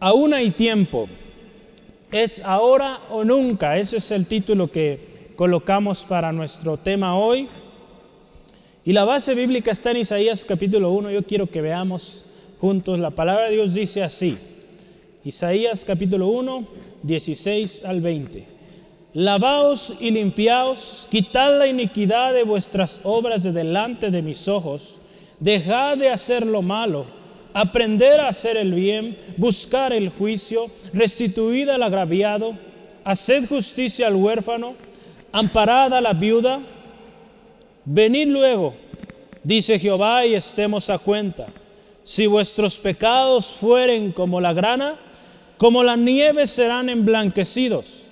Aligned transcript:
Aún 0.00 0.34
hay 0.34 0.50
tiempo. 0.50 1.08
Es 2.10 2.44
ahora 2.44 3.00
o 3.10 3.24
nunca. 3.24 3.78
Ese 3.78 3.98
es 3.98 4.10
el 4.10 4.26
título 4.26 4.70
que 4.70 5.32
colocamos 5.36 6.02
para 6.02 6.32
nuestro 6.32 6.76
tema 6.76 7.16
hoy. 7.18 7.48
Y 8.84 8.92
la 8.92 9.04
base 9.04 9.34
bíblica 9.34 9.70
está 9.70 9.90
en 9.90 9.98
Isaías 9.98 10.44
capítulo 10.44 10.90
1. 10.90 11.10
Yo 11.10 11.22
quiero 11.22 11.46
que 11.46 11.60
veamos 11.60 12.26
juntos. 12.60 12.98
La 12.98 13.10
palabra 13.10 13.44
de 13.46 13.52
Dios 13.52 13.74
dice 13.74 14.02
así. 14.02 14.36
Isaías 15.24 15.84
capítulo 15.86 16.28
1, 16.28 16.66
16 17.02 17.84
al 17.86 18.00
20. 18.02 18.46
Lavaos 19.14 19.94
y 20.00 20.10
limpiaos, 20.10 21.06
quitad 21.10 21.58
la 21.58 21.66
iniquidad 21.66 22.34
de 22.34 22.42
vuestras 22.42 23.00
obras 23.04 23.42
de 23.42 23.52
delante 23.52 24.10
de 24.10 24.22
mis 24.22 24.48
ojos, 24.48 24.96
dejad 25.38 25.96
de 25.96 26.10
hacer 26.10 26.44
lo 26.44 26.62
malo 26.62 27.06
aprender 27.54 28.20
a 28.20 28.28
hacer 28.28 28.56
el 28.56 28.74
bien, 28.74 29.16
buscar 29.36 29.92
el 29.92 30.08
juicio, 30.10 30.66
restituir 30.92 31.70
al 31.70 31.84
agraviado, 31.84 32.58
hacer 33.04 33.46
justicia 33.46 34.08
al 34.08 34.16
huérfano, 34.16 34.74
amparad 35.32 35.94
a 35.94 36.00
la 36.00 36.12
viuda. 36.12 36.60
Venid 37.84 38.28
luego, 38.28 38.74
dice 39.44 39.78
Jehová, 39.78 40.26
y 40.26 40.34
estemos 40.34 40.90
a 40.90 40.98
cuenta. 40.98 41.46
Si 42.02 42.26
vuestros 42.26 42.76
pecados 42.76 43.52
fueren 43.52 44.10
como 44.10 44.40
la 44.40 44.52
grana, 44.52 44.96
como 45.56 45.84
la 45.84 45.96
nieve 45.96 46.46
serán 46.48 46.88
emblanquecidos. 46.88 48.02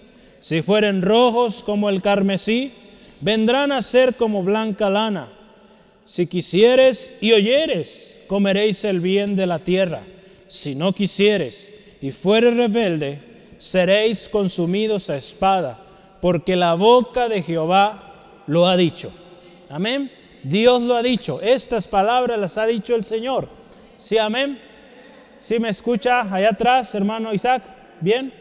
Si 0.41 0.63
fueren 0.63 1.03
rojos 1.03 1.63
como 1.63 1.89
el 1.89 2.01
carmesí, 2.01 2.73
vendrán 3.21 3.73
a 3.73 3.83
ser 3.83 4.15
como 4.15 4.43
blanca 4.43 4.89
lana. 4.89 5.29
Si 6.05 6.27
quisieres 6.27 7.19
y 7.21 7.33
oyeres, 7.33 8.21
comeréis 8.33 8.83
el 8.85 9.01
bien 9.01 9.37
de 9.37 9.47
la 9.47 9.59
tierra. 9.59 10.01
Si 10.49 10.75
no 10.75 10.95
quisieres 10.95 11.71
y 12.01 12.13
fueres 12.13 12.57
rebelde, 12.57 13.21
seréis 13.59 14.27
consumidos 14.27 15.11
a 15.11 15.19
espada, 15.19 15.79
porque 16.23 16.57
la 16.57 16.73
boca 16.73 17.29
de 17.29 17.43
Jehová 17.43 18.41
lo 18.47 18.67
ha 18.67 18.79
dicho. 18.79 19.13
Amén. 19.69 20.11
Dios 20.45 20.81
lo 20.81 20.97
ha 20.97 21.03
dicho. 21.03 21.43
Estas 21.43 21.87
palabras 21.87 22.39
las 22.39 22.57
ha 22.57 22.65
dicho 22.65 22.95
el 22.95 23.05
Señor. 23.05 23.51
Sí, 23.99 24.17
amén. 24.17 24.59
¿Sí 25.43 25.59
me 25.59 25.69
escucha 25.69 26.23
allá 26.23 26.53
atrás, 26.53 26.95
hermano 26.95 27.35
Isaac? 27.35 27.63
¿Bien? 28.01 28.33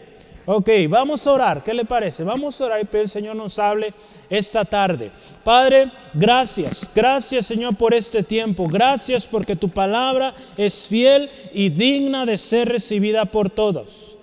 Ok, 0.45 0.69
vamos 0.89 1.25
a 1.27 1.31
orar. 1.33 1.63
¿Qué 1.63 1.73
le 1.73 1.85
parece? 1.85 2.23
Vamos 2.23 2.59
a 2.59 2.65
orar 2.65 2.81
y 2.81 2.87
que 2.87 3.01
el 3.01 3.09
Señor 3.09 3.35
nos 3.35 3.59
hable 3.59 3.93
esta 4.29 4.65
tarde. 4.65 5.11
Padre, 5.43 5.91
gracias, 6.13 6.89
gracias 6.95 7.45
Señor 7.45 7.75
por 7.75 7.93
este 7.93 8.23
tiempo, 8.23 8.67
gracias 8.67 9.25
porque 9.25 9.55
tu 9.55 9.69
palabra 9.69 10.33
es 10.57 10.85
fiel 10.85 11.29
y 11.53 11.69
digna 11.69 12.25
de 12.25 12.37
ser 12.37 12.69
recibida 12.69 13.25
por 13.25 13.49
todos. 13.49 14.17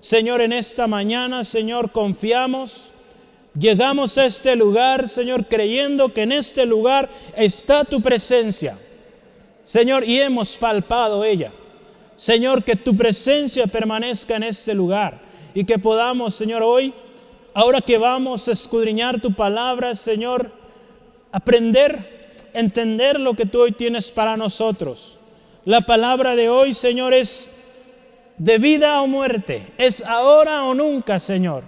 Señor, 0.00 0.40
en 0.40 0.52
esta 0.52 0.86
mañana, 0.86 1.42
Señor, 1.42 1.90
confiamos. 1.90 2.90
Llegamos 3.58 4.18
a 4.18 4.26
este 4.26 4.54
lugar, 4.54 5.08
Señor, 5.08 5.46
creyendo 5.46 6.12
que 6.12 6.22
en 6.22 6.32
este 6.32 6.64
lugar 6.64 7.08
está 7.34 7.84
tu 7.84 8.00
presencia. 8.00 8.78
Señor, 9.64 10.04
y 10.04 10.20
hemos 10.20 10.56
palpado 10.58 11.24
ella. 11.24 11.50
Señor, 12.14 12.62
que 12.62 12.76
tu 12.76 12.94
presencia 12.94 13.66
permanezca 13.66 14.36
en 14.36 14.44
este 14.44 14.74
lugar 14.74 15.25
y 15.56 15.64
que 15.64 15.78
podamos, 15.78 16.34
Señor, 16.34 16.62
hoy 16.62 16.92
ahora 17.54 17.80
que 17.80 17.96
vamos 17.96 18.46
a 18.46 18.52
escudriñar 18.52 19.22
tu 19.22 19.32
palabra, 19.32 19.94
Señor, 19.94 20.50
aprender, 21.32 22.36
entender 22.52 23.18
lo 23.18 23.32
que 23.32 23.46
tú 23.46 23.62
hoy 23.62 23.72
tienes 23.72 24.10
para 24.10 24.36
nosotros. 24.36 25.18
La 25.64 25.80
palabra 25.80 26.36
de 26.36 26.50
hoy, 26.50 26.74
Señor, 26.74 27.14
es 27.14 27.86
de 28.36 28.58
vida 28.58 29.00
o 29.00 29.06
muerte, 29.06 29.72
es 29.78 30.04
ahora 30.04 30.64
o 30.64 30.74
nunca, 30.74 31.18
Señor. 31.18 31.62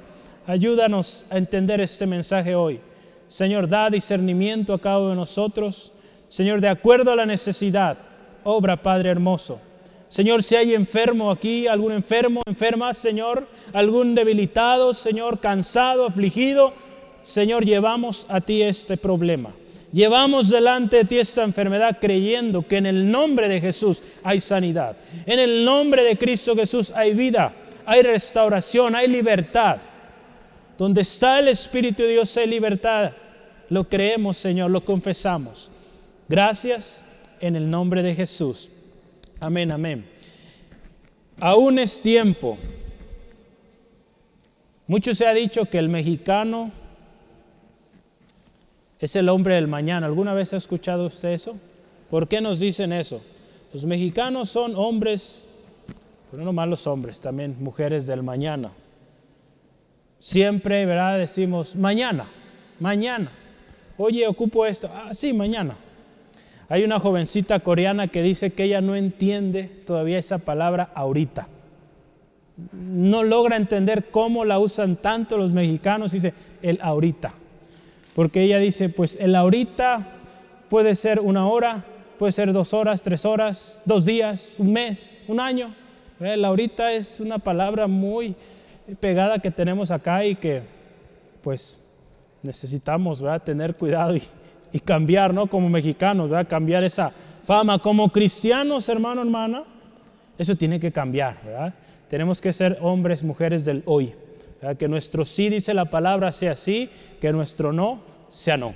Ayúdanos 0.47 1.25
a 1.31 1.39
entender 1.39 1.81
este 1.81 2.07
mensaje 2.07 2.55
hoy. 2.55 2.81
Señor, 3.27 3.71
da 3.71 3.89
discernimiento 3.89 4.75
a 4.75 4.79
cada 4.79 4.99
uno 4.99 5.11
de 5.11 5.17
nosotros. 5.17 5.95
Señor, 6.29 6.61
de 6.61 6.69
acuerdo 6.69 7.13
a 7.13 7.17
la 7.17 7.25
necesidad, 7.25 7.97
obra, 8.45 8.83
Padre 8.83 9.09
hermoso. 9.09 9.59
Señor, 10.09 10.43
si 10.43 10.57
hay 10.57 10.75
enfermo 10.75 11.31
aquí, 11.31 11.67
algún 11.67 11.93
enfermo, 11.93 12.43
enferma, 12.47 12.95
Señor, 12.95 13.47
algún 13.73 14.15
debilitado, 14.15 14.95
Señor, 14.95 15.39
cansado, 15.39 16.07
afligido, 16.07 16.73
Señor, 17.23 17.65
llevamos 17.65 18.25
a 18.29 18.41
ti 18.41 18.63
este 18.63 18.97
problema. 18.97 19.53
Llevamos 19.93 20.49
delante 20.49 20.97
de 20.97 21.05
ti 21.05 21.19
esta 21.19 21.45
enfermedad 21.45 21.99
creyendo 22.01 22.67
que 22.67 22.77
en 22.77 22.87
el 22.87 23.11
nombre 23.11 23.49
de 23.49 23.61
Jesús 23.61 24.03
hay 24.23 24.41
sanidad. 24.41 24.97
En 25.27 25.39
el 25.39 25.65
nombre 25.65 26.05
de 26.05 26.17
Cristo 26.17 26.55
Jesús 26.55 26.91
hay 26.91 27.15
vida, 27.15 27.53
hay 27.85 28.03
restauración, 28.03 28.95
hay 28.95 29.09
libertad. 29.09 29.79
Donde 30.79 31.01
está 31.03 31.39
el 31.39 31.49
Espíritu 31.49 32.03
de 32.03 32.11
Dios 32.13 32.37
hay 32.37 32.47
libertad. 32.47 33.13
Lo 33.71 33.89
creemos, 33.89 34.37
Señor, 34.37 34.71
lo 34.71 34.85
confesamos. 34.85 35.71
Gracias 36.29 37.05
en 37.41 37.57
el 37.57 37.69
nombre 37.71 38.03
de 38.03 38.15
Jesús. 38.15 38.71
Amén, 39.41 39.71
amén. 39.71 40.05
Aún 41.39 41.79
es 41.79 42.03
tiempo. 42.03 42.59
Mucho 44.87 45.15
se 45.15 45.27
ha 45.27 45.35
dicho 45.35 45.67
que 45.67 45.79
el 45.79 45.89
mexicano 45.89 46.73
es 48.99 49.15
el 49.15 49.29
hombre 49.29 49.55
del 49.55 49.69
mañana. 49.69 50.07
¿Alguna 50.07 50.35
vez 50.35 50.53
ha 50.55 50.57
escuchado 50.57 51.07
usted 51.07 51.31
eso? 51.31 51.57
¿Por 52.11 52.27
qué 52.27 52.41
nos 52.41 52.59
dicen 52.59 52.93
eso? 52.93 53.23
Los 53.73 53.85
mexicanos 53.85 54.49
son 54.49 54.75
hombres, 54.75 55.47
pero 56.31 56.43
no 56.43 56.53
más 56.53 56.69
los 56.69 56.87
hombres, 56.87 57.21
también 57.21 57.55
mujeres 57.61 58.07
del 58.07 58.23
mañana. 58.23 58.73
Siempre, 60.19 60.85
¿verdad? 60.85 61.19
Decimos, 61.19 61.77
mañana, 61.77 62.27
mañana. 62.81 63.31
Oye, 63.99 64.27
ocupo 64.27 64.67
esto. 64.67 64.91
Ah, 64.93 65.15
sí, 65.15 65.33
mañana. 65.33 65.77
Hay 66.69 66.85
una 66.85 67.01
jovencita 67.01 67.61
coreana 67.61 68.09
que 68.09 68.23
dice 68.23 68.53
que 68.53 68.65
ella 68.65 68.81
no 68.81 68.95
entiende 68.95 69.65
todavía 69.65 70.19
esa 70.19 70.39
palabra 70.39 70.91
ahorita. 70.95 71.49
No 72.73 73.23
logra 73.23 73.57
entender 73.57 74.11
cómo 74.11 74.45
la 74.45 74.59
usan 74.59 74.97
tanto 74.97 75.39
los 75.39 75.53
mexicanos, 75.53 76.13
dice 76.13 76.35
el 76.61 76.79
ahorita. 76.83 77.33
Porque 78.15 78.43
ella 78.43 78.59
dice, 78.59 78.91
pues 78.91 79.17
el 79.21 79.35
ahorita 79.35 80.07
puede 80.69 80.95
ser 80.95 81.21
una 81.21 81.47
hora, 81.47 81.85
puede 82.19 82.33
ser 82.33 82.53
dos 82.53 82.75
horas, 82.75 83.01
tres 83.01 83.25
horas, 83.25 83.81
dos 83.87 84.05
días, 84.05 84.57
un 84.59 84.73
mes, 84.73 85.17
un 85.27 85.41
año. 85.41 85.75
El 86.21 86.45
ahorita 86.45 86.93
es 86.93 87.21
una 87.21 87.39
palabra 87.39 87.87
muy 87.87 88.35
pegada 89.01 89.39
que 89.39 89.51
tenemos 89.51 89.91
acá 89.91 90.25
y 90.25 90.35
que 90.35 90.63
pues 91.43 91.79
necesitamos 92.43 93.23
tener 93.45 93.75
cuidado 93.75 94.17
y, 94.17 94.23
y 94.73 94.81
cambiar, 94.81 95.33
¿no? 95.33 95.47
Como 95.47 95.69
mexicanos, 95.69 96.29
¿verdad? 96.29 96.49
Cambiar 96.49 96.85
esa 96.85 97.13
fama. 97.45 97.79
Como 97.79 98.11
cristianos, 98.11 98.89
hermano, 98.89 99.23
hermana, 99.23 99.63
eso 100.37 100.57
tiene 100.57 100.79
que 100.79 100.93
cambiar, 100.93 101.39
¿verdad? 101.45 101.75
Tenemos 102.09 102.41
que 102.41 102.53
ser 102.53 102.79
hombres, 102.81 103.23
mujeres 103.23 103.65
del 103.65 103.83
hoy. 103.87 104.15
Que 104.79 104.89
nuestro 104.89 105.25
sí, 105.25 105.49
dice 105.49 105.73
la 105.73 105.85
palabra, 105.85 106.33
sea 106.33 106.57
sí, 106.57 106.91
que 107.21 107.33
nuestro 107.33 107.73
no 107.73 108.01
sea 108.29 108.57
no. 108.57 108.75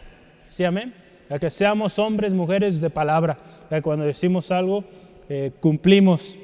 ¿Sí, 0.49 0.65
amén? 0.65 0.95
Que 1.41 1.51
seamos 1.51 1.99
hombres, 1.99 2.33
mujeres 2.33 2.81
de 2.81 2.91
palabra. 2.91 3.37
Que 3.69 3.83
cuando 3.83 4.05
decimos 4.05 4.51
algo, 4.51 4.85
eh, 5.29 5.53
cumplimos 5.61 6.37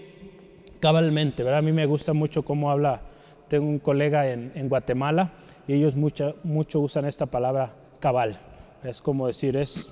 cabalmente, 0.80 1.42
¿verdad? 1.42 1.58
A 1.58 1.62
mí 1.62 1.72
me 1.72 1.86
gusta 1.86 2.12
mucho 2.12 2.42
cómo 2.42 2.70
habla. 2.70 3.02
Tengo 3.48 3.66
un 3.66 3.78
colega 3.78 4.28
en, 4.30 4.52
en 4.54 4.68
Guatemala 4.68 5.30
y 5.66 5.74
ellos 5.74 5.94
mucho, 5.94 6.36
mucho 6.42 6.80
usan 6.80 7.04
esta 7.04 7.26
palabra 7.26 7.72
cabal. 8.00 8.38
Es 8.84 9.00
como 9.00 9.26
decir, 9.26 9.56
es 9.56 9.88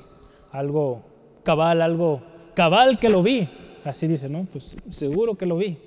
algo 0.53 1.03
cabal, 1.43 1.83
algo 1.83 2.23
cabal 2.55 2.99
que 2.99 3.09
lo 3.09 3.23
vi. 3.23 3.49
Así 3.85 4.07
dice, 4.07 4.29
¿no? 4.29 4.47
Pues 4.53 4.77
seguro 4.91 5.37
que 5.37 5.47
lo 5.47 5.57
vi. 5.57 5.79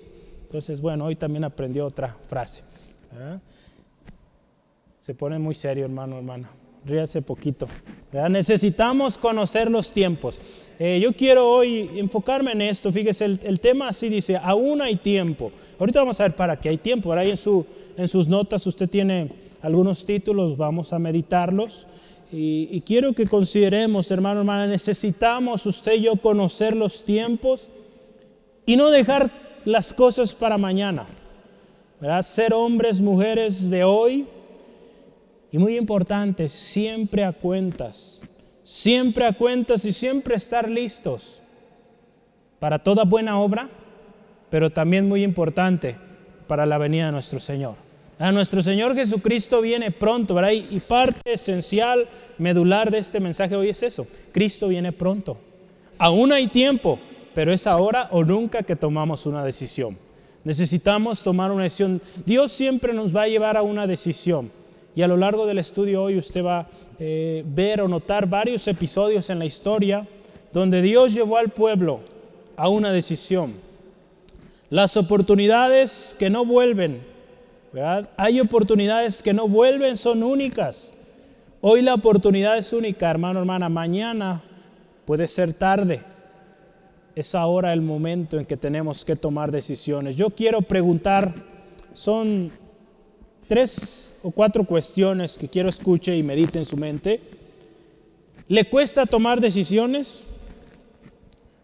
Entonces, 0.44 0.82
bueno, 0.82 1.06
hoy 1.06 1.16
también 1.16 1.44
aprendió 1.44 1.86
otra 1.86 2.16
frase. 2.28 2.63
Se 5.00 5.13
pone 5.13 5.40
muy 5.40 5.56
serio, 5.56 5.86
hermano, 5.86 6.18
hermana. 6.18 6.50
Ríase 6.86 7.22
poquito. 7.22 7.68
Necesitamos 8.30 9.18
conocer 9.18 9.69
los 9.69 9.92
tiempos. 9.92 10.42
Eh, 10.80 11.00
yo 11.01 11.13
quiero 11.13 11.50
hoy 11.50 11.90
enfocarme 11.96 12.54
en 12.54 12.62
esto. 12.62 12.92
Fíjese, 12.92 13.25
el, 13.25 13.60
tema 13.60 13.90
así 13.90 14.07
dice, 14.07 14.38
aún 14.38 14.81
hay 14.81 14.96
tiempo. 14.96 15.51
Ahorita 15.78 16.00
vamos 16.00 16.19
a 16.19 16.24
ver 16.24 16.36
para 16.36 16.57
qué 16.57 16.69
hay 16.69 16.78
tiempo. 16.78 17.10
Ahora 17.10 17.22
ahí 17.22 17.31
en, 17.31 17.38
su, 17.38 17.66
en 17.98 18.07
sus 18.07 18.28
notas 18.28 18.66
usted 18.66 18.90
tiene 18.90 19.30
algunos 19.62 20.06
títulos, 20.06 20.56
vamos 20.56 20.94
a 20.94 21.00
meditarlos. 21.00 21.86
Y, 22.31 22.81
quiero 22.81 23.14
que 23.14 23.26
consideremos, 23.26 24.12
hermano, 24.12 24.42
hermana, 24.42 24.68
necesitamos 24.68 25.66
usted 25.66 25.94
y 25.94 26.04
yo 26.04 26.16
conocer 26.18 26.76
los 26.76 27.04
tiempos 27.04 27.70
y 28.66 28.76
no 28.76 28.90
dejar 28.90 29.31
las 29.66 29.94
cosas 29.94 30.34
para 30.34 30.58
mañana. 30.58 31.08
¿verdad? 32.00 32.22
Ser 32.22 32.54
hombres, 32.54 33.02
mujeres 33.02 33.70
de 33.70 33.84
hoy. 33.84 34.26
Y 35.52 35.58
muy 35.58 35.78
importante, 35.78 36.48
siempre 36.48 37.24
a 37.24 37.31
cuentas. 37.31 38.22
Siempre 38.64 39.25
a 39.25 39.34
cuentas 39.34 39.84
y 39.86 39.92
siempre 39.92 40.36
estar 40.36 40.70
listos 40.70 41.42
para 42.60 42.78
toda 42.78 43.04
buena 43.04 43.40
obra 43.40 43.70
pero 44.50 44.72
también 44.72 45.08
muy 45.08 45.24
importante 45.24 45.96
para 46.48 46.66
la 46.66 46.78
venida 46.78 47.08
de 47.08 47.12
nuestro 47.12 47.40
Señor. 47.40 47.75
A 48.21 48.33
nuestro 48.33 48.62
Señor 48.62 48.95
Jesucristo 48.95 49.62
viene 49.62 49.92
pronto, 49.92 50.33
¿verdad? 50.33 50.51
Y 50.51 50.81
parte 50.81 51.31
esencial, 51.31 52.06
medular 52.38 52.92
de 52.92 52.98
este 52.98 53.21
mensaje 53.21 53.56
hoy 53.56 53.69
es 53.69 53.81
eso. 53.81 54.06
Cristo 54.33 54.68
viene 54.68 54.92
pronto. 54.92 55.38
Aún 55.98 56.33
hay 56.33 56.48
tiempo, 56.48 57.00
pero 57.33 57.54
es 57.54 57.66
ahora 57.66 58.10
o 58.12 58.25
nunca 58.25 58.62
que 58.63 58.75
tomamos 58.75 59.25
una 59.25 59.45
decisión. 59.45 59.98
Necesitamos 60.44 61.24
tomar 61.24 61.50
una 61.50 61.63
decisión. 61.63 62.01
Dios 62.25 62.51
siempre 62.51 62.94
nos 62.94 63.16
va 63.16 63.21
a 63.21 63.27
llevar 63.30 63.56
a 63.56 63.62
una 63.62 63.88
decisión. 63.88 64.51
Y 64.98 65.01
a 65.01 65.07
lo 65.07 65.15
largo 65.15 65.48
del 65.48 65.60
estudio 65.60 66.04
hoy 66.04 66.18
usted 66.18 66.44
va 66.44 66.60
a 66.60 66.68
eh, 67.00 67.45
ver 67.48 67.80
o 67.80 67.88
notar 67.88 68.27
varios 68.27 68.68
episodios 68.68 69.30
en 69.30 69.39
la 69.39 69.45
historia 69.45 70.06
donde 70.51 70.81
Dios 70.81 71.13
llevó 71.13 71.38
al 71.38 71.48
pueblo 71.48 72.01
a 72.57 72.68
una 72.68 72.92
decisión. 72.92 73.54
Las 74.69 74.98
oportunidades 74.98 76.18
que 76.19 76.30
no 76.30 76.44
vuelven, 76.44 77.01
Hay 78.18 78.39
oportunidades 78.39 79.21
que 79.21 79.33
no 79.33 79.48
vuelven, 79.48 79.98
son 79.98 80.24
únicas. 80.24 80.92
Hoy 81.62 81.81
la 81.81 81.94
oportunidad 81.94 82.57
es 82.57 82.74
única, 82.74 83.10
hermano, 83.10 83.39
hermana. 83.39 83.69
Mañana 83.69 84.42
puede 85.06 85.27
ser 85.27 85.54
tarde. 85.54 86.01
Es 87.16 87.36
ahora 87.36 87.74
el 87.74 87.81
momento 87.81 88.39
en 88.39 88.45
que 88.45 88.57
tenemos 88.57 89.06
que 89.06 89.16
tomar 89.16 89.51
decisiones. 89.51 90.16
Yo 90.16 90.30
quiero 90.30 90.62
preguntar, 90.62 91.33
son 91.94 92.51
tres 93.48 94.19
o 94.24 94.31
cuatro 94.31 94.63
cuestiones 94.63 95.38
que 95.38 95.50
quiero 95.50 95.69
escuche 95.69 96.15
y 96.15 96.24
medite 96.24 96.60
en 96.60 96.65
su 96.65 96.77
mente. 96.77 97.19
¿Le 98.48 98.65
cuesta 98.65 99.06
tomar 99.06 99.42
decisiones? 99.42 100.24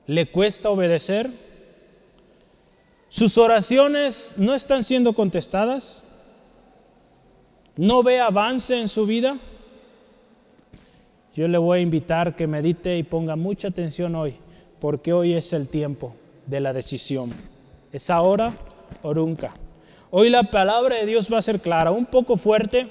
¿Le 0.06 0.28
cuesta 0.28 0.70
obedecer? 0.70 1.32
¿Sus 3.16 3.38
oraciones 3.38 4.34
no 4.36 4.54
están 4.54 4.84
siendo 4.84 5.14
contestadas? 5.14 6.04
¿No 7.78 8.04
ve 8.04 8.20
avance 8.20 8.78
en 8.78 8.90
su 8.90 9.06
vida? 9.06 9.38
Yo 11.34 11.48
le 11.48 11.58
voy 11.58 11.80
a 11.80 11.82
invitar 11.82 12.36
que 12.36 12.46
medite 12.46 12.98
y 12.98 13.04
ponga 13.04 13.38
mucha 13.38 13.70
atención 13.70 14.16
hoy, 14.16 14.36
porque 14.82 15.14
hoy 15.14 15.32
es 15.32 15.54
el 15.54 15.70
tiempo 15.70 16.14
de 16.46 16.60
la 16.60 16.74
decisión. 16.74 17.32
Es 17.94 18.10
ahora 18.10 18.52
o 19.02 19.14
nunca. 19.14 19.54
Hoy 20.12 20.30
la 20.30 20.44
palabra 20.44 20.98
de 20.98 21.06
Dios 21.06 21.32
va 21.32 21.38
a 21.38 21.42
ser 21.42 21.62
clara, 21.62 21.92
un 21.92 22.08
poco 22.08 22.36
fuerte, 22.36 22.90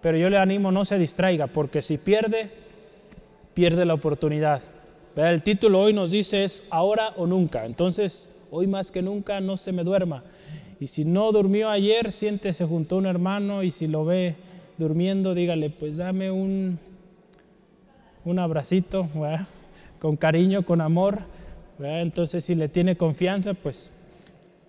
pero 0.00 0.16
yo 0.16 0.30
le 0.30 0.38
animo 0.38 0.72
no 0.72 0.86
se 0.86 0.98
distraiga, 0.98 1.46
porque 1.46 1.82
si 1.82 1.98
pierde, 1.98 2.50
pierde 3.52 3.84
la 3.84 3.92
oportunidad. 3.92 4.62
El 5.14 5.42
título 5.42 5.82
hoy 5.82 5.92
nos 5.92 6.10
dice 6.10 6.42
es 6.42 6.66
ahora 6.70 7.12
o 7.18 7.26
nunca. 7.26 7.66
Entonces, 7.66 8.29
hoy 8.50 8.66
más 8.66 8.92
que 8.92 9.02
nunca 9.02 9.40
no 9.40 9.56
se 9.56 9.72
me 9.72 9.84
duerma. 9.84 10.24
Y 10.78 10.86
si 10.86 11.04
no 11.04 11.32
durmió 11.32 11.68
ayer, 11.68 12.10
siéntese 12.10 12.64
junto 12.64 12.94
a 12.94 12.98
un 12.98 13.06
hermano 13.06 13.62
y 13.62 13.70
si 13.70 13.86
lo 13.86 14.04
ve 14.04 14.36
durmiendo, 14.78 15.34
dígale, 15.34 15.70
pues 15.70 15.98
dame 15.98 16.30
un, 16.30 16.78
un 18.24 18.38
abracito, 18.38 19.08
con 19.98 20.16
cariño, 20.16 20.64
con 20.64 20.80
amor. 20.80 21.20
Entonces, 21.78 22.44
si 22.44 22.54
le 22.54 22.68
tiene 22.68 22.96
confianza, 22.96 23.54
pues 23.54 23.92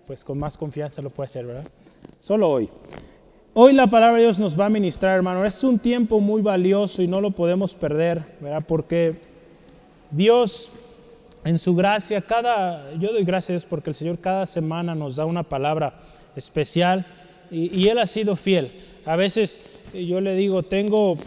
pues 0.06 0.24
con 0.24 0.38
más 0.38 0.56
confianza 0.58 1.00
lo 1.02 1.10
puede 1.10 1.26
hacer, 1.26 1.46
¿verdad? 1.46 1.64
Solo 2.20 2.50
hoy. 2.50 2.68
Hoy 3.54 3.72
la 3.72 3.86
palabra 3.86 4.16
de 4.16 4.24
Dios 4.24 4.38
nos 4.38 4.58
va 4.58 4.66
a 4.66 4.70
ministrar, 4.70 5.16
hermano. 5.16 5.44
Es 5.44 5.62
un 5.62 5.78
tiempo 5.78 6.20
muy 6.20 6.42
valioso 6.42 7.02
y 7.02 7.08
no 7.08 7.20
lo 7.20 7.30
podemos 7.30 7.74
perder, 7.74 8.22
¿verdad? 8.40 8.64
Porque 8.66 9.14
Dios, 10.10 10.70
en 11.44 11.58
su 11.58 11.74
gracia, 11.74 12.20
cada, 12.20 12.92
yo 12.94 13.12
doy 13.12 13.24
gracias 13.24 13.64
porque 13.64 13.90
el 13.90 13.94
Señor 13.94 14.18
cada 14.18 14.46
semana 14.46 14.94
nos 14.94 15.16
da 15.16 15.24
una 15.24 15.42
palabra 15.42 15.94
especial 16.36 17.04
y, 17.50 17.88
Él 17.88 17.98
ha 17.98 18.06
sido 18.06 18.36
fiel. 18.36 18.72
A 19.04 19.16
veces 19.16 19.78
yo 19.92 20.20
le 20.20 20.34
digo, 20.34 20.62
tengo, 20.62 21.18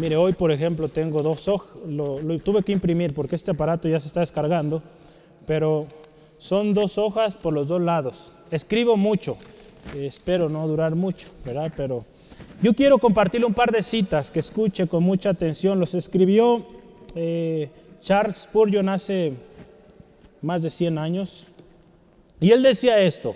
mire, 0.00 0.16
hoy 0.16 0.32
por 0.32 0.50
ejemplo 0.52 0.88
tengo 0.88 1.22
dos 1.22 1.48
hojas, 1.48 1.68
lo 1.86 2.38
tuve 2.38 2.62
que 2.62 2.72
imprimir 2.72 3.14
porque 3.14 3.36
este 3.36 3.50
aparato 3.50 3.88
ya 3.88 4.00
se 4.00 4.06
está 4.06 4.20
descargando, 4.20 4.82
pero 5.46 5.86
son 6.38 6.72
dos 6.72 6.96
hojas 6.98 7.34
por 7.34 7.52
los 7.52 7.68
dos 7.68 7.80
lados. 7.80 8.32
Escribo 8.50 8.96
mucho, 8.96 9.36
espero 9.96 10.48
no 10.48 10.66
durar 10.66 10.94
mucho, 10.94 11.28
¿verdad? 11.44 11.72
Pero 11.76 12.04
yo 12.62 12.72
quiero 12.74 12.98
compartirle 12.98 13.46
un 13.46 13.54
par 13.54 13.72
de 13.72 13.82
citas 13.82 14.30
que 14.30 14.40
escuche 14.40 14.86
con 14.86 15.02
mucha 15.02 15.30
atención. 15.30 15.78
Los 15.78 15.94
escribió 15.94 16.64
eh, 17.14 17.68
Charles 18.00 18.38
Spurgeon 18.38 18.88
hace 18.88 19.34
más 20.42 20.62
de 20.62 20.70
100 20.70 20.98
años. 20.98 21.46
Y 22.40 22.52
él 22.52 22.62
decía 22.62 23.00
esto. 23.00 23.34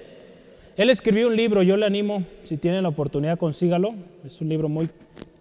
Él 0.76 0.90
escribió 0.90 1.28
un 1.28 1.36
libro, 1.36 1.62
yo 1.62 1.76
le 1.76 1.84
animo, 1.84 2.24
si 2.44 2.56
tiene 2.56 2.80
la 2.80 2.88
oportunidad, 2.88 3.38
consígalo. 3.38 3.94
Es 4.24 4.40
un 4.40 4.48
libro 4.48 4.68
muy 4.68 4.88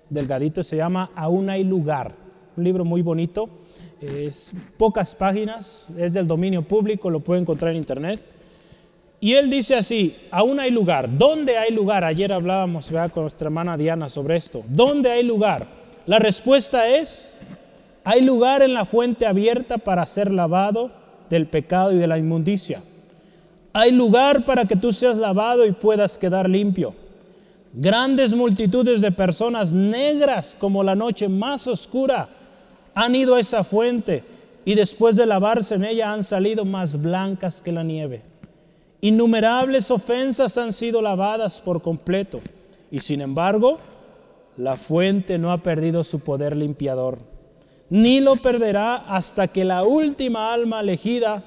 delgadito, 0.10 0.64
se 0.64 0.78
llama 0.78 1.12
Aún 1.16 1.50
hay 1.50 1.64
lugar. 1.64 2.14
Un 2.58 2.64
libro 2.64 2.84
muy 2.84 3.02
bonito 3.02 3.50
es 4.02 4.54
pocas 4.78 5.14
páginas, 5.14 5.86
es 5.98 6.14
del 6.14 6.28
dominio 6.28 6.64
público, 6.64 7.10
lo 7.10 7.20
puede 7.20 7.42
encontrar 7.42 7.72
en 7.72 7.78
internet. 7.78 8.20
Y 9.20 9.34
él 9.34 9.52
dice 9.52 9.76
así, 9.76 10.16
aún 10.32 10.60
hay 10.60 10.72
lugar. 10.72 11.08
¿Dónde 11.16 11.58
hay 11.58 11.72
lugar? 11.72 12.04
Ayer 12.04 12.34
hablábamos 12.34 12.90
con 13.14 13.24
nuestra 13.24 13.48
hermana 13.48 13.78
Diana 13.78 14.10
sobre 14.10 14.36
esto. 14.36 14.64
¿Dónde 14.68 15.12
hay 15.12 15.22
lugar? 15.22 15.68
La 16.08 16.18
respuesta 16.18 16.88
es, 16.88 17.31
hay 18.04 18.22
lugar 18.22 18.62
en 18.62 18.74
la 18.74 18.86
fuente 18.86 19.26
abierta 19.26 19.78
para 19.78 20.06
ser 20.06 20.32
lavado 20.32 20.92
del 21.30 21.48
pecado 21.48 21.92
y 21.92 21.98
de 21.98 22.08
la 22.08 22.18
inmundicia. 22.18 22.82
Hay 23.74 23.92
lugar 23.92 24.44
para 24.44 24.66
que 24.66 24.76
tú 24.76 24.92
seas 24.92 25.18
lavado 25.18 25.66
y 25.66 25.72
puedas 25.72 26.18
quedar 26.18 26.50
limpio. 26.50 26.94
Grandes 27.74 28.34
multitudes 28.34 29.00
de 29.00 29.12
personas 29.12 29.72
negras 29.72 30.58
como 30.60 30.84
la 30.84 30.94
noche 30.94 31.30
más 31.30 31.68
oscura 31.68 32.28
han 32.94 33.16
ido 33.16 33.36
a 33.36 33.40
esa 33.40 33.64
fuente 33.64 34.24
y 34.66 34.76
después 34.76 35.16
de 35.16 35.26
lavarse 35.26 35.76
en 35.76 35.86
ella 35.86 36.12
han 36.12 36.24
salido 36.24 36.66
más 36.66 37.02
blancas 37.02 37.62
que 37.62 37.72
la 37.72 37.84
nieve. 37.84 38.24
Innumerables 39.00 39.90
ofensas 39.90 40.58
han 40.58 40.74
sido 40.74 41.02
lavadas 41.02 41.62
por 41.62 41.82
completo 41.82 42.42
y 42.92 43.00
sin 43.00 43.22
embargo 43.22 43.80
la 44.58 44.76
fuente 44.76 45.38
no 45.38 45.52
ha 45.52 45.64
perdido 45.64 46.04
su 46.04 46.20
poder 46.20 46.58
limpiador, 46.58 47.20
ni 47.92 48.20
lo 48.20 48.36
perderá 48.38 48.96
hasta 49.08 49.48
que 49.48 49.64
la 49.64 49.84
última 49.84 50.52
alma 50.52 50.80
elegida 50.80 51.44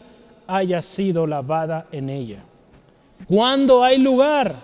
haya 0.46 0.80
sido 0.80 1.26
lavada 1.26 1.88
en 1.90 2.08
ella. 2.08 2.44
Cuando 3.26 3.82
hay 3.82 3.98
lugar, 3.98 4.54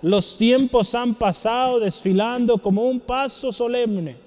los 0.00 0.38
tiempos 0.38 0.94
han 0.94 1.14
pasado 1.14 1.80
desfilando 1.80 2.56
como 2.56 2.84
un 2.88 3.00
paso 3.00 3.52
solemne 3.52 4.24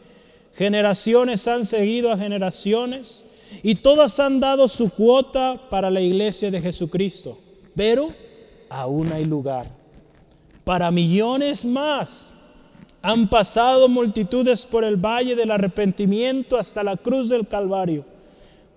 Generaciones 0.59 1.47
han 1.47 1.65
seguido 1.65 2.11
a 2.11 2.17
generaciones 2.17 3.23
y 3.63 3.75
todas 3.75 4.19
han 4.19 4.41
dado 4.41 4.67
su 4.67 4.89
cuota 4.89 5.57
para 5.69 5.89
la 5.89 6.01
iglesia 6.01 6.51
de 6.51 6.61
Jesucristo. 6.61 7.37
Pero 7.73 8.09
aún 8.69 9.09
hay 9.13 9.23
lugar. 9.23 9.67
Para 10.65 10.91
millones 10.91 11.63
más 11.63 12.33
han 13.01 13.29
pasado 13.29 13.87
multitudes 13.87 14.65
por 14.65 14.83
el 14.83 14.97
valle 14.97 15.35
del 15.35 15.51
arrepentimiento 15.51 16.57
hasta 16.57 16.83
la 16.83 16.97
cruz 16.97 17.29
del 17.29 17.47
Calvario. 17.47 18.03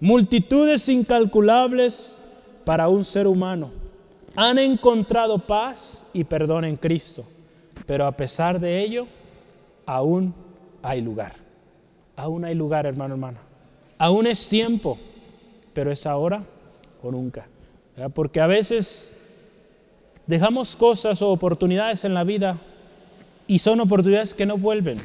Multitudes 0.00 0.88
incalculables 0.88 2.23
para 2.64 2.88
un 2.88 3.05
ser 3.05 3.26
humano. 3.26 3.71
Han 4.37 4.59
encontrado 4.59 5.38
paz 5.38 6.07
y 6.12 6.25
perdón 6.25 6.64
en 6.64 6.76
Cristo. 6.76 7.25
Pero 7.87 8.07
a 8.07 8.12
pesar 8.12 8.61
de 8.61 8.81
ello, 8.81 9.07
aún 9.85 10.35
hay 10.83 11.00
lugar. 11.00 11.35
Aún 12.17 12.45
hay 12.45 12.55
lugar, 12.55 12.87
hermano, 12.87 13.14
hermana. 13.14 13.41
Aún 13.99 14.26
es 14.26 14.49
tiempo, 14.49 14.99
pero 15.73 15.91
es 15.91 16.07
ahora 16.07 16.43
o 17.02 17.11
nunca. 17.11 17.47
Porque 18.14 18.41
a 18.41 18.47
veces 18.47 19.17
dejamos 20.26 20.76
cosas 20.76 21.21
o 21.23 21.31
oportunidades 21.31 22.05
en 22.05 22.14
la 22.14 22.25
vida 22.25 22.59
y 23.46 23.58
son 23.58 23.80
oportunidades 23.80 24.34
que 24.34 24.46
no 24.46 24.56
vuelven. 24.56 25.00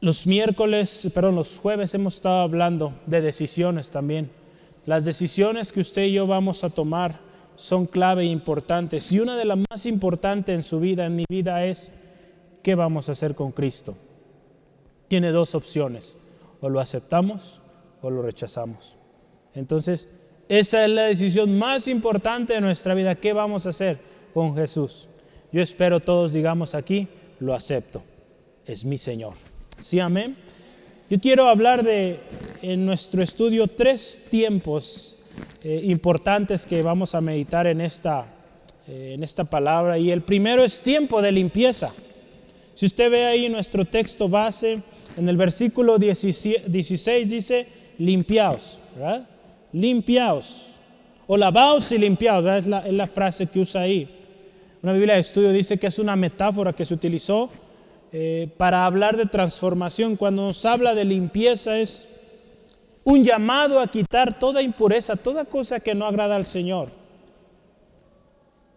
Los 0.00 0.26
miércoles, 0.26 1.08
perdón, 1.12 1.34
los 1.34 1.58
jueves 1.58 1.92
hemos 1.94 2.16
estado 2.16 2.40
hablando 2.40 2.92
de 3.06 3.20
decisiones 3.20 3.90
también. 3.90 4.30
Las 4.86 5.04
decisiones 5.04 5.72
que 5.72 5.80
usted 5.80 6.04
y 6.04 6.12
yo 6.12 6.26
vamos 6.26 6.62
a 6.62 6.70
tomar 6.70 7.18
son 7.56 7.86
clave 7.86 8.22
e 8.22 8.26
importantes. 8.26 9.10
Y 9.10 9.18
una 9.18 9.36
de 9.36 9.44
las 9.44 9.58
más 9.70 9.86
importantes 9.86 10.54
en 10.54 10.62
su 10.62 10.78
vida, 10.78 11.06
en 11.06 11.16
mi 11.16 11.24
vida, 11.28 11.64
es 11.64 11.92
qué 12.62 12.74
vamos 12.74 13.08
a 13.08 13.12
hacer 13.12 13.34
con 13.34 13.50
Cristo 13.50 13.96
tiene 15.08 15.32
dos 15.32 15.54
opciones, 15.54 16.18
o 16.60 16.68
lo 16.68 16.80
aceptamos 16.80 17.60
o 18.02 18.10
lo 18.10 18.22
rechazamos. 18.22 18.96
Entonces, 19.54 20.08
esa 20.48 20.84
es 20.84 20.90
la 20.90 21.02
decisión 21.02 21.58
más 21.58 21.88
importante 21.88 22.52
de 22.52 22.60
nuestra 22.60 22.94
vida. 22.94 23.14
¿Qué 23.14 23.32
vamos 23.32 23.66
a 23.66 23.70
hacer 23.70 23.98
con 24.32 24.54
Jesús? 24.54 25.07
Yo 25.52 25.62
espero 25.62 26.00
todos 26.00 26.32
digamos 26.32 26.74
aquí, 26.74 27.08
lo 27.40 27.54
acepto. 27.54 28.02
Es 28.66 28.84
mi 28.84 28.98
Señor. 28.98 29.32
¿Sí, 29.80 29.98
amén? 30.00 30.36
Yo 31.08 31.18
quiero 31.18 31.48
hablar 31.48 31.82
de, 31.82 32.20
en 32.60 32.84
nuestro 32.84 33.22
estudio, 33.22 33.66
tres 33.66 34.26
tiempos 34.30 35.20
eh, 35.62 35.80
importantes 35.84 36.66
que 36.66 36.82
vamos 36.82 37.14
a 37.14 37.22
meditar 37.22 37.66
en 37.66 37.80
esta, 37.80 38.26
eh, 38.86 39.12
en 39.14 39.22
esta 39.22 39.44
palabra. 39.44 39.96
Y 39.98 40.10
el 40.10 40.20
primero 40.20 40.62
es 40.64 40.82
tiempo 40.82 41.22
de 41.22 41.32
limpieza. 41.32 41.92
Si 42.74 42.84
usted 42.84 43.10
ve 43.10 43.24
ahí 43.24 43.48
nuestro 43.48 43.86
texto 43.86 44.28
base, 44.28 44.82
en 45.16 45.28
el 45.28 45.36
versículo 45.38 45.98
16 45.98 46.70
dice, 47.30 47.66
limpiaos, 47.98 48.78
¿verdad? 48.94 49.26
Limpiaos. 49.72 50.66
O 51.26 51.36
lavaos 51.36 51.90
y 51.90 51.98
limpiaos, 51.98 52.44
es 52.44 52.66
la, 52.66 52.86
es 52.86 52.92
la 52.92 53.06
frase 53.06 53.46
que 53.46 53.60
usa 53.60 53.82
ahí. 53.82 54.17
Una 54.80 54.92
Biblia 54.92 55.14
de 55.14 55.20
estudio 55.20 55.52
dice 55.52 55.78
que 55.78 55.88
es 55.88 55.98
una 55.98 56.14
metáfora 56.14 56.72
que 56.72 56.84
se 56.84 56.94
utilizó 56.94 57.50
eh, 58.12 58.48
para 58.56 58.86
hablar 58.86 59.16
de 59.16 59.26
transformación. 59.26 60.14
Cuando 60.14 60.42
nos 60.42 60.64
habla 60.64 60.94
de 60.94 61.04
limpieza 61.04 61.78
es 61.78 62.20
un 63.02 63.24
llamado 63.24 63.80
a 63.80 63.88
quitar 63.88 64.38
toda 64.38 64.62
impureza, 64.62 65.16
toda 65.16 65.46
cosa 65.46 65.80
que 65.80 65.96
no 65.96 66.06
agrada 66.06 66.36
al 66.36 66.46
Señor. 66.46 66.90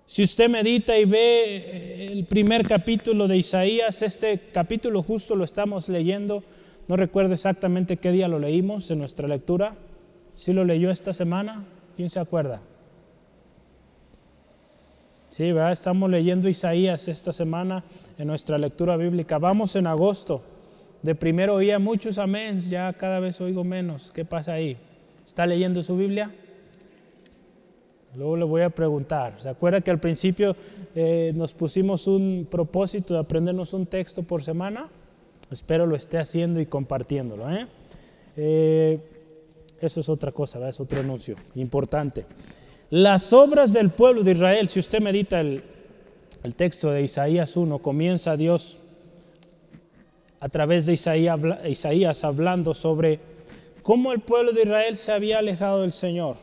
Si 0.07 0.23
usted 0.23 0.49
medita 0.49 0.97
y 0.97 1.05
ve 1.05 1.43
eh, 1.45 2.09
el 2.11 2.25
primer 2.25 2.67
capítulo 2.67 3.27
de 3.27 3.37
Isaías, 3.37 4.01
este 4.01 4.39
capítulo 4.51 5.03
justo 5.03 5.35
lo 5.35 5.43
estamos 5.43 5.87
leyendo, 5.87 6.43
no 6.87 6.95
recuerdo 6.97 7.35
exactamente 7.35 7.97
qué 7.97 8.11
día 8.11 8.27
lo 8.27 8.39
leímos 8.39 8.89
en 8.89 8.99
nuestra 8.99 9.27
lectura, 9.27 9.75
si 10.33 10.51
lo 10.51 10.65
leyó 10.65 10.89
esta 10.89 11.13
semana, 11.13 11.63
¿quién 11.95 12.09
se 12.09 12.19
acuerda? 12.19 12.59
Sí, 15.31 15.53
¿verdad? 15.53 15.71
estamos 15.71 16.09
leyendo 16.09 16.49
Isaías 16.49 17.07
esta 17.07 17.31
semana 17.31 17.85
en 18.17 18.27
nuestra 18.27 18.57
lectura 18.57 18.97
bíblica. 18.97 19.37
Vamos 19.37 19.77
en 19.77 19.87
agosto. 19.87 20.43
De 21.01 21.15
primero 21.15 21.55
oía 21.55 21.79
muchos 21.79 22.17
amén, 22.17 22.59
ya 22.59 22.91
cada 22.91 23.21
vez 23.21 23.39
oigo 23.39 23.63
menos. 23.63 24.11
¿Qué 24.11 24.25
pasa 24.25 24.51
ahí? 24.51 24.75
¿Está 25.25 25.45
leyendo 25.45 25.81
su 25.83 25.95
Biblia? 25.95 26.31
Luego 28.17 28.35
le 28.35 28.43
voy 28.43 28.61
a 28.63 28.69
preguntar. 28.69 29.41
¿Se 29.41 29.47
acuerda 29.47 29.79
que 29.79 29.89
al 29.89 30.01
principio 30.01 30.53
eh, 30.95 31.31
nos 31.33 31.53
pusimos 31.53 32.07
un 32.07 32.45
propósito 32.51 33.13
de 33.13 33.21
aprendernos 33.21 33.71
un 33.71 33.85
texto 33.85 34.23
por 34.23 34.43
semana? 34.43 34.89
Espero 35.49 35.85
lo 35.85 35.95
esté 35.95 36.17
haciendo 36.17 36.59
y 36.59 36.65
compartiéndolo. 36.65 37.49
¿eh? 37.49 37.67
Eh, 38.35 38.99
eso 39.79 40.01
es 40.01 40.09
otra 40.09 40.33
cosa, 40.33 40.67
es 40.67 40.77
otro 40.81 40.99
anuncio 40.99 41.37
importante. 41.55 42.25
Las 42.91 43.31
obras 43.31 43.71
del 43.71 43.89
pueblo 43.89 44.21
de 44.21 44.33
Israel, 44.33 44.67
si 44.67 44.81
usted 44.81 44.99
medita 44.99 45.39
el, 45.39 45.63
texto 46.57 46.91
de 46.91 47.03
Isaías 47.03 47.55
1, 47.55 47.79
comienza 47.79 48.35
Dios 48.35 48.79
a 50.41 50.49
través 50.49 50.87
de 50.87 50.93
Isaías, 50.93 51.39
Isaías 51.69 52.25
hablando 52.25 52.73
sobre 52.73 53.21
cómo 53.81 54.11
el 54.11 54.19
pueblo 54.19 54.51
de 54.51 54.63
Israel 54.63 54.97
se 54.97 55.13
había 55.13 55.39
alejado 55.39 55.83
del 55.83 55.93
Señor. 55.93 56.35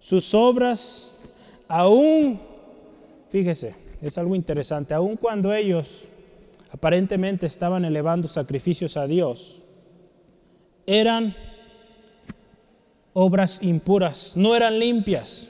Sus 0.00 0.32
obras, 0.32 1.20
aún, 1.68 2.40
fíjese, 3.28 3.74
es 4.00 4.16
algo 4.16 4.34
interesante, 4.34 4.94
aún 4.94 5.18
cuando 5.18 5.52
ellos 5.52 6.04
aparentemente 6.72 7.44
estaban 7.44 7.84
elevando 7.84 8.28
sacrificios 8.28 8.96
a 8.96 9.06
Dios, 9.06 9.56
eran 10.86 11.36
obras 13.14 13.60
impuras, 13.62 14.36
no 14.36 14.54
eran 14.54 14.78
limpias. 14.78 15.48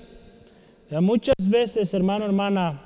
muchas 1.00 1.34
veces, 1.38 1.92
hermano, 1.92 2.24
hermana, 2.26 2.82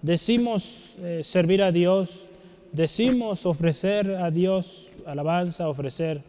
decimos 0.00 0.94
eh, 1.00 1.20
servir 1.22 1.62
a 1.62 1.72
Dios, 1.72 2.28
decimos 2.72 3.44
ofrecer 3.44 4.10
a 4.12 4.30
Dios 4.30 4.86
alabanza, 5.04 5.68
ofrecer 5.68 6.22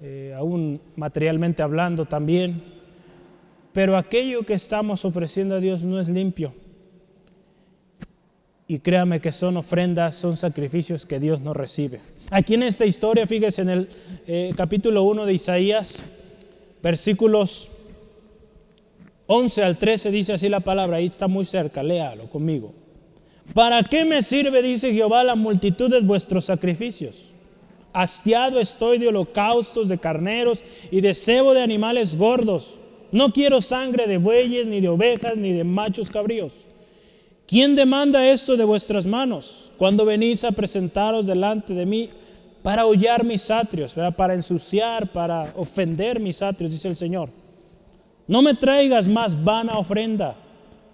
eh, 0.00 0.34
aún 0.36 0.80
materialmente 0.96 1.62
hablando 1.62 2.04
también, 2.04 2.62
pero 3.72 3.96
aquello 3.96 4.44
que 4.44 4.54
estamos 4.54 5.04
ofreciendo 5.04 5.54
a 5.54 5.60
Dios 5.60 5.84
no 5.84 6.00
es 6.00 6.08
limpio. 6.08 6.52
Y 8.66 8.78
créame 8.78 9.20
que 9.20 9.30
son 9.30 9.56
ofrendas, 9.56 10.14
son 10.14 10.36
sacrificios 10.36 11.06
que 11.06 11.20
Dios 11.20 11.40
no 11.40 11.52
recibe. 11.52 12.00
Aquí 12.30 12.54
en 12.54 12.62
esta 12.62 12.86
historia, 12.86 13.26
fíjese 13.26 13.62
en 13.62 13.68
el 13.68 13.88
eh, 14.26 14.52
capítulo 14.56 15.02
1 15.02 15.26
de 15.26 15.34
Isaías, 15.34 16.02
versículos 16.84 17.70
11 19.26 19.62
al 19.62 19.78
13 19.78 20.10
dice 20.10 20.34
así 20.34 20.50
la 20.50 20.60
palabra, 20.60 20.98
ahí 20.98 21.06
está 21.06 21.28
muy 21.28 21.46
cerca, 21.46 21.82
léalo 21.82 22.28
conmigo. 22.28 22.74
¿Para 23.54 23.82
qué 23.82 24.04
me 24.04 24.20
sirve, 24.22 24.60
dice 24.60 24.92
Jehová, 24.92 25.24
la 25.24 25.34
multitud 25.34 25.90
de 25.90 26.02
vuestros 26.02 26.44
sacrificios? 26.44 27.30
Hastiado 27.94 28.60
estoy 28.60 28.98
de 28.98 29.08
holocaustos, 29.08 29.88
de 29.88 29.96
carneros 29.96 30.62
y 30.90 31.00
de 31.00 31.14
cebo 31.14 31.54
de 31.54 31.62
animales 31.62 32.18
gordos. 32.18 32.74
No 33.12 33.32
quiero 33.32 33.62
sangre 33.62 34.06
de 34.06 34.18
bueyes, 34.18 34.66
ni 34.66 34.82
de 34.82 34.88
ovejas, 34.88 35.38
ni 35.38 35.52
de 35.52 35.64
machos 35.64 36.10
cabríos. 36.10 36.52
¿Quién 37.46 37.76
demanda 37.76 38.28
esto 38.30 38.56
de 38.56 38.64
vuestras 38.64 39.06
manos 39.06 39.72
cuando 39.78 40.04
venís 40.04 40.44
a 40.44 40.52
presentaros 40.52 41.26
delante 41.26 41.72
de 41.72 41.86
mí 41.86 42.10
para 42.64 42.86
hollar 42.86 43.24
mis 43.24 43.50
atrios, 43.50 43.94
para 44.16 44.32
ensuciar, 44.32 45.12
para 45.12 45.52
ofender 45.54 46.18
mis 46.18 46.40
atrios, 46.40 46.72
dice 46.72 46.88
el 46.88 46.96
Señor. 46.96 47.28
No 48.26 48.40
me 48.40 48.54
traigas 48.54 49.06
más 49.06 49.44
vana 49.44 49.76
ofrenda. 49.76 50.34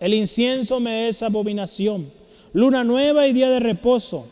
El 0.01 0.13
incienso 0.13 0.81
me 0.81 1.07
es 1.07 1.23
abominación. 1.23 2.11
Luna 2.53 2.83
nueva 2.83 3.29
y 3.29 3.33
día 3.33 3.49
de 3.51 3.61
reposo. 3.61 4.27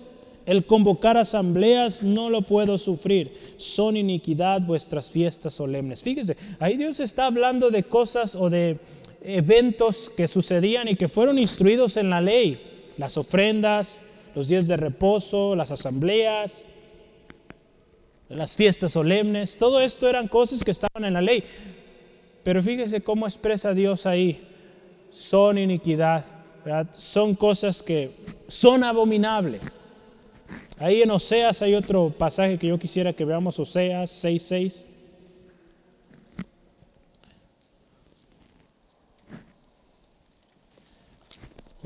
El 0.47 0.67
convocar 0.67 1.17
asambleas 1.17 2.03
no 2.03 2.29
lo 2.29 2.43
puedo 2.43 2.77
sufrir. 2.77 3.33
Son 3.57 3.97
iniquidad 3.97 4.61
vuestras 4.63 5.09
fiestas 5.09 5.55
solemnes. 5.55 6.03
Fíjese, 6.03 6.37
ahí 6.59 6.77
Dios 6.77 6.99
está 6.99 7.27
hablando 7.27 7.71
de 7.71 7.85
cosas 7.85 8.35
o 8.35 8.51
de 8.51 8.81
eventos 9.23 10.11
que 10.11 10.27
sucedían 10.27 10.89
y 10.89 10.97
que 10.97 11.09
fueron 11.09 11.39
instruidos 11.39 11.99
en 11.99 12.11
la 12.11 12.21
ley. 12.21 12.61
Las 12.97 13.17
ofrendas, 13.17 14.03
los 14.35 14.49
días 14.49 14.67
de 14.67 14.77
reposo, 14.77 15.55
las 15.55 15.71
asambleas, 15.71 16.65
las 18.29 18.55
fiestas 18.55 18.93
solemnes, 18.93 19.57
todo 19.57 19.81
esto 19.81 20.09
eran 20.09 20.29
cosas 20.29 20.63
que 20.63 20.71
estaban 20.71 21.05
en 21.05 21.15
la 21.15 21.21
ley. 21.21 21.43
Pero 22.43 22.63
fíjese 22.63 23.01
cómo 23.01 23.27
expresa 23.27 23.73
Dios 23.73 24.07
ahí. 24.07 24.47
Son 25.11 25.57
iniquidad, 25.57 26.25
son 26.93 27.35
cosas 27.35 27.83
que 27.83 28.11
son 28.47 28.85
abominables. 28.85 29.63
Ahí 30.79 31.03
en 31.03 31.11
Oseas 31.11 31.63
hay 31.63 31.75
otro 31.75 32.11
pasaje 32.17 32.59
que 32.59 32.69
yo 32.69 32.79
quisiera 32.79 33.13
que 33.13 33.25
veamos, 33.25 33.59
Oseas 33.59 34.25
6.6. 34.25 34.85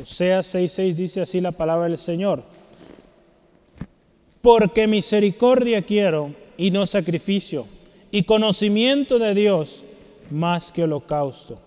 Oseas 0.01 0.55
6.6 0.55 0.95
dice 0.95 1.21
así 1.21 1.41
la 1.41 1.53
palabra 1.53 1.87
del 1.87 1.99
Señor 1.99 2.52
porque 4.43 4.89
misericordia 4.89 5.83
quiero 5.83 6.35
y 6.57 6.71
no 6.73 6.85
sacrificio, 6.85 7.67
y 8.11 8.25
conocimiento 8.25 9.19
de 9.19 9.35
Dios 9.35 9.85
más 10.31 10.71
que 10.71 10.83
holocausto. 10.83 11.61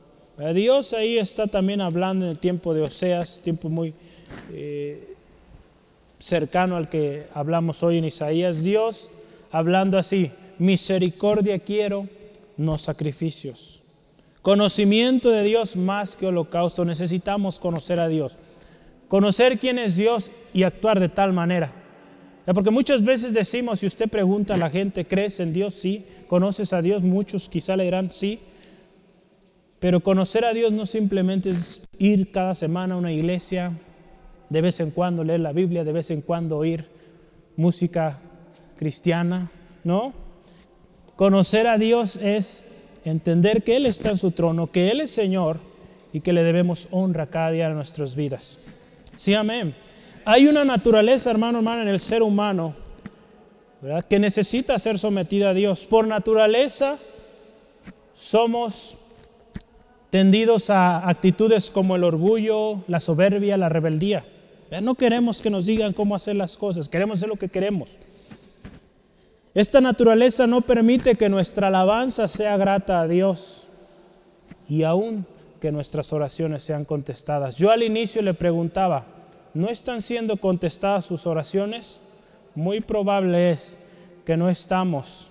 Dios 0.53 0.94
ahí 0.94 1.17
está 1.17 1.48
también 1.48 1.79
hablando 1.79 2.25
en 2.25 2.32
el 2.32 2.38
tiempo 2.38 2.74
de 2.74 2.82
Oseas, 2.82 3.39
tiempo 3.41 3.70
muy 3.70 3.94
eh, 4.51 5.15
cercano 6.20 6.75
al 6.75 6.89
que 6.89 7.27
hablamos 7.34 7.82
hoy 7.84 8.00
en 8.00 8.05
Isaías. 8.05 8.62
Dios 8.62 9.10
hablando 9.50 9.98
así, 9.98 10.32
misericordia 10.60 11.60
quiero, 11.60 12.10
no 12.58 12.77
sacrificios. 12.77 13.82
Conocimiento 14.41 15.29
de 15.29 15.44
Dios 15.44 15.77
más 15.77 16.17
que 16.17 16.27
holocausto. 16.27 16.84
Necesitamos 16.84 17.58
conocer 17.58 18.01
a 18.01 18.10
Dios. 18.10 18.38
Conocer 19.08 19.58
quién 19.58 19.79
es 19.79 19.96
Dios 19.96 20.32
y 20.53 20.63
actuar 20.63 21.00
de 21.00 21.10
tal 21.10 21.32
manera 21.32 21.84
porque 22.53 22.69
muchas 22.69 23.03
veces 23.03 23.33
decimos, 23.33 23.79
si 23.79 23.87
usted 23.87 24.07
pregunta 24.07 24.53
a 24.53 24.57
la 24.57 24.69
gente, 24.69 25.05
¿crees 25.05 25.39
en 25.39 25.51
Dios? 25.51 25.73
Sí. 25.73 26.05
¿Conoces 26.27 26.73
a 26.73 26.81
Dios? 26.81 27.01
Muchos 27.01 27.49
quizá 27.49 27.75
le 27.75 27.85
dirán 27.85 28.11
sí. 28.11 28.39
Pero 29.79 30.01
conocer 30.01 30.45
a 30.45 30.53
Dios 30.53 30.71
no 30.71 30.85
simplemente 30.85 31.49
es 31.49 31.81
ir 31.97 32.31
cada 32.31 32.53
semana 32.53 32.95
a 32.95 32.97
una 32.97 33.11
iglesia, 33.11 33.71
de 34.49 34.61
vez 34.61 34.79
en 34.79 34.91
cuando 34.91 35.23
leer 35.23 35.39
la 35.39 35.53
Biblia, 35.53 35.83
de 35.83 35.91
vez 35.91 36.11
en 36.11 36.21
cuando 36.21 36.57
oír 36.57 36.85
música 37.55 38.19
cristiana, 38.77 39.49
¿no? 39.83 40.13
Conocer 41.15 41.65
a 41.67 41.77
Dios 41.77 42.15
es 42.17 42.63
entender 43.05 43.63
que 43.63 43.75
Él 43.77 43.87
está 43.87 44.11
en 44.11 44.17
su 44.17 44.31
trono, 44.31 44.71
que 44.71 44.91
Él 44.91 45.01
es 45.01 45.11
Señor 45.11 45.59
y 46.13 46.21
que 46.21 46.33
le 46.33 46.43
debemos 46.43 46.89
honra 46.91 47.27
cada 47.27 47.51
día 47.51 47.67
en 47.67 47.75
nuestras 47.75 48.15
vidas. 48.15 48.59
Sí, 49.17 49.33
amén 49.33 49.73
hay 50.25 50.48
una 50.48 50.65
naturaleza, 50.65 51.29
hermano, 51.29 51.60
hermano, 51.60 51.84
en 51.84 51.88
el 51.88 52.00
ser 52.00 52.24
humano, 52.24 52.74
que 54.10 54.20
necesita 54.20 54.77
ser 54.79 54.98
sometida 54.98 55.50
a 55.50 55.53
Dios. 55.53 55.86
Por 55.86 56.08
naturaleza 56.08 56.98
somos 58.13 58.98
tendidos 60.10 60.70
a 60.70 61.08
actitudes 61.08 61.70
como 61.70 61.96
el 61.96 62.03
orgullo, 62.03 62.84
la 62.88 63.00
soberbia, 63.00 63.58
la 63.58 63.70
rebeldía. 63.70 64.25
No 64.82 64.96
queremos 64.96 65.41
que 65.41 65.50
nos 65.50 65.65
digan 65.65 65.94
cómo 65.94 66.15
hacer 66.15 66.36
las 66.36 66.58
cosas, 66.58 66.89
queremos 66.89 67.20
hacer 67.20 67.29
lo 67.29 67.36
que 67.36 67.50
queremos. 67.50 67.88
Esta 69.53 69.79
naturaleza 69.79 70.48
no 70.48 70.62
permite 70.62 71.15
que 71.15 71.29
nuestra 71.29 71.67
alabanza 71.67 72.27
sea 72.27 72.58
grata 72.58 73.01
a 73.01 73.08
Dios. 73.08 73.62
y 74.67 74.84
aún 74.84 75.25
que 75.62 75.72
nuestras 75.72 76.12
oraciones 76.12 76.63
sean 76.63 76.86
contestadas. 76.86 77.55
Yo 77.55 77.72
al 77.72 77.84
inicio 77.84 78.22
le 78.22 78.34
preguntaba, 78.34 79.05
¿no 79.55 79.69
están 79.69 80.03
siendo 80.03 80.38
contestadas 80.38 81.05
sus 81.05 81.25
oraciones? 81.25 82.00
Muy 82.53 82.81
probable 82.81 83.51
es 83.51 83.79
que 84.25 84.38
no 84.38 84.50
estamos 84.50 85.29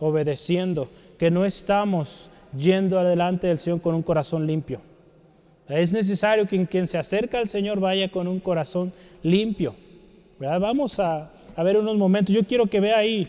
obedeciendo, 0.00 0.88
que 1.18 1.30
no 1.30 1.44
estamos 1.44 2.30
yendo 2.56 2.98
adelante 2.98 3.46
del 3.46 3.58
Señor 3.58 3.82
con 3.82 3.94
un 3.94 4.02
corazón 4.02 4.46
limpio. 4.46 4.80
Es 5.68 5.92
necesario 5.92 6.46
que 6.46 6.66
quien 6.66 6.86
se 6.86 6.96
acerca 6.96 7.38
al 7.38 7.48
Señor 7.48 7.78
vaya 7.80 8.08
con 8.10 8.28
un 8.28 8.40
corazón 8.40 8.92
limpio. 9.22 9.74
Vamos 10.38 10.98
a, 10.98 11.30
ver 11.56 11.76
unos 11.76 11.96
momentos. 11.96 12.34
Yo 12.34 12.44
quiero 12.44 12.66
que 12.66 12.80
vea 12.80 12.98
ahí 12.98 13.28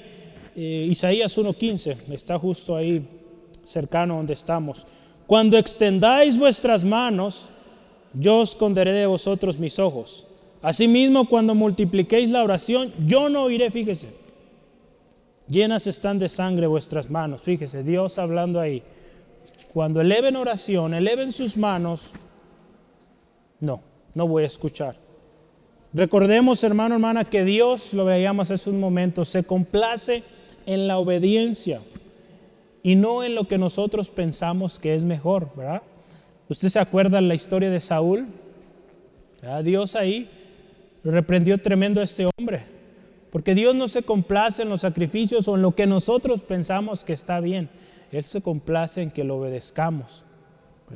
eh, 0.55 0.87
Isaías 0.89 1.37
1.15, 1.37 2.13
está 2.13 2.37
justo 2.37 2.75
ahí 2.75 3.05
cercano 3.65 4.17
donde 4.17 4.33
estamos. 4.33 4.85
Cuando 5.25 5.57
extendáis 5.57 6.37
vuestras 6.37 6.83
manos, 6.83 7.49
yo 8.13 8.43
esconderé 8.43 8.93
de 8.93 9.05
vosotros 9.05 9.57
mis 9.57 9.77
ojos. 9.79 10.26
Asimismo, 10.61 11.25
cuando 11.25 11.53
multipliquéis 11.55 12.29
la 12.29 12.43
oración, 12.43 12.91
yo 13.05 13.29
no 13.29 13.43
oiré, 13.43 13.69
fíjese. 13.71 14.09
Llenas 15.47 15.87
están 15.87 16.19
de 16.19 16.27
sangre 16.27 16.67
vuestras 16.67 17.09
manos, 17.09 17.41
fíjese, 17.41 17.83
Dios 17.83 18.17
hablando 18.17 18.59
ahí. 18.59 18.83
Cuando 19.73 20.01
eleven 20.01 20.35
oración, 20.35 20.93
eleven 20.93 21.31
sus 21.31 21.55
manos, 21.55 22.01
no, 23.59 23.81
no 24.13 24.27
voy 24.27 24.43
a 24.43 24.47
escuchar. 24.47 24.95
Recordemos, 25.93 26.63
hermano, 26.63 26.95
hermana, 26.95 27.23
que 27.23 27.45
Dios, 27.45 27.93
lo 27.93 28.03
veíamos 28.05 28.51
hace 28.51 28.69
un 28.69 28.79
momento, 28.79 29.23
se 29.23 29.43
complace 29.43 30.23
en 30.65 30.87
la 30.87 30.97
obediencia 30.97 31.81
y 32.83 32.95
no 32.95 33.23
en 33.23 33.35
lo 33.35 33.47
que 33.47 33.57
nosotros 33.57 34.09
pensamos 34.09 34.79
que 34.79 34.95
es 34.95 35.03
mejor, 35.03 35.49
¿verdad? 35.55 35.81
¿Usted 36.49 36.69
se 36.69 36.79
acuerda 36.79 37.21
la 37.21 37.35
historia 37.35 37.69
de 37.69 37.79
Saúl? 37.79 38.27
Dios 39.63 39.95
ahí 39.95 40.29
reprendió 41.03 41.57
tremendo 41.57 42.01
a 42.01 42.03
este 42.03 42.27
hombre, 42.37 42.63
porque 43.31 43.55
Dios 43.55 43.75
no 43.75 43.87
se 43.87 44.03
complace 44.03 44.63
en 44.63 44.69
los 44.69 44.81
sacrificios 44.81 45.47
o 45.47 45.55
en 45.55 45.61
lo 45.61 45.75
que 45.75 45.87
nosotros 45.87 46.41
pensamos 46.41 47.03
que 47.03 47.13
está 47.13 47.39
bien. 47.39 47.69
Él 48.11 48.23
se 48.23 48.41
complace 48.41 49.01
en 49.01 49.11
que 49.11 49.23
lo 49.23 49.37
obedezcamos. 49.37 50.23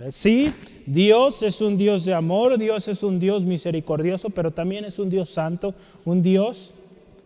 Sí, 0.10 0.53
Dios 0.86 1.43
es 1.43 1.60
un 1.60 1.77
Dios 1.77 2.05
de 2.05 2.13
amor, 2.13 2.58
Dios 2.58 2.88
es 2.88 3.03
un 3.03 3.20
Dios 3.20 3.43
misericordioso, 3.43 4.29
pero 4.29 4.51
también 4.51 4.86
es 4.86 5.00
un 5.00 5.10
Dios 5.10 5.29
santo, 5.29 5.75
un 6.05 6.24
Dios 6.24 6.74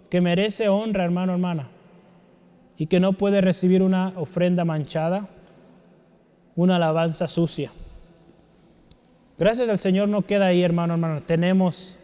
que 0.10 0.20
merece 0.20 0.68
honra, 0.68 1.04
hermano, 1.04 1.34
hermana, 1.34 1.68
y 2.78 2.88
que 2.88 3.00
no 3.00 3.14
puede 3.14 3.42
recibir 3.42 3.84
una 3.84 4.14
ofrenda 4.16 4.66
manchada, 4.66 5.28
una 6.56 6.78
alabanza 6.78 7.28
sucia. 7.28 7.72
Gracias 9.38 9.70
al 9.70 9.78
Señor 9.78 10.10
no 10.10 10.24
queda 10.24 10.48
ahí, 10.48 10.64
hermano, 10.64 10.94
hermano. 10.94 11.22
Tenemos 11.22 12.00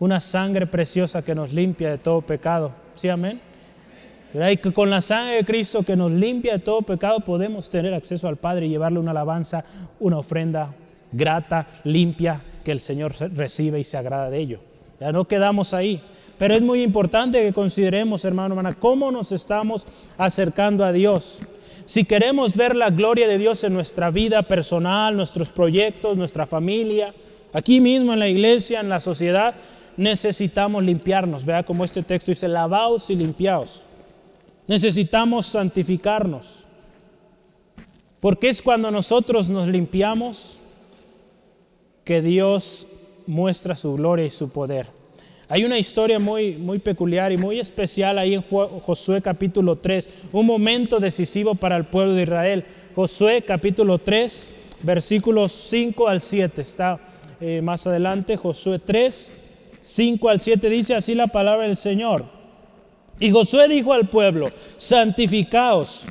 una 0.00 0.18
sangre 0.18 0.66
preciosa 0.66 1.22
que 1.22 1.34
nos 1.34 1.52
limpia 1.52 1.90
de 1.90 1.98
todo 1.98 2.22
pecado. 2.22 2.72
¿Sí, 2.96 3.08
amén? 3.08 3.40
Y 4.32 4.56
que 4.56 4.72
con 4.72 4.90
la 4.90 5.00
sangre 5.00 5.36
de 5.36 5.44
Cristo 5.44 5.82
que 5.82 5.96
nos 5.96 6.10
limpia 6.10 6.54
de 6.54 6.58
todo 6.60 6.82
pecado 6.82 7.20
podemos 7.20 7.68
tener 7.68 7.92
acceso 7.94 8.26
al 8.26 8.36
Padre 8.36 8.66
y 8.66 8.70
llevarle 8.70 8.98
una 8.98 9.10
alabanza, 9.10 9.64
una 9.98 10.18
ofrenda 10.18 10.72
grata, 11.12 11.66
limpia, 11.84 12.40
que 12.64 12.72
el 12.72 12.80
Señor 12.80 13.12
recibe 13.34 13.80
y 13.80 13.84
se 13.84 13.96
agrada 13.96 14.30
de 14.30 14.38
ello. 14.38 14.60
Ya 15.00 15.12
no 15.12 15.26
quedamos 15.26 15.74
ahí. 15.74 16.00
Pero 16.38 16.54
es 16.54 16.62
muy 16.62 16.82
importante 16.82 17.42
que 17.42 17.52
consideremos, 17.52 18.24
hermano, 18.24 18.54
hermana, 18.54 18.74
cómo 18.74 19.12
nos 19.12 19.32
estamos 19.32 19.84
acercando 20.16 20.84
a 20.84 20.92
Dios. 20.92 21.38
Si 21.84 22.04
queremos 22.04 22.56
ver 22.56 22.76
la 22.76 22.88
gloria 22.88 23.28
de 23.28 23.36
Dios 23.36 23.64
en 23.64 23.74
nuestra 23.74 24.10
vida 24.10 24.42
personal, 24.42 25.16
nuestros 25.16 25.50
proyectos, 25.50 26.16
nuestra 26.16 26.46
familia, 26.46 27.12
aquí 27.52 27.80
mismo 27.80 28.14
en 28.14 28.20
la 28.20 28.28
iglesia, 28.28 28.80
en 28.80 28.88
la 28.88 29.00
sociedad, 29.00 29.54
necesitamos 30.00 30.82
limpiarnos. 30.82 31.44
Vea 31.44 31.62
como 31.62 31.84
este 31.84 32.02
texto 32.02 32.30
dice, 32.30 32.48
lavaos 32.48 33.10
y 33.10 33.16
limpiaos. 33.16 33.82
Necesitamos 34.66 35.46
santificarnos. 35.46 36.64
Porque 38.18 38.48
es 38.48 38.62
cuando 38.62 38.90
nosotros 38.90 39.50
nos 39.50 39.68
limpiamos 39.68 40.58
que 42.02 42.22
Dios 42.22 42.86
muestra 43.26 43.76
su 43.76 43.94
gloria 43.94 44.24
y 44.24 44.30
su 44.30 44.50
poder. 44.50 44.86
Hay 45.48 45.64
una 45.64 45.78
historia 45.78 46.18
muy, 46.18 46.52
muy 46.52 46.78
peculiar 46.78 47.30
y 47.30 47.36
muy 47.36 47.60
especial 47.60 48.18
ahí 48.18 48.34
en 48.34 48.42
Josué 48.42 49.20
capítulo 49.20 49.76
3, 49.76 50.08
un 50.32 50.46
momento 50.46 50.98
decisivo 50.98 51.54
para 51.54 51.76
el 51.76 51.84
pueblo 51.84 52.14
de 52.14 52.22
Israel. 52.22 52.64
Josué 52.94 53.42
capítulo 53.42 53.98
3, 53.98 54.48
versículos 54.82 55.52
5 55.52 56.08
al 56.08 56.20
7, 56.20 56.62
está 56.62 56.98
eh, 57.40 57.60
más 57.62 57.86
adelante, 57.86 58.36
Josué 58.36 58.78
3, 58.78 59.32
5 59.82 60.28
al 60.28 60.40
7 60.40 60.68
dice 60.68 60.94
así 60.94 61.14
la 61.14 61.26
palabra 61.26 61.66
del 61.66 61.76
Señor. 61.76 62.24
Y 63.18 63.30
Josué 63.30 63.68
dijo 63.68 63.92
al 63.92 64.08
pueblo, 64.08 64.50
santificaos, 64.78 66.04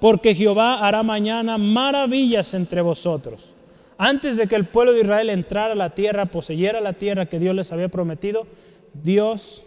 porque 0.00 0.34
Jehová 0.34 0.86
hará 0.86 1.02
mañana 1.02 1.56
maravillas 1.58 2.52
entre 2.54 2.82
vosotros. 2.82 3.52
Antes 3.96 4.36
de 4.36 4.46
que 4.46 4.56
el 4.56 4.66
pueblo 4.66 4.92
de 4.92 5.00
Israel 5.00 5.30
entrara 5.30 5.72
a 5.72 5.76
la 5.76 5.90
tierra, 5.90 6.26
poseyera 6.26 6.80
la 6.80 6.92
tierra 6.92 7.26
que 7.26 7.38
Dios 7.38 7.54
les 7.54 7.72
había 7.72 7.88
prometido, 7.88 8.46
Dios, 8.92 9.64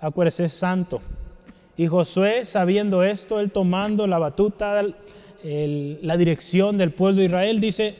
acuérdese, 0.00 0.44
es 0.44 0.52
santo. 0.52 1.02
Y 1.76 1.88
Josué, 1.88 2.44
sabiendo 2.44 3.02
esto, 3.02 3.40
él 3.40 3.50
tomando 3.50 4.06
la 4.06 4.18
batuta, 4.18 4.82
la 5.42 6.16
dirección 6.16 6.78
del 6.78 6.92
pueblo 6.92 7.20
de 7.20 7.26
Israel, 7.26 7.60
dice, 7.60 7.94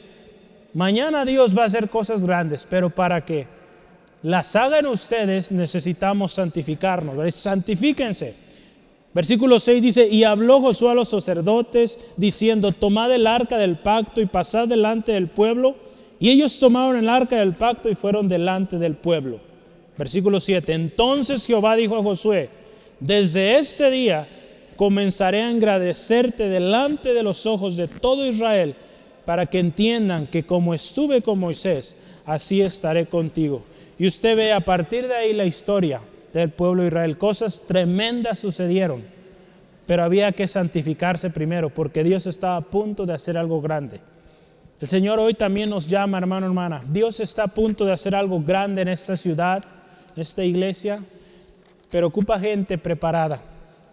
mañana 0.73 1.25
Dios 1.25 1.57
va 1.57 1.65
a 1.65 1.67
hacer 1.67 1.91
cosas 1.91 2.25
grandes, 2.25 2.67
pero 2.71 2.89
¿para 2.89 3.25
qué? 3.25 3.47
Las 4.27 4.57
hagan 4.57 4.87
ustedes, 4.87 5.53
necesitamos 5.53 6.33
santificarnos. 6.33 7.33
Santifíquense. 7.33 8.35
Versículo 9.15 9.61
6 9.61 9.81
dice, 9.81 10.09
y 10.09 10.25
habló 10.25 10.61
Josué 10.61 10.91
a 10.91 10.95
los 10.95 11.11
sacerdotes, 11.11 12.01
diciendo, 12.17 12.73
tomad 12.73 13.13
el 13.13 13.29
arca 13.29 13.57
del 13.57 13.77
pacto 13.77 14.21
y 14.21 14.27
pasad 14.27 14.67
delante 14.67 15.13
del 15.13 15.29
pueblo. 15.29 15.77
Y 16.19 16.31
ellos 16.31 16.59
tomaron 16.59 16.97
el 16.97 17.09
arca 17.09 17.37
del 17.37 17.53
pacto 17.53 17.89
y 17.89 17.95
fueron 17.95 18.27
delante 18.27 18.79
del 18.79 18.97
pueblo. 18.97 19.39
Versículo 19.97 20.41
7, 20.41 20.73
entonces 20.73 21.47
Jehová 21.47 21.77
dijo 21.77 21.97
a 21.97 22.03
Josué, 22.03 22.51
desde 22.99 23.59
este 23.59 23.93
día 23.93 24.27
comenzaré 24.75 25.43
a 25.43 25.51
agradecerte 25.51 26.49
delante 26.49 27.15
de 27.15 27.23
los 27.23 27.47
ojos 27.47 27.77
de 27.77 27.87
todo 27.87 28.27
Israel, 28.27 28.75
para 29.25 29.47
que 29.47 29.61
entiendan 29.61 30.27
que 30.27 30.45
como 30.45 30.75
estuve 30.75 31.23
con 31.23 31.39
Moisés, 31.39 31.95
así 32.25 32.61
estaré 32.61 33.07
contigo. 33.07 33.63
Y 33.99 34.07
usted 34.07 34.37
ve 34.37 34.53
a 34.53 34.61
partir 34.61 35.09
de 35.09 35.15
ahí 35.15 35.33
la 35.33 35.45
historia 35.47 36.01
del 36.33 36.51
pueblo 36.51 36.83
de 36.83 36.89
Israel. 36.89 37.17
Cosas 37.17 37.63
tremendas 37.67 38.39
sucedieron, 38.39 39.03
pero 39.87 40.03
había 40.03 40.33
que 40.33 40.47
santificarse 40.47 41.31
primero 41.31 41.71
porque 41.71 42.05
Dios 42.05 42.27
estaba 42.27 42.57
a 42.57 42.61
punto 42.61 43.07
de 43.07 43.15
hacer 43.15 43.39
algo 43.39 43.61
grande. 43.63 44.01
El 44.79 44.89
Señor 44.89 45.19
hoy 45.19 45.33
también 45.33 45.71
nos 45.71 45.87
llama, 45.87 46.19
hermano, 46.19 46.47
hermana. 46.47 46.83
Dios 46.87 47.21
está 47.21 47.45
a 47.45 47.49
punto 47.49 47.87
de 47.87 47.93
hacer 47.93 48.15
algo 48.15 48.43
grande 48.43 48.83
en 48.83 48.89
esta 48.89 49.17
ciudad, 49.17 49.65
en 50.15 50.21
esta 50.21 50.45
iglesia, 50.45 51.03
pero 51.91 52.09
ocupa 52.09 52.39
gente 52.39 52.77
preparada. 52.77 53.41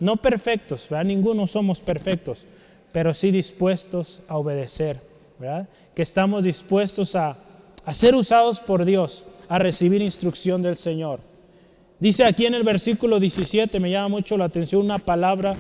No 0.01 0.17
perfectos, 0.17 0.89
¿verdad? 0.89 1.05
Ninguno 1.05 1.47
somos 1.47 1.79
perfectos, 1.79 2.45
pero 2.91 3.13
sí 3.13 3.31
dispuestos 3.31 4.21
a 4.27 4.35
obedecer, 4.35 4.99
¿verdad? 5.39 5.69
Que 5.95 6.01
estamos 6.01 6.43
dispuestos 6.43 7.15
a, 7.15 7.37
a 7.85 7.93
ser 7.93 8.13
usados 8.13 8.59
por 8.59 8.83
Dios 8.83 9.25
a 9.53 9.59
recibir 9.59 10.01
instrucción 10.01 10.63
del 10.63 10.75
Señor. 10.75 11.19
Dice 11.99 12.25
aquí 12.25 12.47
en 12.47 12.55
el 12.55 12.63
versículo 12.63 13.19
17, 13.19 13.79
me 13.79 13.91
llama 13.91 14.07
mucho 14.07 14.35
la 14.35 14.45
atención 14.45 14.81
una 14.81 14.97
palabra, 14.97 15.55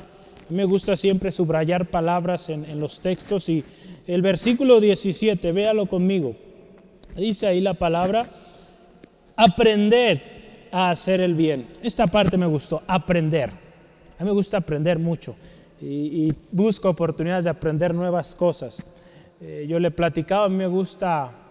me 0.49 0.65
gusta 0.65 0.95
siempre 0.95 1.31
subrayar 1.31 1.91
palabras 1.91 2.49
en, 2.49 2.79
los 2.79 3.01
textos 3.01 3.49
y 3.49 3.63
el 4.07 4.23
versículo 4.23 4.79
17, 4.79 5.51
véalo 5.51 5.85
conmigo, 5.85 6.35
dice 7.15 7.45
ahí 7.45 7.61
la 7.61 7.75
palabra, 7.75 8.27
aprender 9.35 10.69
a 10.71 10.89
hacer 10.89 11.21
el 11.21 11.35
bien. 11.35 11.67
Esta 11.83 12.07
parte 12.07 12.35
me 12.35 12.47
gustó, 12.47 12.81
aprender. 12.87 13.51
A 14.17 14.23
mí 14.23 14.25
me 14.25 14.31
gusta 14.31 14.57
aprender 14.57 14.97
mucho 14.97 15.35
y, 15.79 16.33
busco 16.51 16.89
oportunidades 16.89 17.43
de 17.43 17.51
aprender 17.51 17.93
nuevas 17.93 18.33
cosas. 18.33 18.83
Eh, 19.39 19.67
yo 19.69 19.79
le 19.79 19.91
platicaba, 19.91 20.45
a 20.45 20.49
mí 20.49 20.55
me 20.55 20.65
gusta 20.65 21.42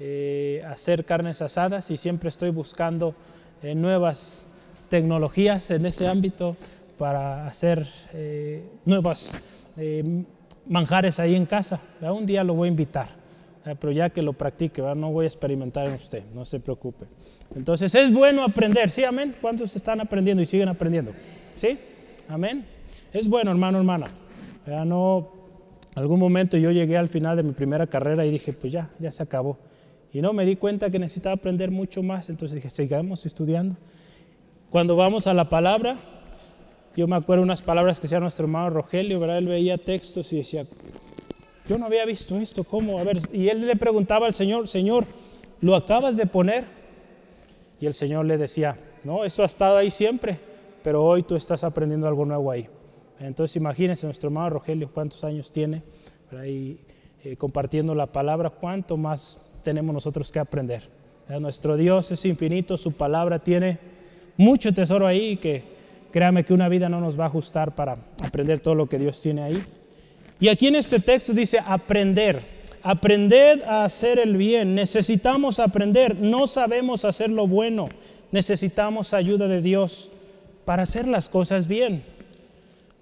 eh, 0.00 0.60
hacer 0.66 1.04
carnes 1.04 1.40
asadas 1.40 1.88
y 1.92 1.96
siempre 1.96 2.28
estoy 2.28 2.50
buscando 2.50 3.14
eh, 3.62 3.76
nuevas 3.76 4.50
tecnologías 4.88 5.70
en 5.70 5.86
ese 5.86 6.08
ámbito 6.08 6.56
para 6.98 7.46
hacer 7.46 7.86
eh, 8.12 8.64
nuevas 8.84 9.34
manjares 10.66 11.20
ahí 11.20 11.34
en 11.34 11.46
casa. 11.46 11.80
Un 12.00 12.26
día 12.26 12.42
lo 12.42 12.54
voy 12.54 12.66
a 12.66 12.70
invitar, 12.70 13.08
pero 13.80 13.92
ya 13.92 14.10
que 14.10 14.22
lo 14.22 14.32
practique, 14.32 14.82
no 14.82 15.12
voy 15.12 15.24
a 15.24 15.28
experimentar 15.28 15.86
en 15.88 15.94
usted, 15.94 16.22
no 16.34 16.44
se 16.44 16.60
preocupe. 16.60 17.06
Entonces 17.54 17.94
es 17.94 18.12
bueno 18.12 18.42
aprender, 18.44 18.90
¿sí? 18.90 19.04
Amén. 19.04 19.34
¿Cuántos 19.40 19.74
están 19.74 20.00
aprendiendo 20.00 20.42
y 20.42 20.46
siguen 20.46 20.68
aprendiendo? 20.68 21.12
¿Sí? 21.56 21.78
Amén. 22.28 22.66
Es 23.12 23.28
bueno, 23.28 23.50
hermano, 23.50 23.78
hermana. 23.78 24.06
No, 24.66 25.28
algún 25.94 26.18
momento 26.18 26.56
yo 26.56 26.70
llegué 26.70 26.96
al 26.96 27.08
final 27.08 27.36
de 27.36 27.42
mi 27.42 27.52
primera 27.52 27.86
carrera 27.86 28.24
y 28.26 28.30
dije, 28.30 28.52
pues 28.52 28.72
ya, 28.72 28.90
ya 28.98 29.12
se 29.12 29.22
acabó. 29.22 29.58
Y 30.14 30.22
no, 30.22 30.32
me 30.32 30.46
di 30.46 30.54
cuenta 30.54 30.90
que 30.90 31.00
necesitaba 31.00 31.34
aprender 31.34 31.72
mucho 31.72 32.00
más, 32.00 32.30
entonces 32.30 32.54
dije, 32.54 32.70
sigamos 32.70 33.26
estudiando. 33.26 33.76
Cuando 34.70 34.94
vamos 34.94 35.26
a 35.26 35.34
la 35.34 35.50
palabra, 35.50 35.96
yo 36.96 37.08
me 37.08 37.16
acuerdo 37.16 37.42
unas 37.42 37.60
palabras 37.62 37.98
que 37.98 38.04
decía 38.04 38.20
nuestro 38.20 38.44
hermano 38.44 38.70
Rogelio, 38.70 39.18
¿verdad? 39.18 39.38
Él 39.38 39.48
veía 39.48 39.76
textos 39.76 40.32
y 40.32 40.36
decía, 40.36 40.66
yo 41.66 41.78
no 41.78 41.86
había 41.86 42.06
visto 42.06 42.38
esto, 42.38 42.62
¿cómo? 42.62 43.00
A 43.00 43.02
ver, 43.02 43.18
y 43.32 43.48
él 43.48 43.66
le 43.66 43.74
preguntaba 43.74 44.26
al 44.26 44.34
Señor, 44.34 44.68
Señor, 44.68 45.04
¿lo 45.60 45.74
acabas 45.74 46.16
de 46.16 46.26
poner? 46.26 46.62
Y 47.80 47.86
el 47.86 47.94
Señor 47.94 48.24
le 48.26 48.38
decía, 48.38 48.78
no, 49.02 49.24
esto 49.24 49.42
ha 49.42 49.46
estado 49.46 49.78
ahí 49.78 49.90
siempre, 49.90 50.38
pero 50.84 51.04
hoy 51.04 51.24
tú 51.24 51.34
estás 51.34 51.64
aprendiendo 51.64 52.06
algo 52.06 52.24
nuevo 52.24 52.52
ahí. 52.52 52.68
Entonces 53.18 53.56
imagínense, 53.56 54.06
nuestro 54.06 54.28
hermano 54.28 54.50
Rogelio, 54.50 54.92
cuántos 54.94 55.24
años 55.24 55.50
tiene 55.50 55.82
ahí 56.30 56.78
eh, 57.24 57.36
compartiendo 57.36 57.96
la 57.96 58.06
palabra, 58.06 58.50
cuánto 58.50 58.96
más 58.96 59.50
tenemos 59.64 59.92
nosotros 59.92 60.30
que 60.30 60.38
aprender. 60.38 60.82
Nuestro 61.40 61.76
Dios 61.76 62.12
es 62.12 62.24
infinito, 62.26 62.76
su 62.76 62.92
palabra 62.92 63.38
tiene 63.40 63.78
mucho 64.36 64.72
tesoro 64.72 65.06
ahí 65.06 65.36
que 65.38 65.64
créame 66.12 66.44
que 66.44 66.54
una 66.54 66.68
vida 66.68 66.88
no 66.88 67.00
nos 67.00 67.18
va 67.18 67.24
a 67.24 67.28
ajustar 67.28 67.74
para 67.74 67.96
aprender 68.22 68.60
todo 68.60 68.74
lo 68.74 68.86
que 68.86 68.98
Dios 68.98 69.20
tiene 69.20 69.42
ahí. 69.42 69.62
Y 70.38 70.48
aquí 70.48 70.68
en 70.68 70.76
este 70.76 71.00
texto 71.00 71.32
dice 71.32 71.58
aprender, 71.66 72.42
aprender 72.82 73.64
a 73.66 73.84
hacer 73.84 74.18
el 74.18 74.36
bien. 74.36 74.74
Necesitamos 74.74 75.58
aprender, 75.58 76.16
no 76.16 76.46
sabemos 76.46 77.04
hacer 77.04 77.30
lo 77.30 77.46
bueno, 77.46 77.88
necesitamos 78.30 79.14
ayuda 79.14 79.48
de 79.48 79.62
Dios 79.62 80.10
para 80.64 80.82
hacer 80.82 81.08
las 81.08 81.28
cosas 81.28 81.66
bien. 81.66 82.04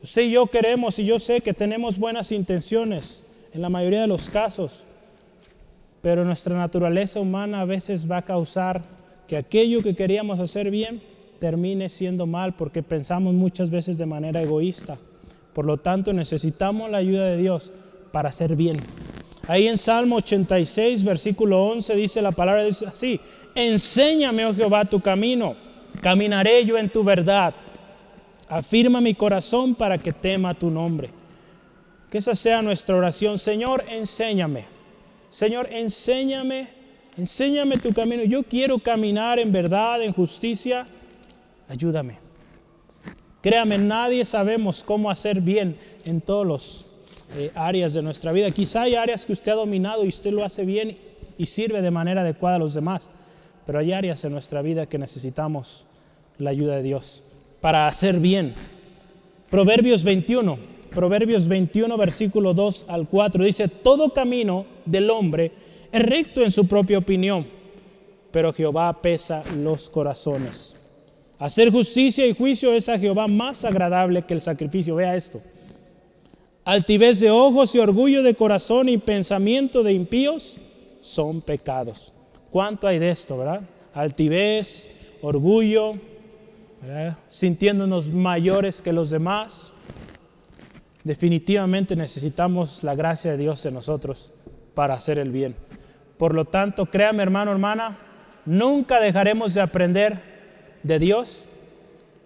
Usted 0.02 0.22
y 0.22 0.32
yo 0.32 0.46
queremos 0.46 0.98
y 0.98 1.04
yo 1.04 1.18
sé 1.18 1.40
que 1.40 1.54
tenemos 1.54 1.98
buenas 1.98 2.32
intenciones 2.32 3.24
en 3.52 3.62
la 3.62 3.68
mayoría 3.68 4.00
de 4.00 4.06
los 4.06 4.30
casos, 4.30 4.84
pero 6.02 6.24
nuestra 6.24 6.56
naturaleza 6.56 7.20
humana 7.20 7.60
a 7.60 7.64
veces 7.64 8.10
va 8.10 8.18
a 8.18 8.22
causar 8.22 8.82
que 9.28 9.36
aquello 9.36 9.82
que 9.82 9.94
queríamos 9.94 10.40
hacer 10.40 10.70
bien 10.70 11.00
termine 11.38 11.88
siendo 11.88 12.26
mal 12.26 12.54
porque 12.54 12.82
pensamos 12.82 13.32
muchas 13.34 13.70
veces 13.70 13.98
de 13.98 14.06
manera 14.06 14.42
egoísta. 14.42 14.98
Por 15.54 15.64
lo 15.64 15.76
tanto, 15.76 16.12
necesitamos 16.12 16.90
la 16.90 16.98
ayuda 16.98 17.26
de 17.26 17.36
Dios 17.36 17.72
para 18.10 18.30
hacer 18.30 18.56
bien. 18.56 18.76
Ahí 19.46 19.68
en 19.68 19.78
Salmo 19.78 20.16
86, 20.16 21.04
versículo 21.04 21.64
11, 21.64 21.96
dice 21.96 22.22
la 22.22 22.32
palabra, 22.32 22.64
dice 22.64 22.86
así, 22.86 23.20
enséñame, 23.54 24.46
oh 24.46 24.54
Jehová, 24.54 24.84
tu 24.84 25.00
camino, 25.00 25.56
caminaré 26.00 26.64
yo 26.64 26.78
en 26.78 26.88
tu 26.88 27.02
verdad. 27.02 27.54
Afirma 28.48 29.00
mi 29.00 29.14
corazón 29.14 29.74
para 29.74 29.98
que 29.98 30.12
tema 30.12 30.54
tu 30.54 30.70
nombre. 30.70 31.10
Que 32.10 32.18
esa 32.18 32.34
sea 32.34 32.60
nuestra 32.60 32.96
oración. 32.96 33.38
Señor, 33.38 33.84
enséñame. 33.88 34.81
Señor, 35.32 35.66
enséñame, 35.72 36.68
enséñame 37.16 37.78
tu 37.78 37.94
camino. 37.94 38.22
Yo 38.22 38.42
quiero 38.42 38.78
caminar 38.78 39.38
en 39.38 39.50
verdad, 39.50 40.02
en 40.02 40.12
justicia. 40.12 40.86
Ayúdame. 41.70 42.18
Créame, 43.40 43.78
nadie 43.78 44.26
sabemos 44.26 44.84
cómo 44.84 45.10
hacer 45.10 45.40
bien 45.40 45.74
en 46.04 46.20
todas 46.20 46.46
las 46.46 46.84
eh, 47.38 47.50
áreas 47.54 47.94
de 47.94 48.02
nuestra 48.02 48.30
vida. 48.30 48.50
Quizá 48.50 48.82
hay 48.82 48.94
áreas 48.94 49.24
que 49.24 49.32
usted 49.32 49.52
ha 49.52 49.54
dominado 49.54 50.04
y 50.04 50.08
usted 50.08 50.32
lo 50.32 50.44
hace 50.44 50.66
bien 50.66 50.98
y 51.38 51.46
sirve 51.46 51.80
de 51.80 51.90
manera 51.90 52.20
adecuada 52.20 52.56
a 52.56 52.58
los 52.58 52.74
demás. 52.74 53.08
Pero 53.64 53.78
hay 53.78 53.90
áreas 53.94 54.22
en 54.26 54.32
nuestra 54.32 54.60
vida 54.60 54.84
que 54.86 54.98
necesitamos 54.98 55.86
la 56.36 56.50
ayuda 56.50 56.76
de 56.76 56.82
Dios 56.82 57.22
para 57.62 57.86
hacer 57.86 58.20
bien. 58.20 58.54
Proverbios 59.48 60.04
21, 60.04 60.58
Proverbios 60.94 61.48
21, 61.48 61.96
versículo 61.96 62.54
2 62.54 62.86
al 62.88 63.08
4, 63.08 63.44
dice, 63.44 63.68
todo 63.68 64.12
camino 64.12 64.66
del 64.84 65.10
hombre 65.10 65.52
es 65.90 66.02
recto 66.02 66.42
en 66.42 66.50
su 66.50 66.66
propia 66.66 66.98
opinión, 66.98 67.46
pero 68.30 68.52
Jehová 68.52 69.00
pesa 69.00 69.42
los 69.56 69.88
corazones. 69.88 70.76
Hacer 71.38 71.72
justicia 71.72 72.24
y 72.26 72.34
juicio 72.34 72.72
es 72.72 72.88
a 72.88 72.98
Jehová 72.98 73.26
más 73.26 73.64
agradable 73.64 74.22
que 74.22 74.34
el 74.34 74.40
sacrificio. 74.40 74.94
Vea 74.94 75.16
esto. 75.16 75.40
Altivez 76.64 77.18
de 77.18 77.30
ojos 77.30 77.74
y 77.74 77.80
orgullo 77.80 78.22
de 78.22 78.36
corazón 78.36 78.88
y 78.88 78.96
pensamiento 78.96 79.82
de 79.82 79.92
impíos 79.92 80.58
son 81.00 81.40
pecados. 81.40 82.12
¿Cuánto 82.52 82.86
hay 82.86 83.00
de 83.00 83.10
esto, 83.10 83.38
verdad? 83.38 83.62
Altivez, 83.92 84.88
orgullo, 85.20 85.94
sintiéndonos 87.28 88.08
mayores 88.12 88.80
que 88.80 88.92
los 88.92 89.10
demás. 89.10 89.71
Definitivamente 91.04 91.96
necesitamos 91.96 92.84
la 92.84 92.94
gracia 92.94 93.32
de 93.32 93.38
Dios 93.38 93.64
en 93.66 93.74
nosotros 93.74 94.32
para 94.74 94.94
hacer 94.94 95.18
el 95.18 95.30
bien. 95.30 95.54
Por 96.16 96.34
lo 96.34 96.44
tanto, 96.44 96.86
créame 96.86 97.22
hermano, 97.22 97.50
hermana, 97.50 97.98
nunca 98.46 99.00
dejaremos 99.00 99.54
de 99.54 99.60
aprender 99.60 100.18
de 100.82 100.98
Dios 100.98 101.46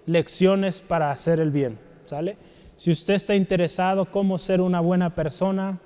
lecciones 0.04 0.80
para 0.80 1.10
hacer 1.10 1.40
el 1.40 1.50
bien. 1.50 1.78
¿Sale? 2.04 2.36
Si 2.76 2.90
usted 2.90 3.14
está 3.14 3.34
interesado 3.34 4.04
cómo 4.04 4.38
ser 4.38 4.60
una 4.60 4.80
buena 4.80 5.14
persona, 5.14 5.78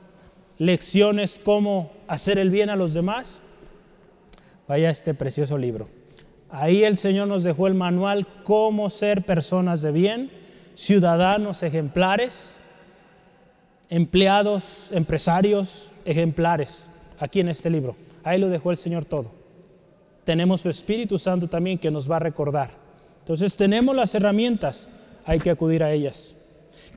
lecciones 0.59 1.40
cómo 1.42 1.92
hacer 2.09 2.38
el 2.38 2.50
bien 2.50 2.68
a 2.68 2.76
los 2.76 2.92
demás, 2.92 3.40
vaya 4.66 4.88
a 4.88 4.92
este 4.92 5.14
precioso 5.14 5.57
libro. 5.57 5.88
Ahí 6.50 6.83
el 6.83 6.96
Señor 6.96 7.29
nos 7.29 7.44
dejó 7.44 7.68
el 7.68 7.74
manual 7.74 8.26
cómo 8.44 8.90
ser 8.90 9.22
personas 9.22 9.83
de 9.83 9.92
bien, 9.92 10.31
ciudadanos 10.74 11.62
ejemplares, 11.62 12.57
empleados, 13.90 14.88
empresarios 14.90 15.88
ejemplares, 16.07 16.88
aquí 17.18 17.40
en 17.40 17.48
este 17.48 17.68
libro. 17.68 17.96
Ahí 18.24 18.38
lo 18.38 18.48
dejó 18.48 18.70
el 18.70 18.79
Señor 18.79 19.05
todo. 19.05 19.31
Tenemos 20.24 20.62
su 20.62 20.70
Espíritu 20.70 21.18
Santo 21.18 21.48
también 21.48 21.79
que 21.79 21.90
nos 21.90 22.11
va 22.11 22.16
a 22.16 22.20
recordar. 22.20 22.70
Entonces 23.20 23.55
tenemos 23.57 23.94
las 23.94 24.14
herramientas, 24.14 24.88
hay 25.26 25.38
que 25.38 25.50
acudir 25.50 25.83
a 25.83 25.92
ellas. 25.92 26.37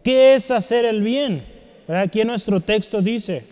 ¿Qué 0.03 0.35
es 0.35 0.51
hacer 0.51 0.85
el 0.85 1.01
bien? 1.01 1.43
Aquí 1.87 2.21
en 2.21 2.27
nuestro 2.27 2.61
texto 2.61 3.01
dice, 3.01 3.45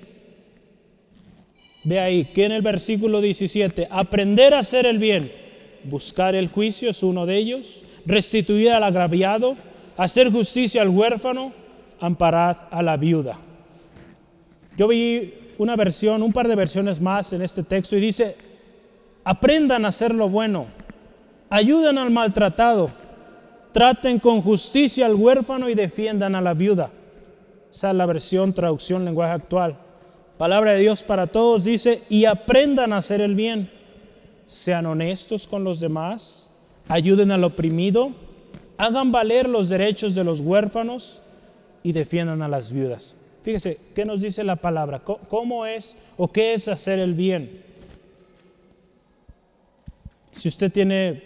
ve 1.84 2.00
ahí, 2.00 2.26
que 2.26 2.46
en 2.46 2.54
el 2.54 2.62
versículo 2.62 3.20
17, 3.20 3.88
aprender 3.90 4.54
a 4.54 4.60
hacer 4.60 4.86
el 4.86 4.98
bien 4.98 5.42
buscar 5.84 6.36
el 6.36 6.48
juicio 6.48 6.90
es 6.90 7.04
uno 7.04 7.26
de 7.26 7.38
ellos, 7.38 7.84
restituir 8.06 8.72
al 8.72 8.84
agraviado, 8.84 9.56
hacer 9.98 10.32
justicia 10.32 10.82
al 10.82 10.90
huérfano, 10.90 11.54
amparar 12.02 12.68
a 12.72 12.82
la 12.84 12.98
viuda. 12.98 13.38
Yo 14.76 14.88
vi 14.88 15.34
una 15.58 15.76
versión, 15.76 16.24
un 16.24 16.34
par 16.34 16.48
de 16.48 16.56
versiones 16.56 17.00
más 17.00 17.32
en 17.34 17.42
este 17.44 17.64
texto 17.64 17.96
y 17.96 18.02
dice, 18.02 18.36
aprendan 19.24 19.86
a 19.86 19.90
hacer 19.90 20.14
lo 20.14 20.28
bueno, 20.28 20.66
ayuden 21.50 21.98
al 21.98 22.10
maltratado, 22.10 22.90
traten 23.72 24.20
con 24.20 24.42
justicia 24.42 25.06
al 25.06 25.16
huérfano 25.16 25.70
y 25.70 25.76
defiendan 25.76 26.36
a 26.36 26.42
la 26.42 26.56
viuda. 26.56 26.90
Esa 27.72 27.92
es 27.92 27.96
la 27.96 28.06
versión, 28.06 28.52
traducción, 28.52 29.06
lenguaje 29.06 29.34
actual. 29.34 29.78
Palabra 30.38 30.72
de 30.72 30.80
Dios 30.80 31.04
para 31.04 31.28
todos 31.28 31.64
dice, 31.64 32.02
y 32.10 32.26
aprendan 32.26 32.92
a 32.92 32.98
hacer 32.98 33.22
el 33.22 33.36
bien 33.36 33.70
sean 34.48 34.86
honestos 34.86 35.48
con 35.48 35.64
los 35.64 35.80
demás, 35.80 36.52
ayuden 36.90 37.32
al 37.32 37.44
oprimido, 37.46 38.12
hagan 38.78 39.12
valer 39.12 39.48
los 39.48 39.70
derechos 39.70 40.14
de 40.14 40.26
los 40.26 40.42
huérfanos 40.42 41.21
y 41.84 41.92
defiendan 41.92 42.42
a 42.42 42.48
las 42.48 42.72
viudas. 42.72 43.16
Fíjese, 43.44 43.78
¿qué 43.96 44.06
nos 44.06 44.22
dice 44.22 44.44
la 44.44 44.56
palabra? 44.56 45.00
¿Cómo 45.00 45.66
es 45.66 45.98
o 46.18 46.32
qué 46.32 46.54
es 46.54 46.68
hacer 46.68 47.00
el 47.00 47.16
bien? 47.16 47.64
Si 50.32 50.48
usted 50.48 50.72
tiene 50.72 51.24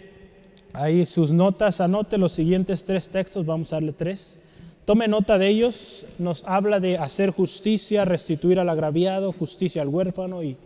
ahí 0.72 1.04
sus 1.04 1.30
notas, 1.30 1.80
anote 1.80 2.18
los 2.18 2.32
siguientes 2.32 2.84
tres 2.84 3.08
textos, 3.08 3.44
vamos 3.44 3.72
a 3.72 3.76
darle 3.76 3.92
tres. 3.92 4.42
Tome 4.84 5.08
nota 5.08 5.36
de 5.36 5.48
ellos, 5.48 6.06
nos 6.18 6.44
habla 6.44 6.80
de 6.80 6.96
hacer 6.96 7.30
justicia, 7.30 8.04
restituir 8.04 8.60
al 8.60 8.68
agraviado, 8.68 9.32
justicia 9.32 9.82
al 9.82 9.88
huérfano 9.88 10.42
y, 10.42 10.56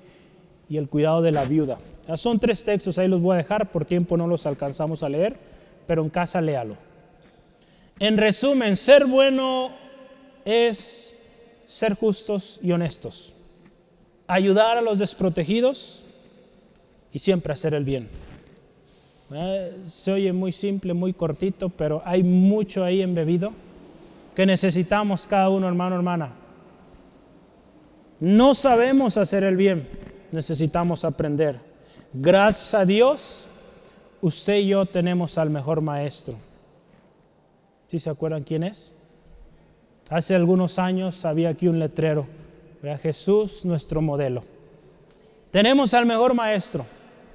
y 0.69 0.77
el 0.77 0.89
cuidado 0.89 1.23
de 1.23 1.33
la 1.33 1.45
viuda. 1.45 1.79
Son 2.17 2.39
tres 2.39 2.63
textos, 2.65 2.99
ahí 2.99 3.09
los 3.09 3.21
voy 3.21 3.35
a 3.35 3.39
dejar, 3.39 3.71
por 3.71 3.85
tiempo 3.85 4.17
no 4.17 4.27
los 4.27 4.47
alcanzamos 4.47 5.03
a 5.03 5.09
leer, 5.09 5.37
pero 5.87 6.03
en 6.03 6.11
casa 6.11 6.41
léalo. 6.41 6.77
En 8.01 8.17
resumen, 8.17 8.77
ser 8.77 9.05
bueno 9.05 9.73
es 10.47 11.19
ser 11.67 11.95
justos 11.95 12.59
y 12.63 12.73
honestos, 12.73 13.35
ayudar 14.27 14.79
a 14.79 14.81
los 14.81 14.99
desprotegidos 14.99 16.03
y 17.13 17.19
siempre 17.19 17.53
hacer 17.53 17.75
el 17.75 17.85
bien. 17.85 18.09
Eh, 19.33 19.77
se 19.87 20.13
oye 20.13 20.33
muy 20.33 20.51
simple, 20.51 20.95
muy 20.95 21.13
cortito, 21.13 21.69
pero 21.69 22.03
hay 22.07 22.23
mucho 22.23 22.83
ahí 22.83 23.03
embebido 23.03 23.53
que 24.35 24.47
necesitamos 24.47 25.27
cada 25.27 25.51
uno, 25.51 25.69
hermano, 25.69 25.97
hermana. 25.97 26.33
No 28.19 28.55
sabemos 28.55 29.19
hacer 29.19 29.45
el 29.45 29.59
bien, 29.59 29.87
necesitamos 30.33 31.05
aprender. 31.05 31.61
Gracias 32.15 32.73
a 32.73 32.87
Dios, 32.87 33.47
usted 34.23 34.57
y 34.57 34.69
yo 34.69 34.87
tenemos 34.87 35.37
al 35.37 35.51
mejor 35.51 35.83
maestro. 35.83 36.50
¿Sí 37.91 37.99
se 37.99 38.09
acuerdan 38.09 38.45
quién 38.45 38.63
es? 38.63 38.93
Hace 40.11 40.37
algunos 40.37 40.79
años 40.79 41.25
había 41.25 41.49
aquí 41.49 41.67
un 41.67 41.81
letrero, 41.81 42.27
Jesús 43.03 43.65
nuestro 43.65 44.01
modelo. 44.01 44.45
Tenemos 45.51 45.93
al 45.93 46.07
mejor 46.07 46.33
maestro, 46.35 46.87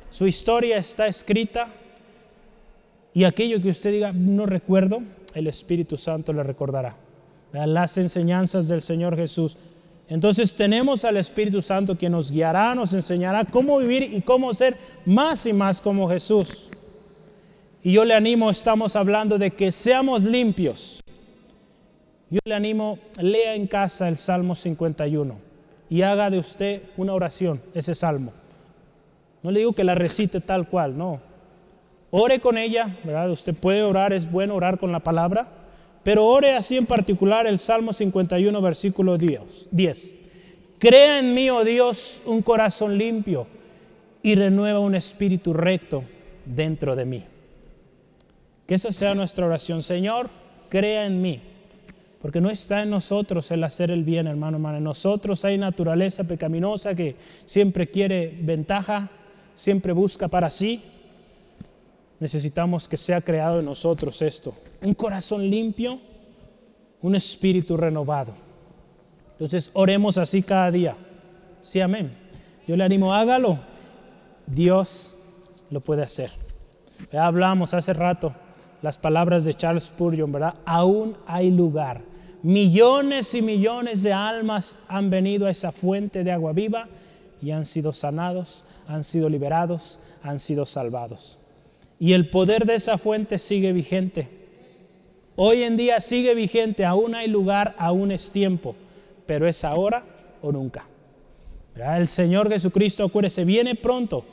su 0.09 0.25
historia 0.25 0.77
está 0.77 1.07
escrita 1.07 1.67
y 3.13 3.25
aquello 3.25 3.61
que 3.61 3.69
usted 3.69 3.91
diga, 3.91 4.13
no 4.13 4.45
recuerdo, 4.45 5.01
el 5.33 5.47
Espíritu 5.47 5.97
Santo 5.97 6.31
le 6.31 6.43
recordará. 6.43 6.95
Las 7.51 7.97
enseñanzas 7.97 8.69
del 8.69 8.81
Señor 8.81 9.17
Jesús. 9.17 9.57
Entonces 10.07 10.53
tenemos 10.53 11.03
al 11.03 11.17
Espíritu 11.17 11.61
Santo 11.61 11.97
que 11.97 12.09
nos 12.09 12.31
guiará, 12.31 12.75
nos 12.75 12.93
enseñará 12.93 13.43
cómo 13.43 13.77
vivir 13.79 14.03
y 14.03 14.21
cómo 14.21 14.53
ser 14.53 14.77
más 15.05 15.45
y 15.45 15.51
más 15.51 15.81
como 15.81 16.07
Jesús. 16.07 16.69
Y 17.85 17.91
yo 17.91 18.03
le 18.03 18.15
animo, 18.15 18.49
estamos 18.49 18.95
hablando 18.95 19.37
de 19.37 19.51
que 19.51 19.71
seamos 19.71 20.23
limpios. 20.23 21.03
Yo 22.31 22.39
le 22.43 22.55
animo, 22.55 22.97
lea 23.21 23.53
en 23.53 23.67
casa 23.67 24.07
el 24.07 24.17
Salmo 24.17 24.55
51 24.55 25.37
y 25.87 26.01
haga 26.01 26.31
de 26.31 26.39
usted 26.39 26.81
una 26.97 27.13
oración, 27.13 27.61
ese 27.75 27.93
salmo. 27.93 28.33
No 29.43 29.51
le 29.51 29.59
digo 29.59 29.73
que 29.73 29.83
la 29.83 29.93
recite 29.93 30.41
tal 30.41 30.67
cual, 30.67 30.97
no. 30.97 31.21
Ore 32.09 32.39
con 32.39 32.57
ella, 32.57 32.97
¿verdad? 33.03 33.29
Usted 33.29 33.53
puede 33.53 33.83
orar, 33.83 34.13
es 34.13 34.31
bueno 34.31 34.55
orar 34.55 34.79
con 34.79 34.91
la 34.91 35.01
palabra, 35.01 35.47
pero 36.01 36.25
ore 36.25 36.55
así 36.55 36.77
en 36.77 36.87
particular 36.87 37.45
el 37.45 37.59
Salmo 37.59 37.93
51, 37.93 38.61
versículo 38.63 39.15
10. 39.15 40.15
Crea 40.79 41.19
en 41.19 41.35
mí, 41.35 41.51
oh 41.51 41.63
Dios, 41.63 42.23
un 42.25 42.41
corazón 42.41 42.97
limpio 42.97 43.45
y 44.23 44.33
renueva 44.33 44.79
un 44.79 44.95
espíritu 44.95 45.53
recto 45.53 46.03
dentro 46.45 46.95
de 46.95 47.05
mí. 47.05 47.23
Que 48.67 48.75
esa 48.75 48.91
sea 48.91 49.15
nuestra 49.15 49.45
oración. 49.45 49.83
Señor, 49.83 50.29
crea 50.69 51.05
en 51.05 51.21
mí 51.21 51.41
porque 52.25 52.41
no 52.41 52.49
está 52.49 52.81
en 52.81 52.89
nosotros 52.89 53.51
el 53.51 53.63
hacer 53.63 53.91
el 53.91 54.03
bien, 54.03 54.25
hermano, 54.25 54.57
hermano. 54.57 54.79
En 54.79 54.83
nosotros 54.83 55.45
hay 55.45 55.59
naturaleza 55.59 56.23
pecaminosa 56.23 56.95
que 56.95 57.15
siempre 57.45 57.85
quiere 57.85 58.35
ventaja, 58.41 59.11
siempre 59.53 59.93
busca 59.93 60.27
para 60.27 60.49
sí. 60.49 60.81
Necesitamos 62.19 62.89
que 62.89 62.97
sea 62.97 63.21
creado 63.21 63.59
en 63.59 63.65
nosotros 63.65 64.23
esto. 64.23 64.55
Un 64.81 64.95
corazón 64.95 65.47
limpio, 65.47 65.99
un 67.03 67.15
espíritu 67.15 67.77
renovado. 67.77 68.33
Entonces, 69.33 69.69
oremos 69.73 70.17
así 70.17 70.41
cada 70.41 70.71
día. 70.71 70.95
Sí, 71.61 71.79
amén. 71.79 72.11
Yo 72.67 72.75
le 72.75 72.85
animo, 72.85 73.13
hágalo. 73.13 73.59
Dios 74.47 75.19
lo 75.69 75.79
puede 75.79 76.01
hacer. 76.01 76.31
Ya 77.13 77.27
hablamos 77.27 77.75
hace 77.75 77.93
rato 77.93 78.33
las 78.85 78.97
palabras 78.97 79.43
de 79.43 79.53
Charles 79.53 79.83
Spurgeon, 79.83 80.31
¿verdad? 80.31 80.55
Aún 80.65 81.17
hay 81.27 81.51
lugar 81.51 82.01
Millones 82.45 83.33
y 83.33 83.41
millones 83.41 84.03
de 84.03 84.13
almas 84.13 84.77
han 84.87 85.09
venido 85.09 85.47
a 85.47 85.49
esa 85.49 85.71
fuente 85.71 86.23
de 86.23 86.31
agua 86.31 86.53
viva 86.53 86.87
y 87.41 87.49
han 87.49 87.65
sido 87.65 87.91
sanados, 87.91 88.63
han 88.87 89.03
sido 89.03 89.29
liberados, 89.29 89.99
han 90.21 90.37
sido 90.39 90.67
salvados. 90.67 91.39
Y 91.99 92.13
el 92.13 92.29
poder 92.29 92.67
de 92.67 92.75
esa 92.75 92.99
fuente 92.99 93.39
sigue 93.39 93.73
vigente. 93.73 94.27
Hoy 95.35 95.63
en 95.63 95.75
día 95.75 95.99
sigue 95.99 96.35
vigente, 96.35 96.85
aún 96.85 97.15
hay 97.15 97.29
lugar, 97.29 97.73
aún 97.79 98.11
es 98.11 98.29
tiempo, 98.29 98.75
pero 99.25 99.47
es 99.47 99.63
ahora 99.63 100.03
o 100.43 100.51
nunca. 100.51 100.85
El 101.75 102.07
Señor 102.07 102.47
Jesucristo, 102.47 103.05
acuérdese, 103.05 103.43
viene 103.43 103.73
pronto 103.73 104.23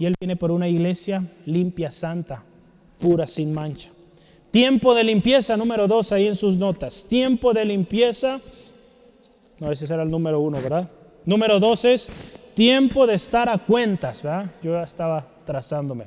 y 0.00 0.06
Él 0.06 0.14
viene 0.18 0.34
por 0.34 0.50
una 0.50 0.66
iglesia 0.66 1.24
limpia, 1.46 1.92
santa, 1.92 2.42
pura, 2.98 3.28
sin 3.28 3.54
mancha. 3.54 3.91
Tiempo 4.52 4.94
de 4.94 5.02
limpieza, 5.02 5.56
número 5.56 5.88
dos, 5.88 6.12
ahí 6.12 6.28
en 6.28 6.36
sus 6.36 6.56
notas. 6.56 7.06
Tiempo 7.08 7.54
de 7.54 7.64
limpieza. 7.64 8.38
No, 9.58 9.72
ese 9.72 9.86
será 9.86 10.02
el 10.02 10.10
número 10.10 10.40
uno, 10.40 10.60
¿verdad? 10.60 10.88
Número 11.24 11.58
dos 11.58 11.86
es 11.86 12.10
tiempo 12.54 13.06
de 13.06 13.14
estar 13.14 13.48
a 13.48 13.56
cuentas, 13.56 14.22
¿verdad? 14.22 14.50
Yo 14.62 14.72
ya 14.72 14.82
estaba 14.82 15.26
trazándome. 15.46 16.04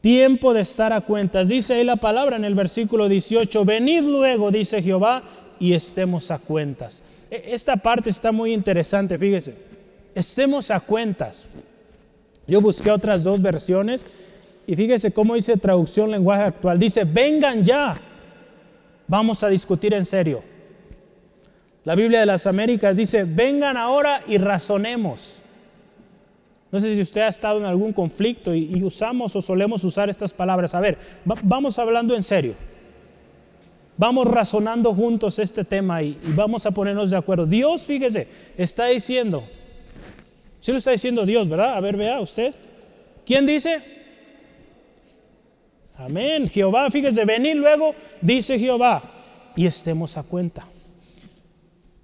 Tiempo 0.00 0.54
de 0.54 0.60
estar 0.60 0.92
a 0.92 1.00
cuentas. 1.00 1.48
Dice 1.48 1.74
ahí 1.74 1.82
la 1.82 1.96
palabra 1.96 2.36
en 2.36 2.44
el 2.44 2.54
versículo 2.54 3.08
18, 3.08 3.64
venid 3.64 4.02
luego, 4.02 4.52
dice 4.52 4.80
Jehová, 4.80 5.24
y 5.58 5.72
estemos 5.72 6.30
a 6.30 6.38
cuentas. 6.38 7.02
E, 7.32 7.46
esta 7.52 7.76
parte 7.76 8.10
está 8.10 8.30
muy 8.30 8.52
interesante, 8.52 9.18
fíjese. 9.18 9.56
Estemos 10.14 10.70
a 10.70 10.78
cuentas. 10.78 11.46
Yo 12.46 12.60
busqué 12.60 12.92
otras 12.92 13.24
dos 13.24 13.42
versiones 13.42 14.06
y 14.66 14.74
fíjese 14.74 15.12
cómo 15.12 15.34
dice 15.34 15.56
traducción 15.56 16.10
lenguaje 16.10 16.42
actual. 16.42 16.78
Dice, 16.78 17.04
vengan 17.04 17.64
ya, 17.64 17.96
vamos 19.06 19.42
a 19.42 19.48
discutir 19.48 19.94
en 19.94 20.04
serio. 20.04 20.42
La 21.84 21.94
Biblia 21.94 22.20
de 22.20 22.26
las 22.26 22.48
Américas 22.48 22.96
dice, 22.96 23.24
vengan 23.24 23.76
ahora 23.76 24.22
y 24.26 24.38
razonemos. 24.38 25.38
No 26.72 26.80
sé 26.80 26.96
si 26.96 27.00
usted 27.00 27.20
ha 27.20 27.28
estado 27.28 27.60
en 27.60 27.64
algún 27.64 27.92
conflicto 27.92 28.52
y, 28.52 28.82
usamos 28.82 29.36
o 29.36 29.40
solemos 29.40 29.84
usar 29.84 30.10
estas 30.10 30.32
palabras. 30.32 30.74
A 30.74 30.80
ver, 30.80 30.98
vamos 31.24 31.78
hablando 31.78 32.16
en 32.16 32.24
serio. 32.24 32.54
Vamos 33.96 34.26
razonando 34.26 34.92
juntos 34.92 35.38
este 35.38 35.64
tema 35.64 36.02
y, 36.02 36.18
vamos 36.34 36.66
a 36.66 36.72
ponernos 36.72 37.12
de 37.12 37.16
acuerdo. 37.16 37.46
Dios, 37.46 37.84
fíjese, 37.84 38.26
está 38.58 38.86
diciendo, 38.86 39.44
sí 40.60 40.72
lo 40.72 40.78
está 40.78 40.90
diciendo 40.90 41.24
Dios, 41.24 41.48
¿verdad? 41.48 41.76
A 41.76 41.80
ver, 41.80 41.96
vea 41.96 42.18
usted. 42.18 42.52
¿Quién 43.24 43.46
dice? 43.46 43.80
Amén. 45.98 46.48
Jehová, 46.48 46.90
fíjese, 46.90 47.24
venid 47.24 47.54
luego, 47.54 47.94
dice 48.20 48.58
Jehová, 48.58 49.02
y 49.54 49.66
estemos 49.66 50.16
a 50.18 50.22
cuenta. 50.22 50.66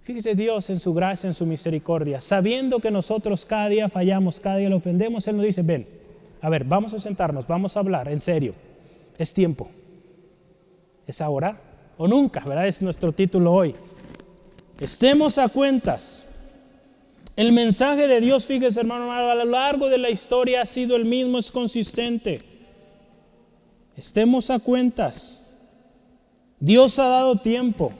Fíjese 0.03 0.35
Dios 0.35 0.69
en 0.71 0.81
su 0.81 0.95
gracia, 0.95 1.29
en 1.29 1.35
su 1.35 1.47
misericordia, 1.47 2.21
sabiendo 2.21 2.81
que 2.81 2.91
nosotros 2.91 3.45
cada 3.45 3.69
día 3.69 3.89
fallamos, 3.89 4.41
cada 4.41 4.57
día 4.57 4.69
lo 4.69 4.77
ofendemos, 4.77 5.29
Él 5.29 5.37
nos 5.37 5.47
dice, 5.47 5.63
ven, 5.63 5.87
a 6.41 6.49
ver, 6.49 6.65
vamos 6.65 6.93
a 6.95 6.99
sentarnos, 6.99 7.47
vamos 7.47 7.77
a 7.77 7.81
hablar, 7.81 8.09
en 8.09 8.21
serio, 8.21 8.55
es 9.17 9.33
tiempo. 9.33 9.71
¿Es 11.07 11.21
ahora 11.21 11.57
o 11.99 12.09
nunca? 12.09 12.41
¿Verdad? 12.41 12.67
Es 12.67 12.83
nuestro 12.83 13.13
título 13.13 13.53
hoy. 13.53 13.75
Estemos 14.81 15.39
a 15.39 15.49
cuentas. 15.49 16.25
El 17.37 17.53
mensaje 17.53 18.09
de 18.09 18.21
Dios, 18.21 18.47
fíjese 18.47 18.81
hermano, 18.81 19.13
a 19.13 19.35
lo 19.35 19.45
largo 19.45 19.89
de 19.89 19.99
la 19.99 20.11
historia 20.11 20.63
ha 20.63 20.67
sido 20.67 20.97
el 20.97 21.05
mismo, 21.05 21.39
es 21.39 21.51
consistente. 21.51 22.52
Estemos 23.97 24.51
a 24.51 24.59
cuentas. 24.59 25.47
Dios 26.59 26.99
ha 26.99 27.07
dado 27.07 27.37
tiempo. 27.37 27.93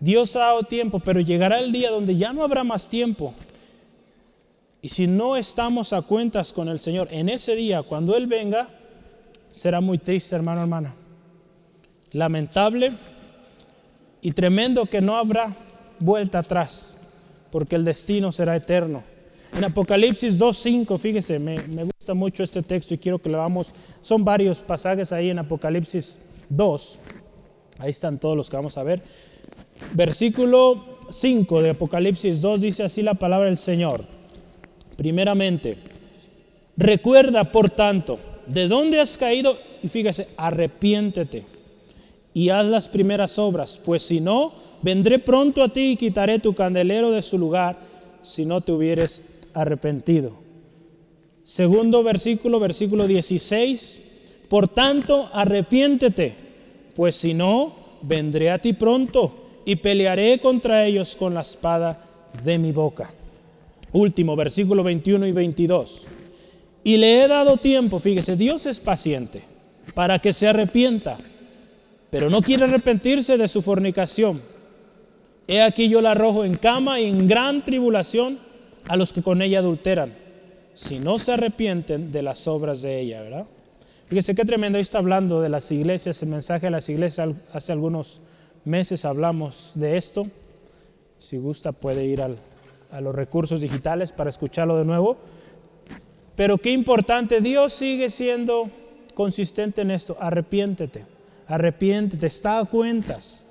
Dios 0.00 0.36
ha 0.36 0.40
dado 0.40 0.62
tiempo, 0.64 1.00
pero 1.00 1.20
llegará 1.20 1.58
el 1.58 1.72
día 1.72 1.90
donde 1.90 2.16
ya 2.16 2.32
no 2.32 2.42
habrá 2.42 2.64
más 2.64 2.88
tiempo. 2.88 3.34
Y 4.82 4.88
si 4.88 5.06
no 5.06 5.36
estamos 5.36 5.92
a 5.92 6.02
cuentas 6.02 6.52
con 6.52 6.68
el 6.68 6.80
Señor 6.80 7.08
en 7.10 7.28
ese 7.28 7.56
día, 7.56 7.82
cuando 7.82 8.16
Él 8.16 8.26
venga, 8.26 8.68
será 9.50 9.80
muy 9.80 9.98
triste, 9.98 10.36
hermano, 10.36 10.60
hermana. 10.60 10.94
Lamentable 12.12 12.92
y 14.20 14.32
tremendo 14.32 14.86
que 14.86 15.00
no 15.00 15.16
habrá 15.16 15.56
vuelta 15.98 16.40
atrás, 16.40 16.98
porque 17.50 17.76
el 17.76 17.84
destino 17.84 18.32
será 18.32 18.54
eterno. 18.56 19.02
En 19.56 19.64
Apocalipsis 19.64 20.38
2.5, 20.38 20.98
fíjese, 20.98 21.38
me, 21.38 21.58
me, 21.62 21.88
mucho 22.14 22.42
este 22.42 22.62
texto 22.62 22.94
y 22.94 22.98
quiero 22.98 23.18
que 23.18 23.28
lo 23.28 23.38
vamos. 23.38 23.72
Son 24.02 24.24
varios 24.24 24.58
pasajes 24.58 25.12
ahí 25.12 25.30
en 25.30 25.38
Apocalipsis 25.38 26.18
2. 26.48 26.98
Ahí 27.78 27.90
están 27.90 28.18
todos 28.18 28.36
los 28.36 28.48
que 28.48 28.56
vamos 28.56 28.78
a 28.78 28.82
ver. 28.82 29.02
Versículo 29.92 30.98
5 31.10 31.62
de 31.62 31.70
Apocalipsis 31.70 32.40
2 32.40 32.60
dice 32.60 32.82
así 32.82 33.02
la 33.02 33.14
palabra 33.14 33.46
del 33.46 33.58
Señor. 33.58 34.04
Primeramente, 34.96 35.76
recuerda 36.76 37.44
por 37.44 37.70
tanto, 37.70 38.18
de 38.46 38.68
dónde 38.68 39.00
has 39.00 39.16
caído 39.16 39.56
y 39.82 39.88
fíjese, 39.88 40.28
arrepiéntete 40.36 41.44
y 42.32 42.50
haz 42.50 42.66
las 42.66 42.88
primeras 42.88 43.38
obras, 43.38 43.80
pues 43.84 44.02
si 44.02 44.20
no, 44.20 44.52
vendré 44.82 45.18
pronto 45.18 45.62
a 45.62 45.68
ti 45.68 45.92
y 45.92 45.96
quitaré 45.96 46.38
tu 46.38 46.54
candelero 46.54 47.10
de 47.10 47.22
su 47.22 47.38
lugar 47.38 47.76
si 48.22 48.44
no 48.44 48.60
te 48.60 48.72
hubieres 48.72 49.22
arrepentido. 49.54 50.45
Segundo 51.46 52.02
versículo, 52.02 52.58
versículo 52.58 53.06
16. 53.06 53.98
Por 54.48 54.66
tanto, 54.66 55.30
arrepiéntete, 55.32 56.34
pues 56.94 57.14
si 57.14 57.34
no, 57.34 57.72
vendré 58.02 58.50
a 58.50 58.58
ti 58.58 58.72
pronto 58.72 59.60
y 59.64 59.76
pelearé 59.76 60.40
contra 60.40 60.84
ellos 60.84 61.14
con 61.14 61.34
la 61.34 61.42
espada 61.42 62.04
de 62.44 62.58
mi 62.58 62.72
boca. 62.72 63.10
Último, 63.92 64.34
versículo 64.34 64.82
21 64.82 65.26
y 65.26 65.32
22. 65.32 66.02
Y 66.82 66.96
le 66.96 67.22
he 67.22 67.28
dado 67.28 67.56
tiempo, 67.56 68.00
fíjese, 68.00 68.36
Dios 68.36 68.66
es 68.66 68.80
paciente 68.80 69.42
para 69.94 70.18
que 70.18 70.32
se 70.32 70.48
arrepienta, 70.48 71.16
pero 72.10 72.28
no 72.28 72.42
quiere 72.42 72.64
arrepentirse 72.64 73.36
de 73.36 73.48
su 73.48 73.62
fornicación. 73.62 74.40
He 75.48 75.62
aquí 75.62 75.88
yo 75.88 76.00
la 76.00 76.10
arrojo 76.10 76.44
en 76.44 76.56
cama 76.56 77.00
y 77.00 77.06
en 77.06 77.28
gran 77.28 77.64
tribulación 77.64 78.38
a 78.88 78.96
los 78.96 79.12
que 79.12 79.22
con 79.22 79.42
ella 79.42 79.60
adulteran, 79.60 80.12
si 80.76 80.98
no 80.98 81.18
se 81.18 81.32
arrepienten 81.32 82.12
de 82.12 82.20
las 82.20 82.46
obras 82.46 82.82
de 82.82 83.00
ella, 83.00 83.22
¿verdad? 83.22 83.46
Fíjese 84.08 84.34
qué 84.34 84.44
tremendo, 84.44 84.76
ahí 84.76 84.82
está 84.82 84.98
hablando 84.98 85.40
de 85.40 85.48
las 85.48 85.72
iglesias, 85.72 86.22
el 86.22 86.28
mensaje 86.28 86.66
de 86.66 86.70
las 86.70 86.86
iglesias 86.90 87.30
hace 87.54 87.72
algunos 87.72 88.20
meses 88.66 89.06
hablamos 89.06 89.72
de 89.74 89.96
esto. 89.96 90.26
Si 91.18 91.38
gusta 91.38 91.72
puede 91.72 92.04
ir 92.04 92.20
a 92.20 93.00
los 93.00 93.14
recursos 93.14 93.62
digitales 93.62 94.12
para 94.12 94.28
escucharlo 94.28 94.76
de 94.76 94.84
nuevo. 94.84 95.16
Pero 96.36 96.58
qué 96.58 96.72
importante, 96.72 97.40
Dios 97.40 97.72
sigue 97.72 98.10
siendo 98.10 98.68
consistente 99.14 99.80
en 99.80 99.90
esto. 99.90 100.18
Arrepiéntete, 100.20 101.06
arrepiéntete, 101.48 102.26
está 102.26 102.58
a 102.58 102.66
cuentas. 102.66 103.48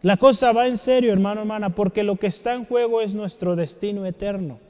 La 0.00 0.16
cosa 0.16 0.52
va 0.52 0.66
en 0.66 0.78
serio, 0.78 1.12
hermano, 1.12 1.42
hermana, 1.42 1.74
porque 1.74 2.04
lo 2.04 2.16
que 2.16 2.28
está 2.28 2.54
en 2.54 2.64
juego 2.64 3.02
es 3.02 3.14
nuestro 3.14 3.54
destino 3.54 4.06
eterno. 4.06 4.64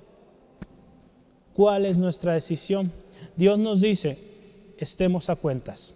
¿Cuál 1.57 1.87
es 1.87 1.97
nuestra 1.97 2.35
decisión? 2.35 2.93
Dios 3.35 3.59
nos 3.59 3.81
dice, 3.81 4.19
estemos 4.77 5.31
a 5.31 5.37
cuentas. 5.37 5.95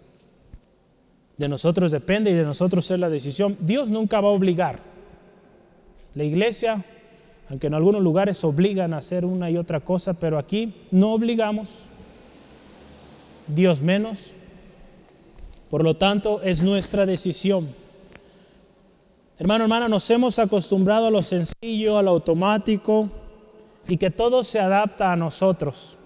De 1.37 1.47
nosotros 1.47 1.91
depende 1.91 2.31
y 2.31 2.33
de 2.33 2.41
nosotros 2.41 2.89
es 2.89 2.99
la 2.99 3.11
decisión. 3.11 3.55
Dios 3.59 3.87
nunca 3.87 4.21
va 4.21 4.29
a 4.29 4.31
obligar. 4.31 4.79
La 6.15 6.23
iglesia, 6.23 6.83
aunque 7.47 7.67
en 7.67 7.75
algunos 7.75 8.01
lugares 8.01 8.43
obligan 8.43 8.95
a 8.95 8.97
hacer 8.97 9.23
una 9.23 9.51
y 9.51 9.57
otra 9.57 9.81
cosa, 9.81 10.15
pero 10.15 10.39
aquí 10.39 10.73
no 10.89 11.13
obligamos. 11.13 11.83
Dios 13.45 13.83
menos. 13.83 14.31
Por 15.69 15.83
lo 15.83 15.95
tanto, 15.95 16.41
es 16.41 16.63
nuestra 16.63 17.05
decisión. 17.05 17.69
Hermano, 19.37 19.65
hermana, 19.65 19.87
nos 19.87 20.09
hemos 20.09 20.39
acostumbrado 20.39 21.05
a 21.05 21.11
lo 21.11 21.21
sencillo, 21.21 21.99
a 21.99 22.01
lo 22.01 22.09
automático 22.09 23.20
y 23.91 23.97
que 23.97 24.09
todo 24.09 24.41
se 24.45 24.57
adapta 24.57 25.11
a 25.11 25.17
nosotros. 25.17 25.97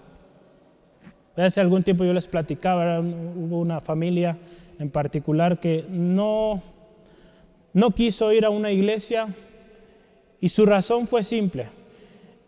Hace 1.36 1.60
algún 1.60 1.84
tiempo 1.84 2.02
yo 2.02 2.12
les 2.12 2.26
platicaba, 2.26 2.98
hubo 2.98 3.60
una 3.60 3.80
familia 3.80 4.36
en 4.80 4.90
particular 4.90 5.60
que 5.60 5.84
no, 5.88 6.64
no 7.72 7.92
quiso 7.92 8.32
ir 8.32 8.44
a 8.44 8.50
una 8.50 8.72
iglesia 8.72 9.28
y 10.40 10.48
su 10.48 10.66
razón 10.66 11.06
fue 11.06 11.22
simple. 11.22 11.68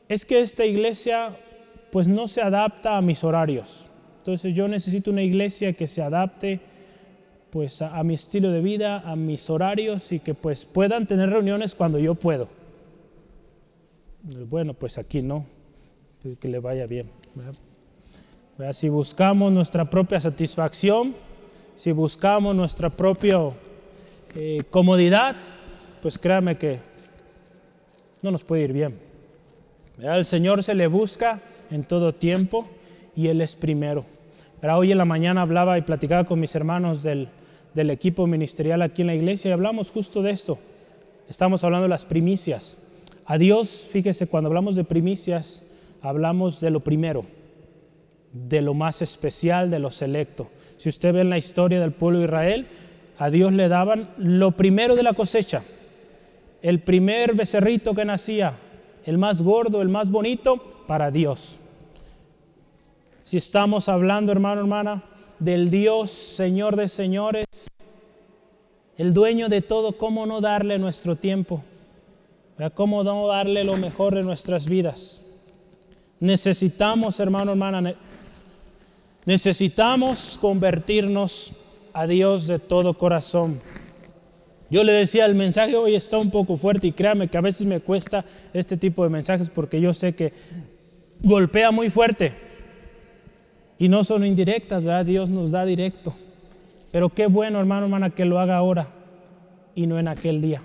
Es 0.08 0.24
que 0.24 0.40
esta 0.40 0.66
iglesia 0.66 1.30
pues 1.92 2.08
no 2.08 2.26
se 2.26 2.42
adapta 2.42 2.96
a 2.96 3.00
mis 3.00 3.22
horarios. 3.22 3.86
Entonces 4.16 4.52
yo 4.54 4.66
necesito 4.66 5.12
una 5.12 5.22
iglesia 5.22 5.72
que 5.72 5.86
se 5.86 6.02
adapte 6.02 6.58
pues 7.50 7.80
a, 7.80 8.02
mi 8.02 8.14
estilo 8.14 8.50
de 8.50 8.60
vida, 8.60 9.04
a 9.06 9.14
mis 9.14 9.48
horarios 9.50 10.10
y 10.10 10.18
que 10.18 10.34
pues 10.34 10.64
puedan 10.64 11.06
tener 11.06 11.30
reuniones 11.30 11.76
cuando 11.76 12.00
yo 12.00 12.16
puedo. 12.16 12.57
Bueno, 14.22 14.74
pues 14.74 14.98
aquí 14.98 15.22
no, 15.22 15.46
que 16.40 16.48
le 16.48 16.58
vaya 16.58 16.86
bien. 16.86 17.10
Si 18.72 18.88
buscamos 18.88 19.52
nuestra 19.52 19.88
propia 19.88 20.18
satisfacción, 20.18 21.14
si 21.76 21.92
buscamos 21.92 22.56
nuestra 22.56 22.90
propia 22.90 23.38
eh, 24.34 24.62
comodidad, 24.70 25.36
pues 26.02 26.18
créame 26.18 26.58
que 26.58 26.80
no 28.20 28.32
nos 28.32 28.42
puede 28.42 28.64
ir 28.64 28.72
bien. 28.72 28.98
Al 30.04 30.24
Señor 30.24 30.64
se 30.64 30.74
le 30.74 30.88
busca 30.88 31.40
en 31.70 31.84
todo 31.84 32.14
tiempo 32.14 32.66
y 33.14 33.28
Él 33.28 33.40
es 33.40 33.54
primero. 33.54 34.04
Hoy 34.62 34.90
en 34.90 34.98
la 34.98 35.04
mañana 35.04 35.42
hablaba 35.42 35.78
y 35.78 35.82
platicaba 35.82 36.24
con 36.24 36.40
mis 36.40 36.54
hermanos 36.56 37.04
del, 37.04 37.28
del 37.74 37.90
equipo 37.90 38.26
ministerial 38.26 38.82
aquí 38.82 39.02
en 39.02 39.06
la 39.06 39.14
iglesia 39.14 39.50
y 39.50 39.52
hablamos 39.52 39.92
justo 39.92 40.20
de 40.20 40.32
esto. 40.32 40.58
Estamos 41.28 41.62
hablando 41.62 41.84
de 41.84 41.90
las 41.90 42.04
primicias. 42.04 42.76
A 43.30 43.36
Dios, 43.36 43.86
fíjese, 43.92 44.26
cuando 44.26 44.48
hablamos 44.48 44.74
de 44.74 44.84
primicias, 44.84 45.62
hablamos 46.00 46.62
de 46.62 46.70
lo 46.70 46.80
primero, 46.80 47.26
de 48.32 48.62
lo 48.62 48.72
más 48.72 49.02
especial, 49.02 49.70
de 49.70 49.78
lo 49.78 49.90
selecto. 49.90 50.48
Si 50.78 50.88
usted 50.88 51.12
ve 51.12 51.20
en 51.20 51.28
la 51.28 51.36
historia 51.36 51.78
del 51.78 51.92
pueblo 51.92 52.20
de 52.20 52.24
Israel, 52.24 52.66
a 53.18 53.28
Dios 53.28 53.52
le 53.52 53.68
daban 53.68 54.08
lo 54.16 54.52
primero 54.52 54.96
de 54.96 55.02
la 55.02 55.12
cosecha, 55.12 55.62
el 56.62 56.80
primer 56.80 57.34
becerrito 57.34 57.94
que 57.94 58.06
nacía, 58.06 58.54
el 59.04 59.18
más 59.18 59.42
gordo, 59.42 59.82
el 59.82 59.90
más 59.90 60.10
bonito, 60.10 60.84
para 60.86 61.10
Dios. 61.10 61.56
Si 63.24 63.36
estamos 63.36 63.90
hablando, 63.90 64.32
hermano, 64.32 64.62
hermana, 64.62 65.02
del 65.38 65.68
Dios, 65.68 66.10
Señor 66.10 66.76
de 66.76 66.88
señores, 66.88 67.44
el 68.96 69.12
dueño 69.12 69.50
de 69.50 69.60
todo, 69.60 69.98
¿cómo 69.98 70.24
no 70.24 70.40
darle 70.40 70.78
nuestro 70.78 71.14
tiempo? 71.14 71.62
¿Cómo 72.74 73.04
no 73.04 73.28
darle 73.28 73.62
lo 73.62 73.76
mejor 73.76 74.16
de 74.16 74.24
nuestras 74.24 74.66
vidas? 74.66 75.20
Necesitamos, 76.18 77.20
hermano, 77.20 77.52
hermana, 77.52 77.94
necesitamos 79.24 80.36
convertirnos 80.40 81.52
a 81.92 82.08
Dios 82.08 82.48
de 82.48 82.58
todo 82.58 82.94
corazón. 82.94 83.60
Yo 84.70 84.82
le 84.82 84.92
decía, 84.92 85.24
el 85.24 85.36
mensaje 85.36 85.76
hoy 85.76 85.94
está 85.94 86.18
un 86.18 86.30
poco 86.30 86.56
fuerte 86.56 86.88
y 86.88 86.92
créame 86.92 87.28
que 87.28 87.38
a 87.38 87.42
veces 87.42 87.66
me 87.66 87.78
cuesta 87.78 88.24
este 88.52 88.76
tipo 88.76 89.04
de 89.04 89.10
mensajes 89.10 89.48
porque 89.48 89.80
yo 89.80 89.94
sé 89.94 90.14
que 90.14 90.32
golpea 91.22 91.70
muy 91.70 91.90
fuerte. 91.90 92.34
Y 93.78 93.88
no 93.88 94.02
son 94.02 94.26
indirectas, 94.26 94.82
¿verdad? 94.82 95.06
Dios 95.06 95.30
nos 95.30 95.52
da 95.52 95.64
directo. 95.64 96.12
Pero 96.90 97.08
qué 97.08 97.28
bueno, 97.28 97.60
hermano, 97.60 97.84
hermana, 97.84 98.10
que 98.10 98.24
lo 98.24 98.40
haga 98.40 98.56
ahora 98.56 98.88
y 99.76 99.86
no 99.86 99.98
en 100.00 100.08
aquel 100.08 100.42
día. 100.42 100.62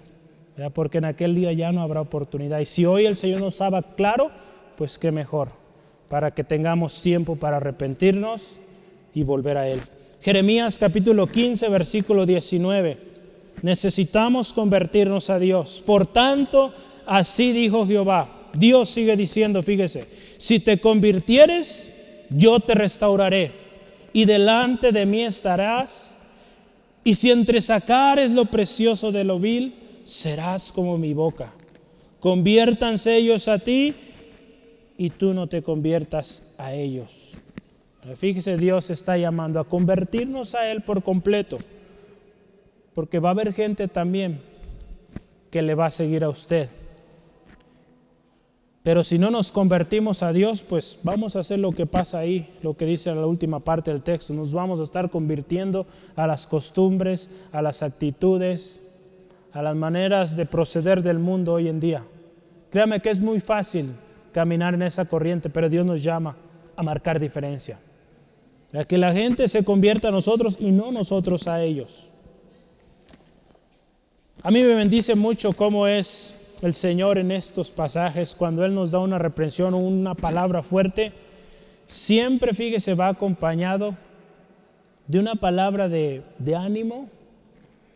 Porque 0.73 0.99
en 0.99 1.05
aquel 1.05 1.35
día 1.35 1.51
ya 1.53 1.71
no 1.71 1.81
habrá 1.81 2.01
oportunidad. 2.01 2.59
Y 2.59 2.65
si 2.65 2.85
hoy 2.85 3.05
el 3.05 3.15
Señor 3.15 3.41
nos 3.41 3.55
sabe 3.55 3.81
claro, 3.95 4.31
pues 4.77 4.97
qué 4.97 5.11
mejor. 5.11 5.49
Para 6.09 6.31
que 6.31 6.43
tengamos 6.43 7.01
tiempo 7.01 7.35
para 7.35 7.57
arrepentirnos 7.57 8.57
y 9.13 9.23
volver 9.23 9.57
a 9.57 9.67
Él. 9.67 9.81
Jeremías 10.21 10.77
capítulo 10.77 11.27
15, 11.27 11.69
versículo 11.69 12.25
19. 12.25 12.97
Necesitamos 13.61 14.53
convertirnos 14.53 15.29
a 15.29 15.39
Dios. 15.39 15.81
Por 15.85 16.05
tanto, 16.05 16.73
así 17.05 17.51
dijo 17.51 17.87
Jehová. 17.87 18.29
Dios 18.53 18.89
sigue 18.89 19.15
diciendo, 19.17 19.63
fíjese, 19.63 20.05
si 20.37 20.59
te 20.59 20.79
convirtieres 20.79 21.93
yo 22.35 22.59
te 22.59 22.73
restauraré 22.73 23.51
y 24.11 24.25
delante 24.25 24.91
de 24.91 25.05
mí 25.05 25.23
estarás. 25.23 26.17
Y 27.03 27.15
si 27.15 27.31
entre 27.31 27.61
sacares 27.61 28.31
lo 28.31 28.45
precioso 28.45 29.11
de 29.11 29.23
lo 29.23 29.39
vil, 29.39 29.75
serás 30.03 30.71
como 30.71 30.97
mi 30.97 31.13
boca. 31.13 31.53
Conviértanse 32.19 33.17
ellos 33.17 33.47
a 33.47 33.59
ti 33.59 33.93
y 34.97 35.09
tú 35.09 35.33
no 35.33 35.47
te 35.47 35.61
conviertas 35.61 36.55
a 36.57 36.73
ellos. 36.73 37.31
Fíjese, 38.17 38.57
Dios 38.57 38.89
está 38.89 39.17
llamando 39.17 39.59
a 39.59 39.63
convertirnos 39.63 40.55
a 40.55 40.69
Él 40.71 40.81
por 40.81 41.03
completo. 41.03 41.57
Porque 42.93 43.19
va 43.19 43.29
a 43.29 43.31
haber 43.31 43.53
gente 43.53 43.87
también 43.87 44.41
que 45.49 45.61
le 45.61 45.75
va 45.75 45.87
a 45.87 45.91
seguir 45.91 46.23
a 46.23 46.29
usted. 46.29 46.69
Pero 48.83 49.03
si 49.05 49.17
no 49.17 49.31
nos 49.31 49.53
convertimos 49.53 50.23
a 50.23 50.33
Dios, 50.33 50.61
pues 50.61 50.99
vamos 51.03 51.35
a 51.35 51.39
hacer 51.39 51.59
lo 51.59 51.71
que 51.71 51.85
pasa 51.85 52.19
ahí, 52.19 52.49
lo 52.61 52.75
que 52.75 52.85
dice 52.85 53.15
la 53.15 53.25
última 53.25 53.61
parte 53.61 53.91
del 53.91 54.01
texto. 54.01 54.33
Nos 54.33 54.51
vamos 54.51 54.81
a 54.81 54.83
estar 54.83 55.09
convirtiendo 55.09 55.87
a 56.17 56.27
las 56.27 56.45
costumbres, 56.45 57.29
a 57.53 57.61
las 57.61 57.81
actitudes, 57.81 58.82
a 59.53 59.61
las 59.61 59.77
maneras 59.77 60.35
de 60.35 60.45
proceder 60.45 61.01
del 61.03 61.19
mundo 61.19 61.53
hoy 61.53 61.67
en 61.67 61.79
día. 61.79 62.03
Créame 62.71 62.99
que 62.99 63.11
es 63.11 63.19
muy 63.19 63.39
fácil 63.39 63.91
caminar 64.31 64.73
en 64.73 64.81
esa 64.81 65.05
corriente, 65.05 65.49
pero 65.49 65.69
Dios 65.69 65.85
nos 65.85 66.01
llama 66.01 66.35
a 66.75 66.81
marcar 66.81 67.19
diferencia. 67.19 67.79
A 68.73 68.83
que 68.83 68.97
la 68.97 69.13
gente 69.13 69.47
se 69.47 69.63
convierta 69.63 70.07
a 70.07 70.11
nosotros 70.11 70.57
y 70.59 70.71
no 70.71 70.91
nosotros 70.91 71.47
a 71.47 71.61
ellos. 71.61 72.09
A 74.41 74.49
mí 74.49 74.61
me 74.63 74.75
bendice 74.75 75.13
mucho 75.13 75.53
cómo 75.53 75.85
es 75.87 76.57
el 76.63 76.73
Señor 76.73 77.19
en 77.19 77.31
estos 77.31 77.69
pasajes, 77.69 78.33
cuando 78.33 78.65
Él 78.65 78.73
nos 78.73 78.91
da 78.91 78.99
una 78.99 79.19
reprensión 79.19 79.73
o 79.73 79.77
una 79.77 80.15
palabra 80.15 80.63
fuerte, 80.63 81.11
siempre, 81.85 82.53
fíjese, 82.53 82.95
va 82.95 83.09
acompañado 83.09 83.95
de 85.07 85.19
una 85.19 85.35
palabra 85.35 85.87
de, 85.89 86.23
de 86.39 86.55
ánimo 86.55 87.09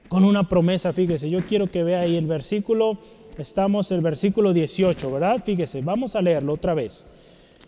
con 0.10 0.24
una 0.24 0.48
promesa, 0.48 0.94
fíjese. 0.94 1.30
Yo 1.30 1.42
quiero 1.42 1.68
que 1.68 1.84
vea 1.84 2.02
ahí 2.02 2.16
el 2.16 2.28
versículo, 2.28 2.98
estamos 3.38 3.92
el 3.92 4.02
versículo 4.02 4.54
18, 4.54 5.12
¿verdad? 5.12 5.44
Fíjese, 5.44 5.82
vamos 5.82 6.16
a 6.16 6.22
leerlo 6.22 6.54
otra 6.54 6.74
vez. 6.74 7.06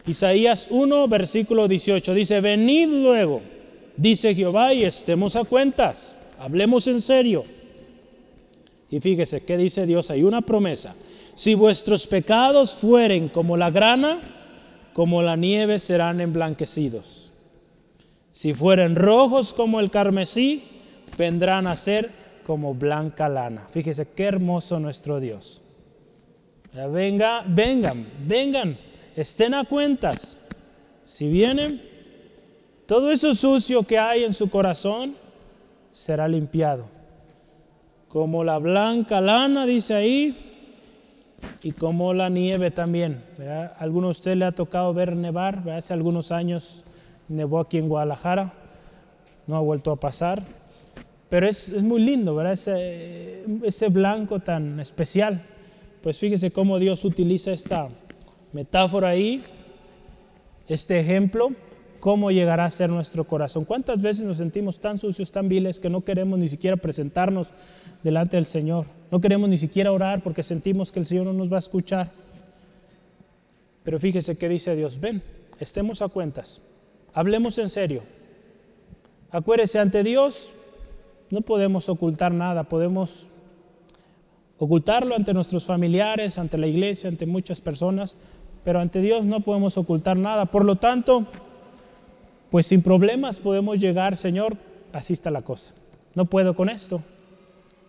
Isaías 0.05 0.67
1, 0.69 1.07
versículo 1.07 1.67
18, 1.67 2.13
dice, 2.13 2.41
venid 2.41 2.87
luego, 2.89 3.41
dice 3.95 4.33
Jehová, 4.33 4.73
y 4.73 4.83
estemos 4.83 5.35
a 5.35 5.43
cuentas, 5.43 6.15
hablemos 6.39 6.87
en 6.87 7.01
serio. 7.01 7.45
Y 8.89 8.99
fíjese, 8.99 9.41
¿qué 9.41 9.57
dice 9.57 9.85
Dios? 9.85 10.09
Hay 10.09 10.23
una 10.23 10.41
promesa. 10.41 10.95
Si 11.35 11.53
vuestros 11.53 12.07
pecados 12.07 12.73
fueren 12.73 13.29
como 13.29 13.55
la 13.55 13.69
grana, 13.69 14.19
como 14.93 15.21
la 15.21 15.35
nieve 15.35 15.79
serán 15.79 16.19
emblanquecidos. 16.21 17.31
Si 18.31 18.53
fueren 18.53 18.95
rojos 18.95 19.53
como 19.53 19.79
el 19.79 19.91
carmesí, 19.91 20.63
vendrán 21.17 21.67
a 21.67 21.75
ser 21.75 22.18
como 22.49 22.73
blanca 22.73 23.29
lana. 23.29 23.67
Fíjese 23.69 24.07
qué 24.07 24.23
hermoso 24.23 24.79
nuestro 24.79 25.19
Dios. 25.19 25.61
Venga, 26.73 27.43
vengan, 27.45 28.07
vengan, 28.25 28.75
estén 29.15 29.53
a 29.53 29.65
cuentas. 29.65 30.35
Si 31.05 31.29
vienen, 31.29 31.79
todo 32.87 33.11
eso 33.11 33.35
sucio 33.35 33.83
que 33.83 33.99
hay 33.99 34.23
en 34.23 34.33
su 34.33 34.49
corazón 34.49 35.13
será 35.93 36.27
limpiado 36.27 36.85
como 38.07 38.43
la 38.43 38.57
blanca 38.57 39.21
lana, 39.21 39.67
dice 39.67 39.93
ahí, 39.93 40.35
y 41.61 41.73
como 41.73 42.15
la 42.15 42.29
nieve 42.29 42.71
también. 42.71 43.23
¿verdad? 43.37 43.73
¿Alguno 43.77 44.07
de 44.07 44.11
ustedes 44.11 44.37
le 44.37 44.45
ha 44.45 44.53
tocado 44.53 44.91
ver 44.91 45.15
nevar? 45.15 45.69
Hace 45.69 45.93
algunos 45.93 46.31
años 46.31 46.83
nevó 47.27 47.59
aquí 47.59 47.77
en 47.77 47.89
Guadalajara, 47.89 48.53
no 49.45 49.55
ha 49.55 49.59
vuelto 49.59 49.91
a 49.91 49.97
pasar, 49.97 50.41
pero 51.29 51.47
es, 51.47 51.69
es 51.69 51.83
muy 51.83 52.01
lindo, 52.01 52.35
¿verdad? 52.35 52.53
Ese, 52.53 53.43
ese 53.63 53.89
blanco 53.89 54.39
tan 54.39 54.79
especial. 54.79 55.41
Pues 56.01 56.17
fíjese 56.17 56.51
cómo 56.51 56.79
Dios 56.79 57.05
utiliza 57.05 57.51
esta 57.51 57.89
metáfora 58.51 59.09
ahí, 59.09 59.43
este 60.67 60.99
ejemplo, 60.99 61.51
cómo 61.99 62.31
llegará 62.31 62.65
a 62.65 62.71
ser 62.71 62.89
nuestro 62.89 63.25
corazón. 63.25 63.65
¿Cuántas 63.65 64.01
veces 64.01 64.25
nos 64.25 64.37
sentimos 64.37 64.79
tan 64.79 64.97
sucios, 64.97 65.31
tan 65.31 65.49
viles, 65.49 65.79
que 65.79 65.89
no 65.89 66.01
queremos 66.01 66.39
ni 66.39 66.49
siquiera 66.49 66.77
presentarnos 66.77 67.49
delante 68.03 68.37
del 68.37 68.45
Señor? 68.45 68.85
No 69.11 69.21
queremos 69.21 69.49
ni 69.49 69.57
siquiera 69.57 69.91
orar 69.91 70.23
porque 70.23 70.41
sentimos 70.41 70.91
que 70.91 70.99
el 70.99 71.05
Señor 71.05 71.25
no 71.25 71.33
nos 71.33 71.51
va 71.51 71.57
a 71.57 71.59
escuchar. 71.59 72.09
Pero 73.83 73.99
fíjese 73.99 74.37
que 74.37 74.49
dice 74.49 74.75
Dios, 74.75 74.99
ven, 74.99 75.21
estemos 75.59 76.01
a 76.01 76.07
cuentas, 76.07 76.61
hablemos 77.13 77.57
en 77.57 77.69
serio. 77.69 78.03
Acuérdese, 79.31 79.79
ante 79.79 80.03
Dios 80.03 80.49
no 81.29 81.41
podemos 81.41 81.89
ocultar 81.89 82.33
nada, 82.33 82.63
podemos 82.63 83.27
ocultarlo 84.57 85.15
ante 85.15 85.33
nuestros 85.33 85.65
familiares, 85.65 86.37
ante 86.37 86.57
la 86.57 86.67
iglesia, 86.67 87.09
ante 87.09 87.25
muchas 87.25 87.61
personas, 87.61 88.17
pero 88.63 88.79
ante 88.79 88.99
Dios 88.99 89.25
no 89.25 89.41
podemos 89.41 89.77
ocultar 89.77 90.17
nada. 90.17 90.45
Por 90.45 90.65
lo 90.65 90.75
tanto, 90.75 91.25
pues 92.49 92.67
sin 92.67 92.81
problemas 92.81 93.37
podemos 93.37 93.79
llegar, 93.79 94.17
Señor, 94.17 94.57
así 94.91 95.13
está 95.13 95.31
la 95.31 95.41
cosa. 95.41 95.73
No 96.15 96.25
puedo 96.25 96.55
con 96.55 96.69
esto. 96.69 97.01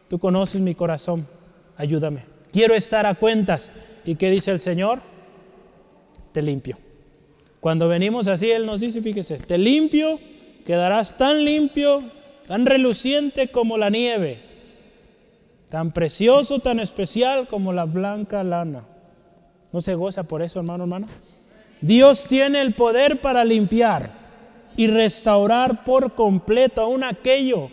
Tú 0.08 0.18
conoces 0.18 0.60
mi 0.60 0.74
corazón, 0.74 1.26
ayúdame. 1.76 2.24
Quiero 2.52 2.74
estar 2.74 3.06
a 3.06 3.14
cuentas. 3.14 3.72
¿Y 4.04 4.16
qué 4.16 4.30
dice 4.30 4.50
el 4.50 4.60
Señor? 4.60 5.00
Te 6.32 6.42
limpio. 6.42 6.78
Cuando 7.60 7.88
venimos 7.88 8.26
así, 8.26 8.50
Él 8.50 8.66
nos 8.66 8.80
dice, 8.80 9.02
fíjese, 9.02 9.38
te 9.38 9.58
limpio, 9.58 10.18
quedarás 10.64 11.18
tan 11.18 11.44
limpio, 11.44 12.02
tan 12.50 12.66
reluciente 12.66 13.46
como 13.46 13.78
la 13.78 13.90
nieve, 13.90 14.40
tan 15.68 15.92
precioso, 15.92 16.58
tan 16.58 16.80
especial 16.80 17.46
como 17.46 17.72
la 17.72 17.84
blanca 17.84 18.42
lana. 18.42 18.82
¿No 19.72 19.80
se 19.80 19.94
goza 19.94 20.24
por 20.24 20.42
eso, 20.42 20.58
hermano, 20.58 20.82
hermano? 20.82 21.06
Dios 21.80 22.26
tiene 22.26 22.60
el 22.60 22.74
poder 22.74 23.20
para 23.20 23.44
limpiar 23.44 24.10
y 24.76 24.88
restaurar 24.88 25.84
por 25.84 26.16
completo 26.16 26.82
aún 26.82 27.04
aquello 27.04 27.70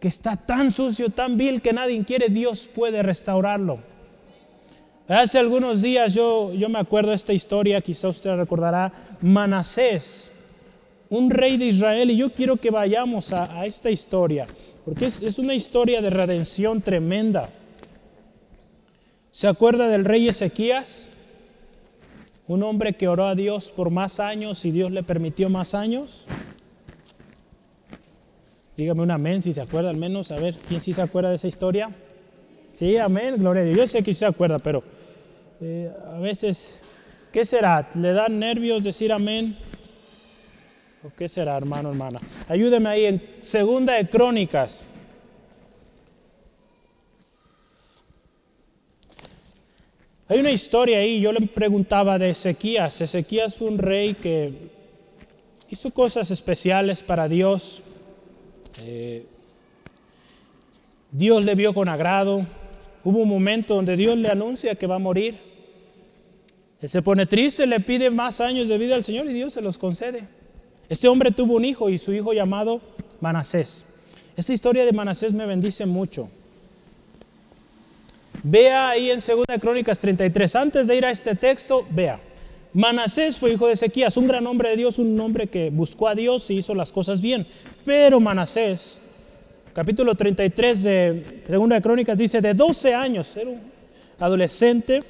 que 0.00 0.08
está 0.08 0.36
tan 0.36 0.70
sucio, 0.70 1.08
tan 1.08 1.38
vil 1.38 1.62
que 1.62 1.72
nadie 1.72 2.04
quiere, 2.04 2.28
Dios 2.28 2.68
puede 2.74 3.02
restaurarlo. 3.02 3.78
Hace 5.08 5.38
algunos 5.38 5.80
días 5.80 6.12
yo, 6.12 6.52
yo 6.52 6.68
me 6.68 6.78
acuerdo 6.78 7.08
de 7.08 7.16
esta 7.16 7.32
historia, 7.32 7.80
quizá 7.80 8.10
usted 8.10 8.36
recordará, 8.36 8.92
Manasés, 9.22 10.35
un 11.08 11.30
rey 11.30 11.56
de 11.56 11.66
Israel, 11.66 12.10
y 12.10 12.16
yo 12.16 12.30
quiero 12.30 12.56
que 12.56 12.70
vayamos 12.70 13.32
a, 13.32 13.64
esta 13.66 13.90
historia, 13.90 14.46
porque 14.84 15.06
es, 15.06 15.38
una 15.38 15.54
historia 15.54 16.00
de 16.00 16.10
redención 16.10 16.82
tremenda. 16.82 17.48
¿Se 19.30 19.46
acuerda 19.46 19.88
del 19.88 20.04
rey 20.04 20.28
Ezequías? 20.28 21.10
Un 22.48 22.62
hombre 22.62 22.94
que 22.94 23.08
oró 23.08 23.26
a 23.26 23.34
Dios 23.34 23.70
por 23.70 23.90
más 23.90 24.20
años 24.20 24.64
y 24.64 24.70
Dios 24.70 24.92
le 24.92 25.02
permitió 25.02 25.48
más 25.48 25.74
años. 25.74 26.24
Dígame 28.76 29.02
un 29.02 29.10
amén 29.10 29.42
si 29.42 29.52
se 29.52 29.60
acuerda 29.60 29.90
al 29.90 29.96
menos. 29.96 30.30
A 30.30 30.36
ver, 30.36 30.54
¿quién 30.68 30.80
sí 30.80 30.94
se 30.94 31.02
acuerda 31.02 31.30
de 31.30 31.36
esa 31.36 31.48
historia? 31.48 31.90
Sí, 32.72 32.96
amén, 32.98 33.36
gloria 33.36 33.62
a 33.62 33.64
Dios. 33.64 33.76
Yo 33.76 33.88
sé 33.88 34.02
que 34.02 34.14
se 34.14 34.26
acuerda, 34.26 34.58
pero 34.58 34.84
eh, 35.60 35.90
a 36.14 36.18
veces, 36.18 36.82
¿qué 37.32 37.44
será? 37.44 37.88
¿Le 37.94 38.12
dan 38.12 38.38
nervios 38.38 38.84
decir 38.84 39.12
amén? 39.12 39.56
¿O 41.06 41.12
qué 41.16 41.28
será, 41.28 41.56
hermano, 41.56 41.90
hermana? 41.90 42.18
Ayúdeme 42.48 42.88
ahí 42.88 43.04
en 43.04 43.22
Segunda 43.40 43.92
de 43.92 44.08
Crónicas. 44.08 44.82
Hay 50.26 50.40
una 50.40 50.50
historia 50.50 50.98
ahí, 50.98 51.20
yo 51.20 51.30
le 51.30 51.46
preguntaba 51.46 52.18
de 52.18 52.30
Ezequías. 52.30 53.00
Ezequías 53.00 53.54
fue 53.54 53.68
un 53.68 53.78
rey 53.78 54.14
que 54.14 54.52
hizo 55.70 55.92
cosas 55.92 56.32
especiales 56.32 57.04
para 57.04 57.28
Dios. 57.28 57.82
Eh, 58.84 59.26
Dios 61.12 61.44
le 61.44 61.54
vio 61.54 61.72
con 61.72 61.88
agrado. 61.88 62.44
Hubo 63.04 63.20
un 63.20 63.28
momento 63.28 63.76
donde 63.76 63.96
Dios 63.96 64.18
le 64.18 64.28
anuncia 64.28 64.74
que 64.74 64.88
va 64.88 64.96
a 64.96 64.98
morir. 64.98 65.38
Él 66.80 66.90
se 66.90 67.00
pone 67.00 67.26
triste, 67.26 67.64
le 67.64 67.78
pide 67.78 68.10
más 68.10 68.40
años 68.40 68.66
de 68.66 68.76
vida 68.76 68.96
al 68.96 69.04
Señor 69.04 69.26
y 69.26 69.34
Dios 69.34 69.52
se 69.52 69.62
los 69.62 69.78
concede. 69.78 70.26
Este 70.88 71.08
hombre 71.08 71.30
tuvo 71.32 71.56
un 71.56 71.64
hijo 71.64 71.90
y 71.90 71.98
su 71.98 72.12
hijo 72.12 72.32
llamado 72.32 72.80
Manasés. 73.20 73.84
Esta 74.36 74.52
historia 74.52 74.84
de 74.84 74.92
Manasés 74.92 75.32
me 75.32 75.46
bendice 75.46 75.86
mucho. 75.86 76.28
Vea 78.42 78.90
ahí 78.90 79.10
en 79.10 79.18
2 79.18 79.44
Crónicas 79.60 80.00
33. 80.00 80.54
Antes 80.54 80.86
de 80.86 80.96
ir 80.96 81.04
a 81.04 81.10
este 81.10 81.34
texto, 81.34 81.84
vea. 81.90 82.20
Manasés 82.72 83.38
fue 83.38 83.52
hijo 83.52 83.66
de 83.66 83.72
Ezequías, 83.72 84.16
un 84.16 84.28
gran 84.28 84.46
hombre 84.46 84.68
de 84.70 84.76
Dios, 84.76 84.98
un 84.98 85.18
hombre 85.18 85.48
que 85.48 85.70
buscó 85.70 86.08
a 86.08 86.14
Dios 86.14 86.50
y 86.50 86.58
hizo 86.58 86.74
las 86.74 86.92
cosas 86.92 87.20
bien. 87.20 87.46
Pero 87.84 88.20
Manasés, 88.20 89.00
capítulo 89.72 90.14
33 90.14 90.82
de 90.82 91.42
2 91.48 91.80
Crónicas, 91.82 92.18
dice, 92.18 92.40
de 92.40 92.54
12 92.54 92.94
años, 92.94 93.34
era 93.36 93.50
un 93.50 93.60
adolescente, 94.20 95.02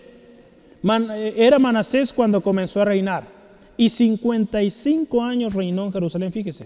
era 1.37 1.59
Manasés 1.59 2.13
cuando 2.13 2.41
comenzó 2.41 2.83
a 2.83 2.85
reinar. 2.85 3.36
Y 3.77 3.89
55 3.89 5.23
años 5.23 5.55
reinó 5.55 5.87
en 5.87 5.93
Jerusalén, 5.93 6.33
fíjese. 6.33 6.65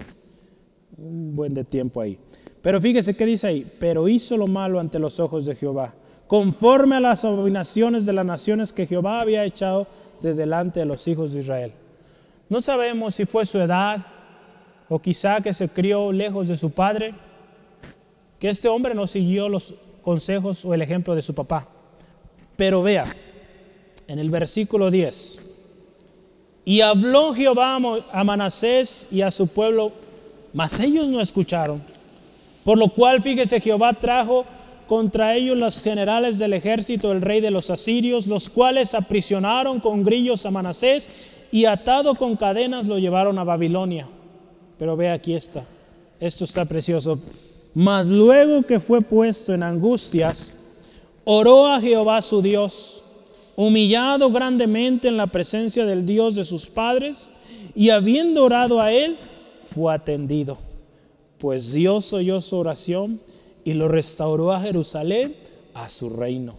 Un 0.96 1.34
buen 1.34 1.54
de 1.54 1.64
tiempo 1.64 2.00
ahí. 2.00 2.18
Pero 2.62 2.80
fíjese 2.80 3.16
qué 3.16 3.26
dice 3.26 3.46
ahí, 3.46 3.66
pero 3.78 4.06
hizo 4.06 4.36
lo 4.36 4.46
malo 4.46 4.80
ante 4.80 4.98
los 4.98 5.18
ojos 5.18 5.46
de 5.46 5.56
Jehová 5.56 5.94
conforme 6.30 6.94
a 6.94 7.00
las 7.00 7.24
abominaciones 7.24 8.06
de 8.06 8.12
las 8.12 8.24
naciones 8.24 8.72
que 8.72 8.86
Jehová 8.86 9.20
había 9.20 9.44
echado 9.44 9.88
de 10.22 10.32
delante 10.32 10.78
de 10.78 10.86
los 10.86 11.08
hijos 11.08 11.32
de 11.32 11.40
Israel. 11.40 11.72
No 12.48 12.60
sabemos 12.60 13.16
si 13.16 13.24
fue 13.24 13.44
su 13.44 13.58
edad 13.58 14.06
o 14.88 15.00
quizá 15.00 15.40
que 15.40 15.52
se 15.52 15.68
crió 15.68 16.12
lejos 16.12 16.46
de 16.46 16.56
su 16.56 16.70
padre, 16.70 17.14
que 18.38 18.48
este 18.48 18.68
hombre 18.68 18.94
no 18.94 19.08
siguió 19.08 19.48
los 19.48 19.74
consejos 20.02 20.64
o 20.64 20.72
el 20.72 20.82
ejemplo 20.82 21.16
de 21.16 21.22
su 21.22 21.34
papá. 21.34 21.66
Pero 22.56 22.80
vea, 22.80 23.06
en 24.06 24.20
el 24.20 24.30
versículo 24.30 24.88
10, 24.88 25.39
y 26.70 26.82
habló 26.82 27.34
Jehová 27.34 27.80
a 28.12 28.22
Manasés 28.22 29.08
y 29.10 29.22
a 29.22 29.32
su 29.32 29.48
pueblo, 29.48 29.90
mas 30.52 30.78
ellos 30.78 31.08
no 31.08 31.20
escucharon. 31.20 31.82
Por 32.62 32.78
lo 32.78 32.90
cual, 32.90 33.20
fíjese, 33.20 33.60
Jehová 33.60 33.92
trajo 33.94 34.44
contra 34.86 35.34
ellos 35.34 35.58
los 35.58 35.82
generales 35.82 36.38
del 36.38 36.52
ejército 36.52 37.08
del 37.08 37.22
rey 37.22 37.40
de 37.40 37.50
los 37.50 37.70
asirios, 37.70 38.28
los 38.28 38.48
cuales 38.48 38.94
aprisionaron 38.94 39.80
con 39.80 40.04
grillos 40.04 40.46
a 40.46 40.52
Manasés 40.52 41.08
y 41.50 41.64
atado 41.64 42.14
con 42.14 42.36
cadenas 42.36 42.86
lo 42.86 43.00
llevaron 43.00 43.36
a 43.40 43.42
Babilonia. 43.42 44.06
Pero 44.78 44.96
ve 44.96 45.10
aquí 45.10 45.34
está, 45.34 45.64
esto 46.20 46.44
está 46.44 46.66
precioso. 46.66 47.20
Mas 47.74 48.06
luego 48.06 48.62
que 48.62 48.78
fue 48.78 49.00
puesto 49.00 49.52
en 49.52 49.64
angustias, 49.64 50.56
oró 51.24 51.66
a 51.66 51.80
Jehová 51.80 52.22
su 52.22 52.40
Dios, 52.40 52.99
humillado 53.66 54.30
grandemente 54.30 55.08
en 55.08 55.18
la 55.18 55.26
presencia 55.26 55.84
del 55.84 56.06
Dios 56.06 56.34
de 56.34 56.44
sus 56.44 56.66
padres, 56.66 57.30
y 57.74 57.90
habiendo 57.90 58.44
orado 58.44 58.80
a 58.80 58.90
él, 58.90 59.16
fue 59.74 59.92
atendido. 59.92 60.56
Pues 61.38 61.72
Dios 61.72 62.12
oyó 62.12 62.40
su 62.40 62.56
oración 62.56 63.20
y 63.64 63.74
lo 63.74 63.88
restauró 63.88 64.52
a 64.52 64.60
Jerusalén 64.60 65.36
a 65.74 65.88
su 65.88 66.10
reino. 66.10 66.54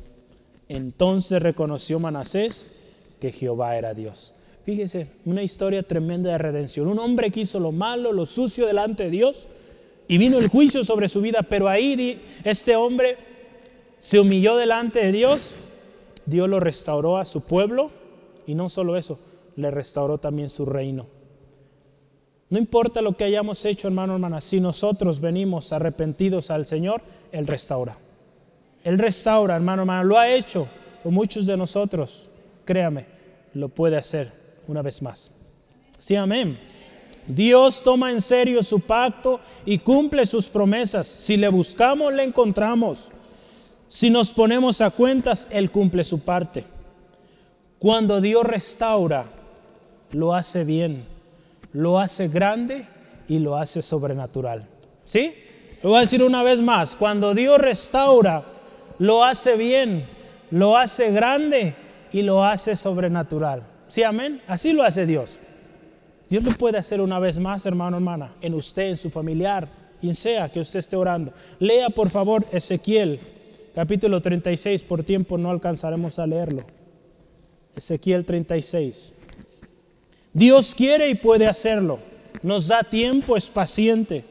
Entonces 0.70 1.42
reconoció 1.42 2.00
Manasés 2.00 2.72
que 3.20 3.32
Jehová 3.32 3.78
era 3.78 3.94
Dios. 3.94 4.36
Fíjese, 4.64 5.08
una 5.26 5.44
historia 5.44 5.84
tremenda 5.84 6.32
de 6.32 6.38
redención. 6.38 6.88
Un 6.88 7.00
hombre 7.00 7.32
que 7.32 7.42
hizo 7.42 7.60
lo 7.60 7.72
malo, 7.72 8.14
lo 8.14 8.26
sucio 8.26 8.68
delante 8.68 9.06
de 9.06 9.10
Dios 9.10 9.48
y 10.08 10.18
vino 10.18 10.38
el 10.38 10.50
juicio 10.50 10.84
sobre 10.84 11.10
su 11.10 11.22
vida, 11.22 11.42
pero 11.42 11.68
ahí 11.68 12.22
este 12.44 12.76
hombre 12.76 13.18
se 14.00 14.20
humilló 14.20 14.56
delante 14.56 15.00
de 15.00 15.12
Dios, 15.12 15.52
Dios 16.32 16.50
lo 16.50 16.60
restauró 16.60 17.18
a 17.18 17.26
su 17.26 17.42
pueblo 17.42 17.92
y 18.48 18.56
no 18.56 18.70
solo 18.70 18.98
eso, 18.98 19.20
le 19.56 19.70
restauró 19.70 20.18
también 20.18 20.50
su 20.50 20.66
reino. 20.66 21.06
No 22.50 22.58
importa 22.58 23.02
lo 23.02 23.16
que 23.16 23.24
hayamos 23.24 23.64
hecho, 23.66 23.88
hermano, 23.88 24.14
hermana, 24.14 24.42
si 24.42 24.60
nosotros 24.60 25.22
venimos 25.22 25.72
arrepentidos 25.72 26.50
al 26.50 26.66
Señor, 26.66 27.02
Él 27.32 27.48
restaura. 27.48 27.98
Él 28.84 28.98
restaura, 28.98 29.56
hermano, 29.56 29.84
hermano, 29.84 30.04
lo 30.04 30.18
ha 30.18 30.30
hecho 30.30 30.68
con 31.04 31.14
muchos 31.14 31.46
de 31.46 31.56
nosotros. 31.56 32.28
Créame, 32.66 33.06
lo 33.54 33.70
puede 33.70 33.98
hacer 33.98 34.32
una 34.68 34.82
vez 34.82 35.02
más. 35.02 35.32
Sí, 36.00 36.16
amén. 36.16 36.58
Dios 37.28 37.84
toma 37.84 38.12
en 38.12 38.22
serio 38.22 38.64
su 38.64 38.80
pacto 38.80 39.40
y 39.66 39.78
cumple 39.78 40.26
sus 40.26 40.48
promesas. 40.48 41.08
Si 41.08 41.38
le 41.38 41.48
buscamos, 41.50 42.14
le 42.14 42.24
encontramos. 42.24 43.06
Si 43.92 44.10
nos 44.10 44.32
ponemos 44.32 44.80
a 44.80 44.90
cuentas, 44.90 45.50
Él 45.52 45.70
cumple 45.70 46.06
su 46.06 46.22
parte. 46.22 46.64
Cuando 47.78 48.22
Dios 48.22 48.46
restaura, 48.46 49.26
lo 50.14 50.34
hace 50.34 50.64
bien, 50.64 51.04
lo 51.74 52.00
hace 52.00 52.30
grande 52.30 52.86
y 53.28 53.40
lo 53.40 53.58
hace 53.58 53.82
sobrenatural. 53.82 54.66
¿Sí? 55.06 55.34
Lo 55.84 55.90
voy 55.90 55.98
a 55.98 56.02
decir 56.02 56.24
una 56.24 56.42
vez 56.42 56.62
más. 56.62 56.96
Cuando 56.96 57.34
Dios 57.34 57.58
restaura, 57.58 58.46
lo 58.98 59.26
hace 59.26 59.58
bien, 59.58 60.06
lo 60.52 60.78
hace 60.78 61.12
grande 61.12 61.76
y 62.14 62.22
lo 62.22 62.46
hace 62.46 62.78
sobrenatural. 62.78 63.62
¿Sí, 63.90 64.04
amén? 64.04 64.42
Así 64.48 64.72
lo 64.72 64.84
hace 64.84 65.06
Dios. 65.06 65.38
Dios 66.30 66.46
lo 66.46 66.52
puede 66.52 66.78
hacer 66.78 67.02
una 67.02 67.20
vez 67.20 67.38
más, 67.38 67.66
hermano, 67.66 67.98
hermana, 67.98 68.36
en 68.40 68.54
usted, 68.54 68.92
en 68.92 68.98
su 68.98 69.10
familiar, 69.10 69.68
quien 70.00 70.16
sea 70.16 70.48
que 70.48 70.62
usted 70.62 70.80
esté 70.80 70.96
orando. 70.96 71.34
Lea, 71.60 71.90
por 71.90 72.10
favor, 72.10 72.48
Ezequiel, 72.54 73.20
capítulo 73.74 74.22
36. 74.22 74.84
Por 74.84 75.04
tiempo 75.04 75.38
no 75.38 75.50
alcanzaremos 75.50 76.20
a 76.20 76.28
leerlo. 76.28 76.64
Ezequiel 77.76 78.26
36. 78.26 79.14
Dios 80.34 80.76
quiere 80.76 81.10
y 81.10 81.16
puede 81.16 81.48
hacerlo. 81.48 82.00
Nos 82.42 82.68
da 82.68 82.84
tiempo, 82.84 83.38
es 83.38 83.48
paciente. 83.48 84.24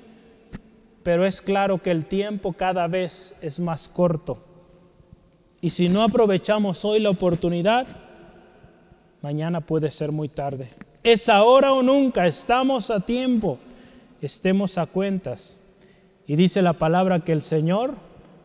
Pero 1.02 1.26
es 1.26 1.40
claro 1.40 1.78
que 1.78 1.90
el 1.90 2.06
tiempo 2.06 2.52
cada 2.52 2.86
vez 2.86 3.38
es 3.42 3.58
más 3.58 3.88
corto. 3.88 4.44
Y 5.60 5.70
si 5.70 5.88
no 5.88 6.02
aprovechamos 6.02 6.84
hoy 6.84 7.00
la 7.00 7.10
oportunidad, 7.10 7.86
mañana 9.22 9.60
puede 9.60 9.90
ser 9.90 10.12
muy 10.12 10.28
tarde. 10.28 10.68
Es 11.02 11.28
ahora 11.28 11.72
o 11.72 11.82
nunca, 11.82 12.26
estamos 12.26 12.90
a 12.90 13.00
tiempo, 13.00 13.58
estemos 14.20 14.78
a 14.78 14.86
cuentas. 14.86 15.60
Y 16.26 16.36
dice 16.36 16.62
la 16.62 16.74
palabra 16.74 17.20
que 17.20 17.32
el 17.32 17.42
Señor 17.42 17.94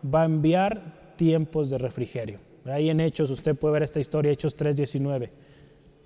va 0.03 0.23
a 0.23 0.25
enviar 0.25 1.13
tiempos 1.15 1.69
de 1.69 1.77
refrigerio. 1.77 2.39
Ahí 2.65 2.89
en 2.89 2.99
Hechos 2.99 3.29
usted 3.29 3.55
puede 3.55 3.73
ver 3.73 3.83
esta 3.83 3.99
historia, 3.99 4.31
Hechos 4.31 4.55
3:19. 4.57 5.29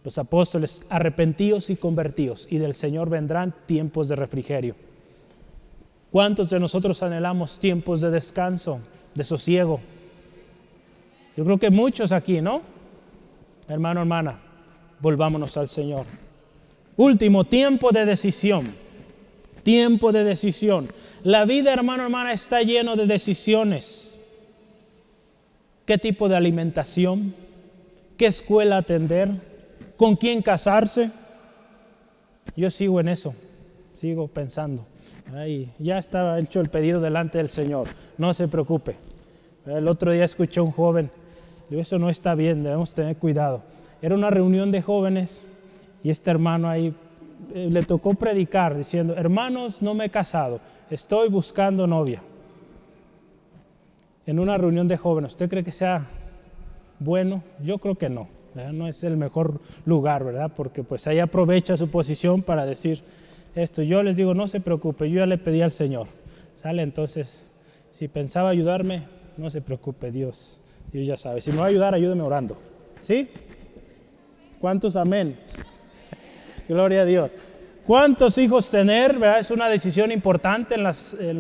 Los 0.04 0.18
apóstoles 0.18 0.86
arrepentidos 0.90 1.70
y 1.70 1.76
convertidos, 1.76 2.48
y 2.50 2.58
del 2.58 2.74
Señor 2.74 3.10
vendrán 3.10 3.54
tiempos 3.66 4.08
de 4.10 4.16
refrigerio. 4.16 4.76
¿Cuántos 6.12 6.50
de 6.50 6.60
nosotros 6.60 7.04
anhelamos 7.04 7.60
tiempos 7.60 8.02
de 8.02 8.10
descanso, 8.10 8.80
de 9.14 9.24
sosiego? 9.24 9.80
Yo 11.38 11.46
creo 11.46 11.58
que 11.58 11.70
muchos 11.70 12.12
aquí, 12.12 12.42
¿no? 12.42 12.62
Hermano, 13.68 14.02
hermana, 14.02 14.40
volvámonos 15.00 15.56
al 15.58 15.70
Señor. 15.70 16.06
Último, 16.98 17.44
tiempo 17.44 17.92
de 17.92 18.06
decisión. 18.06 18.74
Tiempo 19.64 20.12
de 20.12 20.24
decisión. 20.24 20.88
La 21.24 21.46
vida, 21.46 21.74
hermano, 21.74 22.04
hermana, 22.04 22.32
está 22.32 22.62
lleno 22.62 22.96
de 22.96 23.06
decisiones. 23.06 24.18
¿Qué 25.86 25.98
tipo 25.98 26.30
de 26.30 26.36
alimentación? 26.36 27.34
¿Qué 28.18 28.28
escuela 28.28 28.78
atender? 28.78 29.30
¿Con 29.98 30.16
quién 30.16 30.42
casarse? 30.42 31.12
Yo 32.56 32.70
sigo 32.70 33.00
en 33.00 33.10
eso, 33.10 33.36
sigo 33.94 34.28
pensando. 34.28 34.86
Ahí, 35.36 35.72
ya 35.78 35.98
estaba 35.98 36.40
hecho 36.40 36.62
el 36.62 36.70
pedido 36.70 37.02
delante 37.02 37.38
del 37.38 37.50
Señor, 37.50 37.88
no 38.18 38.34
se 38.34 38.48
preocupe. 38.48 38.96
El 39.66 39.88
otro 39.88 40.12
día 40.12 40.26
escuché 40.26 40.60
a 40.60 40.64
un 40.64 40.72
joven, 40.72 41.12
digo, 41.70 41.82
eso 41.82 42.00
no 42.00 42.10
está 42.10 42.34
bien, 42.34 42.64
debemos 42.64 42.94
tener 42.94 43.18
cuidado. 43.18 43.62
Era 44.02 44.16
una 44.16 44.30
reunión 44.30 44.72
de 44.72 44.82
jóvenes 44.82 45.46
y 46.04 46.10
este 46.10 46.32
hermano 46.32 46.70
ahí 46.70 46.94
eh, 47.54 47.68
le 47.70 47.84
tocó 47.84 48.14
predicar 48.14 48.76
diciendo, 48.76 49.16
hermanos, 49.16 49.82
no 49.82 49.94
me 49.94 50.06
he 50.06 50.10
casado, 50.10 50.60
estoy 50.90 51.30
buscando 51.30 51.88
novia. 51.88 52.22
En 54.26 54.40
una 54.40 54.58
reunión 54.58 54.88
de 54.88 54.98
jóvenes, 54.98 55.32
¿usted 55.32 55.50
cree 55.50 55.64
que 55.64 55.72
sea 55.72 56.06
bueno? 57.00 57.44
Yo 57.64 57.80
creo 57.80 57.96
que 57.96 58.10
no, 58.10 58.28
no 58.74 58.88
es 58.88 59.04
el 59.04 59.18
mejor 59.18 59.60
lugar, 59.86 60.24
¿verdad? 60.24 60.52
Porque 60.56 60.84
pues 60.84 61.08
ahí 61.08 61.20
aprovecha 61.20 61.78
su 61.78 61.90
posición 61.90 62.44
para 62.44 62.66
decir 62.66 63.02
esto. 63.56 63.82
Yo 63.82 64.04
les 64.04 64.18
digo, 64.18 64.34
no 64.34 64.48
se 64.48 64.60
preocupe, 64.60 65.10
yo 65.10 65.20
ya 65.20 65.26
le 65.26 65.38
pedí 65.38 65.62
al 65.62 65.72
Señor. 65.72 66.08
¿Sale? 66.56 66.84
Entonces, 66.84 67.48
si 67.92 68.08
pensaba 68.08 68.50
ayudarme, 68.50 69.04
no 69.38 69.50
se 69.50 69.62
preocupe, 69.62 70.12
Dios. 70.12 70.60
Dios 70.92 71.08
ya 71.08 71.18
sabe. 71.18 71.42
Si 71.42 71.52
me 71.52 71.58
va 71.58 71.66
a 71.66 71.68
ayudar, 71.68 71.94
ayúdeme 71.94 72.22
orando. 72.22 72.58
¿Sí? 73.02 73.30
¿Cuántos 74.60 74.96
amén? 74.96 75.40
Gloria 76.68 77.02
a 77.02 77.06
Dios. 77.06 77.34
¿Cuántos 77.90 78.38
hijos 78.38 78.70
tener? 78.70 79.18
Es 79.40 79.50
una 79.50 79.68
decisión 79.68 80.12
importante 80.12 80.76
en, 80.76 80.84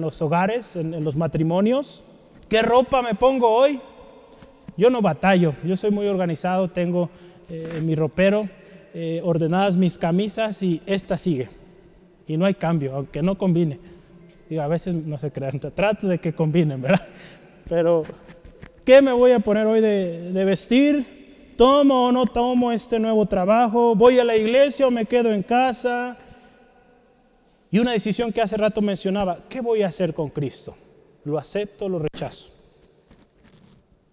los 0.01 0.21
hogares, 0.23 0.75
en, 0.75 1.03
los 1.03 1.15
matrimonios. 1.15 2.03
¿Qué 2.49 2.63
ropa 2.63 3.03
me 3.03 3.13
pongo 3.13 3.47
hoy? 3.47 3.79
Yo 4.75 4.89
no 4.89 4.99
batallo, 4.99 5.53
yo 5.63 5.77
soy 5.77 5.91
muy 5.91 6.07
organizado, 6.07 6.67
tengo 6.67 7.11
eh, 7.51 7.73
en 7.75 7.85
mi 7.85 7.93
ropero 7.93 8.49
eh, 8.95 9.21
ordenadas 9.23 9.75
mis 9.75 9.99
camisas 9.99 10.63
y 10.63 10.81
esta 10.87 11.19
sigue. 11.19 11.49
Y 12.25 12.35
no 12.35 12.47
hay 12.47 12.55
cambio, 12.55 12.95
aunque 12.95 13.21
no 13.21 13.37
combine. 13.37 13.79
Y 14.49 14.57
a 14.57 14.65
veces 14.65 14.95
no 14.95 15.19
se 15.19 15.29
crean, 15.29 15.59
trato 15.75 16.07
de 16.07 16.17
que 16.17 16.33
combinen, 16.33 16.81
¿verdad? 16.81 17.05
Pero, 17.69 18.01
¿qué 18.83 19.03
me 19.03 19.11
voy 19.11 19.33
a 19.33 19.39
poner 19.39 19.67
hoy 19.67 19.81
de, 19.81 20.31
de 20.31 20.45
vestir? 20.45 21.53
¿Tomo 21.55 22.07
o 22.07 22.11
no 22.11 22.25
tomo 22.25 22.71
este 22.71 22.99
nuevo 22.99 23.27
trabajo? 23.27 23.93
¿Voy 23.93 24.17
a 24.17 24.23
la 24.23 24.35
iglesia 24.35 24.87
o 24.87 24.89
me 24.89 25.05
quedo 25.05 25.31
en 25.31 25.43
casa? 25.43 26.17
Y 27.71 27.79
una 27.79 27.91
decisión 27.91 28.33
que 28.33 28.41
hace 28.41 28.57
rato 28.57 28.81
mencionaba, 28.81 29.39
¿qué 29.47 29.61
voy 29.61 29.83
a 29.83 29.87
hacer 29.87 30.13
con 30.13 30.29
Cristo? 30.29 30.75
¿Lo 31.23 31.37
acepto 31.37 31.85
o 31.85 31.89
lo 31.89 31.99
rechazo? 31.99 32.49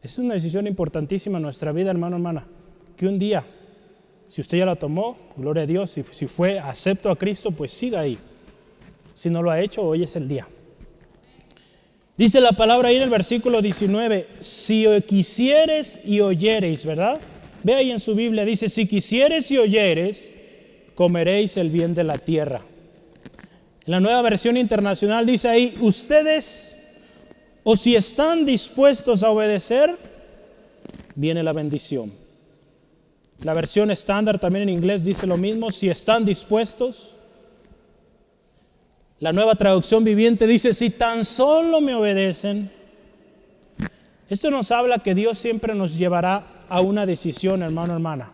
Es 0.02 0.18
una 0.18 0.34
decisión 0.34 0.66
importantísima 0.66 1.38
en 1.38 1.42
nuestra 1.42 1.72
vida, 1.72 1.90
hermano, 1.90 2.16
hermana, 2.16 2.46
que 2.96 3.06
un 3.06 3.18
día, 3.18 3.44
si 4.28 4.40
usted 4.40 4.58
ya 4.58 4.66
la 4.66 4.76
tomó, 4.76 5.16
gloria 5.36 5.62
a 5.62 5.66
Dios, 5.66 5.90
si, 5.90 6.02
fue 6.26 6.58
acepto 6.58 7.10
a 7.10 7.16
Cristo, 7.16 7.50
pues 7.50 7.72
siga 7.72 8.00
ahí. 8.00 8.18
Si 9.14 9.30
no 9.30 9.42
lo 9.42 9.50
ha 9.50 9.60
hecho, 9.60 9.82
hoy 9.82 10.02
es 10.02 10.14
el 10.16 10.28
día. 10.28 10.46
Dice 12.16 12.40
la 12.40 12.52
palabra 12.52 12.88
ahí 12.88 12.96
en 12.96 13.02
el 13.02 13.10
versículo 13.10 13.62
19, 13.62 14.26
si 14.40 14.86
quisieres 15.06 16.02
y 16.04 16.20
oyereis, 16.20 16.84
¿verdad? 16.84 17.18
Ve 17.62 17.74
ahí 17.74 17.90
en 17.90 18.00
su 18.00 18.14
Biblia, 18.14 18.44
dice, 18.44 18.68
si 18.68 18.86
quisieres 18.86 19.50
y 19.50 19.58
oyeres, 19.58 20.34
comeréis 20.94 21.56
el 21.56 21.70
bien 21.70 21.94
de 21.94 22.04
la 22.04 22.18
tierra. 22.18 22.62
En 23.86 23.92
la 23.92 24.00
nueva 24.00 24.20
versión 24.22 24.56
internacional 24.56 25.24
dice 25.24 25.48
ahí, 25.48 25.76
ustedes, 25.80 26.76
o 27.62 27.76
si 27.76 27.94
están 27.94 28.44
dispuestos 28.44 29.22
a 29.22 29.30
obedecer, 29.30 29.94
viene 31.14 31.44
la 31.44 31.52
bendición. 31.52 32.12
La 33.42 33.54
versión 33.54 33.92
estándar 33.92 34.40
también 34.40 34.64
en 34.64 34.70
inglés 34.70 35.04
dice 35.04 35.24
lo 35.28 35.36
mismo, 35.36 35.70
si 35.70 35.88
están 35.88 36.24
dispuestos. 36.24 37.14
La 39.20 39.32
nueva 39.32 39.54
traducción 39.54 40.02
viviente 40.02 40.48
dice, 40.48 40.74
si 40.74 40.90
tan 40.90 41.24
solo 41.24 41.80
me 41.80 41.94
obedecen. 41.94 42.68
Esto 44.28 44.50
nos 44.50 44.72
habla 44.72 44.98
que 44.98 45.14
Dios 45.14 45.38
siempre 45.38 45.76
nos 45.76 45.96
llevará 45.96 46.64
a 46.68 46.80
una 46.80 47.06
decisión, 47.06 47.62
hermano, 47.62 47.92
hermana. 47.92 48.32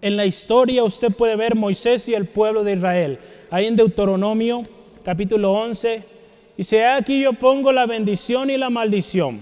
En 0.00 0.16
la 0.16 0.24
historia 0.24 0.84
usted 0.84 1.12
puede 1.12 1.36
ver 1.36 1.54
Moisés 1.54 2.08
y 2.08 2.14
el 2.14 2.24
pueblo 2.24 2.64
de 2.64 2.74
Israel. 2.74 3.18
Ahí 3.50 3.66
en 3.66 3.76
Deuteronomio 3.76 4.64
capítulo 5.06 5.52
11 5.52 6.02
dice, 6.56 6.84
aquí 6.84 7.20
yo 7.20 7.32
pongo 7.32 7.70
la 7.70 7.86
bendición 7.86 8.50
y 8.50 8.56
la 8.56 8.70
maldición. 8.70 9.38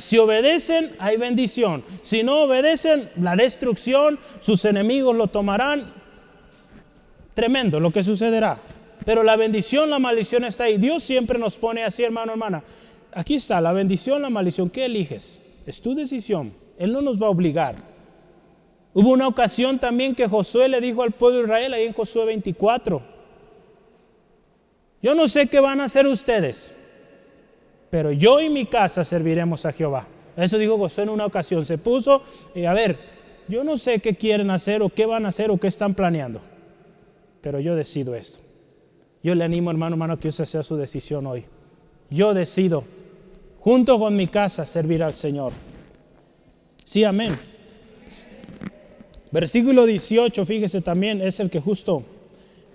Si 0.00 0.18
obedecen, 0.18 0.90
hay 0.98 1.16
bendición. 1.16 1.84
Si 2.02 2.24
no 2.24 2.42
obedecen, 2.42 3.08
la 3.20 3.36
destrucción, 3.36 4.18
sus 4.40 4.64
enemigos 4.64 5.14
lo 5.14 5.28
tomarán. 5.28 5.84
Tremendo 7.32 7.78
lo 7.78 7.92
que 7.92 8.02
sucederá. 8.02 8.60
Pero 9.04 9.22
la 9.22 9.36
bendición, 9.36 9.88
la 9.88 10.00
maldición 10.00 10.42
está 10.44 10.64
ahí. 10.64 10.78
Dios 10.78 11.04
siempre 11.04 11.38
nos 11.38 11.56
pone 11.56 11.84
así, 11.84 12.02
hermano, 12.02 12.32
hermana. 12.32 12.64
Aquí 13.12 13.36
está, 13.36 13.60
la 13.60 13.72
bendición, 13.72 14.20
la 14.20 14.30
maldición. 14.30 14.68
¿Qué 14.68 14.86
eliges? 14.86 15.38
Es 15.64 15.80
tu 15.80 15.94
decisión. 15.94 16.52
Él 16.76 16.90
no 16.90 17.02
nos 17.02 17.22
va 17.22 17.28
a 17.28 17.30
obligar. 17.30 17.76
Hubo 18.94 19.10
una 19.10 19.28
ocasión 19.28 19.78
también 19.78 20.16
que 20.16 20.26
Josué 20.26 20.68
le 20.68 20.80
dijo 20.80 21.04
al 21.04 21.12
pueblo 21.12 21.38
de 21.38 21.44
Israel, 21.44 21.72
ahí 21.72 21.84
en 21.84 21.92
Josué 21.92 22.24
24, 22.24 23.11
yo 25.02 25.14
no 25.14 25.26
sé 25.26 25.48
qué 25.48 25.58
van 25.58 25.80
a 25.80 25.84
hacer 25.84 26.06
ustedes, 26.06 26.72
pero 27.90 28.12
yo 28.12 28.40
y 28.40 28.48
mi 28.48 28.66
casa 28.66 29.04
serviremos 29.04 29.66
a 29.66 29.72
Jehová. 29.72 30.06
Eso 30.36 30.56
dijo 30.56 30.78
Josué 30.78 31.04
en 31.04 31.10
una 31.10 31.26
ocasión. 31.26 31.66
Se 31.66 31.76
puso, 31.76 32.22
y 32.54 32.64
a 32.64 32.72
ver, 32.72 32.96
yo 33.48 33.64
no 33.64 33.76
sé 33.76 33.98
qué 33.98 34.14
quieren 34.14 34.50
hacer 34.50 34.80
o 34.80 34.88
qué 34.88 35.04
van 35.04 35.26
a 35.26 35.30
hacer 35.30 35.50
o 35.50 35.58
qué 35.58 35.66
están 35.66 35.94
planeando, 35.94 36.40
pero 37.40 37.60
yo 37.60 37.74
decido 37.74 38.14
esto. 38.14 38.38
Yo 39.22 39.34
le 39.34 39.44
animo, 39.44 39.70
hermano, 39.70 39.94
hermano, 39.94 40.18
que 40.18 40.28
esa 40.28 40.46
sea 40.46 40.62
su 40.62 40.76
decisión 40.76 41.26
hoy. 41.26 41.44
Yo 42.08 42.32
decido, 42.32 42.84
junto 43.60 43.98
con 43.98 44.16
mi 44.16 44.28
casa, 44.28 44.64
servir 44.66 45.02
al 45.02 45.14
Señor. 45.14 45.52
Sí, 46.84 47.04
amén. 47.04 47.36
Versículo 49.30 49.86
18, 49.86 50.44
fíjese 50.44 50.80
también, 50.80 51.20
es 51.22 51.40
el 51.40 51.50
que 51.50 51.60
justo 51.60 52.04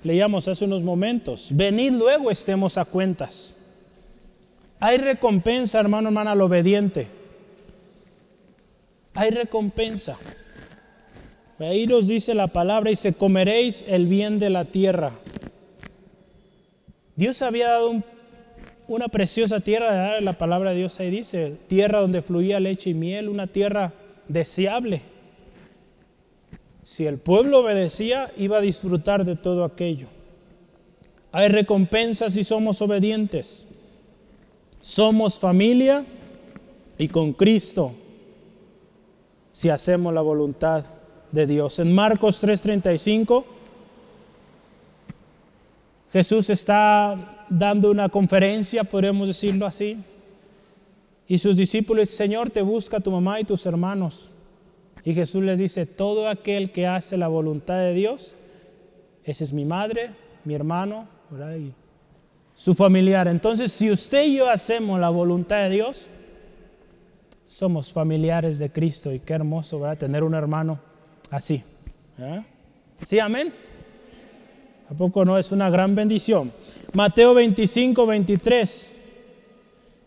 leíamos 0.08 0.48
hace 0.48 0.66
unos 0.66 0.84
momentos, 0.84 1.50
venid 1.52 1.92
luego 1.92 2.32
estemos 2.32 2.78
a 2.78 2.86
cuentas. 2.86 3.56
Hay 4.80 4.98
recompensa, 4.98 5.80
hermano, 5.80 6.10
hermana, 6.10 6.32
al 6.32 6.42
obediente. 6.42 7.08
Hay 9.14 9.32
recompensa. 9.32 10.18
Ahí 11.60 11.88
nos 11.88 12.08
dice 12.08 12.34
la 12.34 12.48
palabra, 12.48 12.92
y 12.92 12.96
se 12.96 13.14
comeréis 13.14 13.84
el 13.88 14.06
bien 14.06 14.40
de 14.40 14.50
la 14.50 14.66
tierra. 14.66 15.12
Dios 17.16 17.42
había 17.42 17.70
dado 17.70 18.04
una 18.88 19.08
preciosa 19.08 19.60
tierra, 19.60 20.22
la 20.22 20.34
palabra 20.34 20.70
de 20.70 20.78
Dios 20.78 21.00
ahí 21.00 21.10
dice, 21.10 21.58
tierra 21.68 22.00
donde 22.00 22.22
fluía 22.22 22.60
leche 22.60 22.92
y 22.92 22.94
miel, 22.94 23.28
una 23.28 23.48
tierra 23.48 23.94
deseable. 24.28 25.02
Si 26.88 27.06
el 27.06 27.20
pueblo 27.20 27.60
obedecía, 27.60 28.32
iba 28.38 28.60
a 28.60 28.62
disfrutar 28.62 29.26
de 29.26 29.36
todo 29.36 29.66
aquello. 29.66 30.08
Hay 31.34 31.50
recompensas 31.50 32.34
si 32.34 32.46
somos 32.46 32.82
obedientes. 32.82 33.68
Somos 34.80 35.38
familia 35.38 36.06
y 36.98 37.10
con 37.10 37.34
Cristo 37.34 37.92
si 39.52 39.68
hacemos 39.68 40.14
la 40.14 40.22
voluntad 40.22 40.86
de 41.34 41.46
Dios. 41.46 41.78
En 41.80 41.94
Marcos 41.94 42.42
3:35 42.42 43.44
Jesús 46.14 46.50
está 46.50 47.46
dando 47.50 47.92
una 47.92 48.08
conferencia, 48.08 48.86
podríamos 48.86 49.28
decirlo 49.28 49.66
así, 49.66 49.98
y 51.28 51.38
sus 51.38 51.58
discípulos, 51.58 52.10
Señor, 52.10 52.50
te 52.50 52.62
busca 52.62 53.02
tu 53.02 53.12
mamá 53.12 53.42
y 53.42 53.44
tus 53.44 53.66
hermanos. 53.66 54.32
Y 55.08 55.14
Jesús 55.14 55.42
les 55.42 55.58
dice, 55.58 55.86
todo 55.86 56.28
aquel 56.28 56.74
que 56.74 56.86
hace 56.86 57.16
la 57.16 57.30
voluntad 57.30 57.78
de 57.78 57.94
Dios, 57.94 58.36
ese 59.24 59.46
es 59.46 59.54
mi 59.54 59.64
madre, 59.64 60.10
mi 60.44 60.54
hermano, 60.54 61.08
su 62.58 62.76
familiar. 62.76 63.30
Entonces, 63.30 63.72
si 63.72 63.90
usted 63.90 64.26
y 64.26 64.36
yo 64.36 64.50
hacemos 64.50 65.00
la 65.00 65.08
voluntad 65.08 65.64
de 65.64 65.70
Dios, 65.70 66.08
somos 67.46 67.94
familiares 67.94 68.60
de 68.60 68.70
Cristo 68.70 69.14
y 69.14 69.22
qué 69.22 69.36
hermoso, 69.36 69.80
¿verdad? 69.80 69.98
Tener 69.98 70.26
un 70.26 70.34
hermano 70.34 70.78
así. 71.32 71.64
¿eh? 72.20 72.44
¿Sí, 73.06 73.18
amén? 73.18 73.54
¿A 74.90 74.94
poco 74.94 75.24
no 75.24 75.38
es 75.38 75.54
una 75.54 75.70
gran 75.70 75.96
bendición? 75.96 76.52
Mateo 76.92 77.34
25, 77.34 78.06
23. 78.06 78.98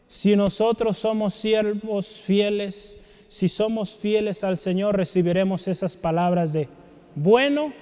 Si 0.08 0.36
nosotros 0.36 0.98
somos 0.98 1.32
siervos 1.32 2.06
fieles, 2.06 2.99
si 3.30 3.46
somos 3.46 3.92
fieles 3.94 4.42
al 4.42 4.58
Señor, 4.58 4.96
recibiremos 4.96 5.68
esas 5.68 5.96
palabras 5.96 6.52
de 6.52 6.66
bueno 7.14 7.72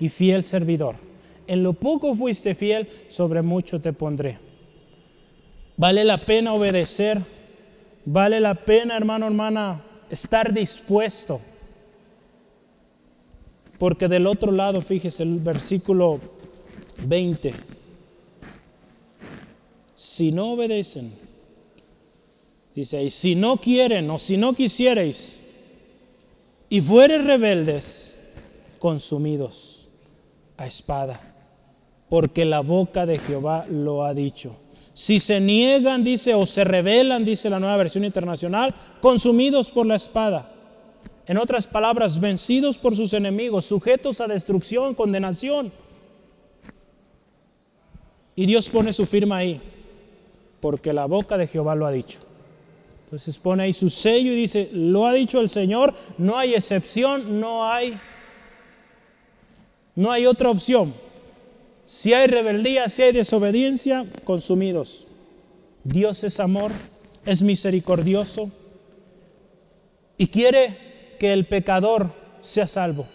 y 0.00 0.08
fiel 0.08 0.44
servidor. 0.44 0.96
En 1.46 1.62
lo 1.62 1.74
poco 1.74 2.14
fuiste 2.14 2.54
fiel, 2.54 2.88
sobre 3.08 3.42
mucho 3.42 3.82
te 3.82 3.92
pondré. 3.92 4.38
Vale 5.76 6.04
la 6.04 6.16
pena 6.16 6.54
obedecer. 6.54 7.18
Vale 8.06 8.40
la 8.40 8.54
pena, 8.54 8.96
hermano, 8.96 9.26
hermana, 9.26 9.84
estar 10.08 10.54
dispuesto 10.54 11.38
porque 13.78 14.08
del 14.08 14.26
otro 14.26 14.50
lado, 14.50 14.80
fíjese 14.80 15.22
el 15.22 15.40
versículo 15.40 16.18
20. 17.04 17.52
Si 19.94 20.32
no 20.32 20.52
obedecen, 20.52 21.12
dice, 22.78 23.02
y 23.02 23.10
si 23.10 23.34
no 23.34 23.56
quieren 23.56 24.08
o 24.10 24.18
si 24.18 24.36
no 24.36 24.54
quisierais, 24.54 25.40
y 26.70 26.80
fueres 26.80 27.24
rebeldes, 27.24 28.16
consumidos 28.78 29.88
a 30.56 30.66
espada, 30.66 31.20
porque 32.08 32.44
la 32.44 32.60
boca 32.60 33.04
de 33.04 33.18
Jehová 33.18 33.66
lo 33.68 34.04
ha 34.04 34.14
dicho. 34.14 34.54
Si 34.94 35.18
se 35.18 35.40
niegan, 35.40 36.04
dice, 36.04 36.34
o 36.34 36.46
se 36.46 36.62
rebelan, 36.62 37.24
dice 37.24 37.50
la 37.50 37.58
nueva 37.58 37.76
versión 37.76 38.04
internacional, 38.04 38.74
consumidos 39.00 39.70
por 39.70 39.86
la 39.86 39.96
espada. 39.96 40.52
En 41.26 41.36
otras 41.36 41.66
palabras, 41.66 42.20
vencidos 42.20 42.78
por 42.78 42.94
sus 42.94 43.12
enemigos, 43.12 43.64
sujetos 43.64 44.20
a 44.20 44.28
destrucción, 44.28 44.94
condenación. 44.94 45.72
Y 48.36 48.46
Dios 48.46 48.68
pone 48.68 48.92
su 48.92 49.04
firma 49.04 49.38
ahí, 49.38 49.60
porque 50.60 50.92
la 50.92 51.06
boca 51.06 51.36
de 51.36 51.48
Jehová 51.48 51.74
lo 51.74 51.84
ha 51.84 51.90
dicho. 51.90 52.27
Entonces 53.08 53.38
pone 53.38 53.62
ahí 53.62 53.72
su 53.72 53.88
sello 53.88 54.32
y 54.32 54.36
dice, 54.36 54.68
lo 54.70 55.06
ha 55.06 55.14
dicho 55.14 55.40
el 55.40 55.48
Señor, 55.48 55.94
no 56.18 56.36
hay 56.36 56.52
excepción, 56.54 57.40
no 57.40 57.64
hay 57.64 57.98
no 59.94 60.12
hay 60.12 60.26
otra 60.26 60.50
opción. 60.50 60.92
Si 61.86 62.12
hay 62.12 62.26
rebeldía, 62.26 62.90
si 62.90 63.00
hay 63.00 63.12
desobediencia, 63.12 64.04
consumidos. 64.24 65.08
Dios 65.84 66.22
es 66.22 66.38
amor, 66.38 66.70
es 67.24 67.42
misericordioso 67.42 68.50
y 70.18 70.26
quiere 70.26 70.76
que 71.18 71.32
el 71.32 71.46
pecador 71.46 72.12
sea 72.42 72.66
salvo. 72.66 73.06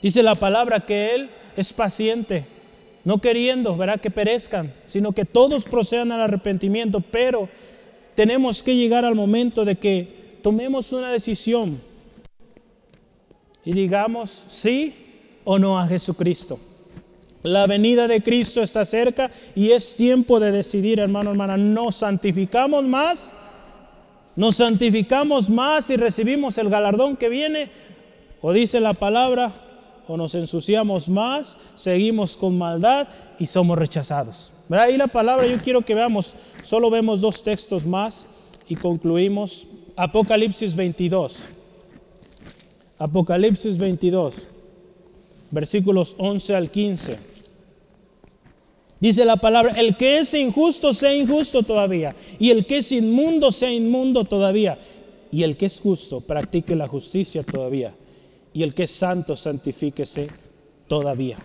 Dice 0.00 0.22
la 0.22 0.34
palabra 0.34 0.80
que 0.80 1.14
Él 1.14 1.30
es 1.58 1.74
paciente, 1.74 2.46
no 3.04 3.20
queriendo, 3.20 3.76
verá 3.76 3.98
que 3.98 4.10
perezcan, 4.10 4.72
sino 4.86 5.12
que 5.12 5.26
todos 5.26 5.64
procedan 5.64 6.10
al 6.10 6.22
arrepentimiento, 6.22 7.02
pero 7.02 7.50
tenemos 8.14 8.62
que 8.62 8.76
llegar 8.76 9.04
al 9.04 9.14
momento 9.14 9.64
de 9.64 9.76
que 9.76 10.38
tomemos 10.42 10.92
una 10.92 11.10
decisión 11.10 11.80
y 13.64 13.72
digamos 13.72 14.30
sí 14.48 14.94
o 15.44 15.58
no 15.58 15.78
a 15.78 15.86
Jesucristo. 15.86 16.58
La 17.42 17.66
venida 17.66 18.06
de 18.06 18.22
Cristo 18.22 18.62
está 18.62 18.84
cerca 18.84 19.30
y 19.56 19.70
es 19.70 19.96
tiempo 19.96 20.38
de 20.38 20.52
decidir, 20.52 21.00
hermano, 21.00 21.32
hermana, 21.32 21.56
¿nos 21.56 21.96
santificamos 21.96 22.84
más 22.84 23.34
nos 24.34 24.56
santificamos 24.56 25.50
más 25.50 25.90
y 25.90 25.96
recibimos 25.96 26.56
el 26.58 26.70
galardón 26.70 27.16
que 27.16 27.28
viene, 27.28 27.70
o 28.40 28.52
dice 28.52 28.80
la 28.80 28.94
palabra, 28.94 29.52
o 30.08 30.16
nos 30.16 30.34
ensuciamos 30.34 31.08
más, 31.08 31.58
seguimos 31.76 32.36
con 32.36 32.56
maldad 32.56 33.08
y 33.38 33.46
somos 33.46 33.78
rechazados. 33.78 34.51
Ahí 34.80 34.96
la 34.96 35.06
palabra 35.06 35.46
yo 35.46 35.58
quiero 35.58 35.82
que 35.82 35.94
veamos, 35.94 36.34
solo 36.62 36.90
vemos 36.90 37.20
dos 37.20 37.42
textos 37.42 37.84
más 37.84 38.24
y 38.68 38.76
concluimos. 38.76 39.66
Apocalipsis 39.96 40.74
22. 40.74 41.36
Apocalipsis 42.98 43.76
22, 43.76 44.34
versículos 45.50 46.14
11 46.18 46.54
al 46.54 46.70
15. 46.70 47.18
Dice 49.00 49.24
la 49.24 49.34
palabra, 49.34 49.72
el 49.72 49.96
que 49.96 50.18
es 50.18 50.32
injusto 50.34 50.94
sea 50.94 51.12
injusto 51.12 51.64
todavía, 51.64 52.14
y 52.38 52.50
el 52.50 52.64
que 52.64 52.78
es 52.78 52.92
inmundo 52.92 53.50
sea 53.50 53.72
inmundo 53.72 54.24
todavía, 54.24 54.78
y 55.32 55.42
el 55.42 55.56
que 55.56 55.66
es 55.66 55.80
justo 55.80 56.20
practique 56.20 56.76
la 56.76 56.86
justicia 56.86 57.42
todavía, 57.42 57.92
y 58.54 58.62
el 58.62 58.72
que 58.72 58.84
es 58.84 58.92
santo 58.92 59.34
santifíquese 59.34 60.28
todavía. 60.86 61.38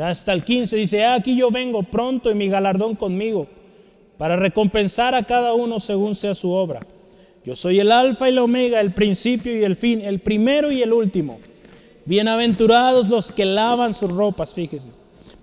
Hasta 0.00 0.32
el 0.32 0.44
15 0.44 0.76
dice, 0.76 1.04
aquí 1.04 1.36
yo 1.36 1.50
vengo 1.50 1.82
pronto 1.82 2.30
y 2.30 2.34
mi 2.34 2.48
galardón 2.48 2.94
conmigo, 2.94 3.46
para 4.16 4.36
recompensar 4.36 5.14
a 5.14 5.22
cada 5.22 5.54
uno 5.54 5.80
según 5.80 6.14
sea 6.14 6.34
su 6.34 6.50
obra. 6.50 6.80
Yo 7.44 7.56
soy 7.56 7.80
el 7.80 7.92
alfa 7.92 8.28
y 8.28 8.32
el 8.32 8.38
omega, 8.38 8.80
el 8.80 8.92
principio 8.92 9.56
y 9.56 9.64
el 9.64 9.76
fin, 9.76 10.02
el 10.02 10.18
primero 10.18 10.70
y 10.70 10.82
el 10.82 10.92
último. 10.92 11.38
Bienaventurados 12.04 13.08
los 13.08 13.32
que 13.32 13.44
lavan 13.44 13.94
sus 13.94 14.10
ropas, 14.10 14.52
fíjese 14.52 14.88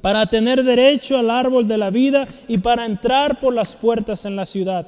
para 0.06 0.28
tener 0.28 0.64
derecho 0.64 1.18
al 1.18 1.32
árbol 1.32 1.68
de 1.68 1.80
la 1.80 1.90
vida 1.90 2.28
y 2.48 2.60
para 2.60 2.86
entrar 2.86 3.40
por 3.40 3.56
las 3.56 3.74
puertas 3.74 4.26
en 4.26 4.36
la 4.36 4.46
ciudad. 4.46 4.86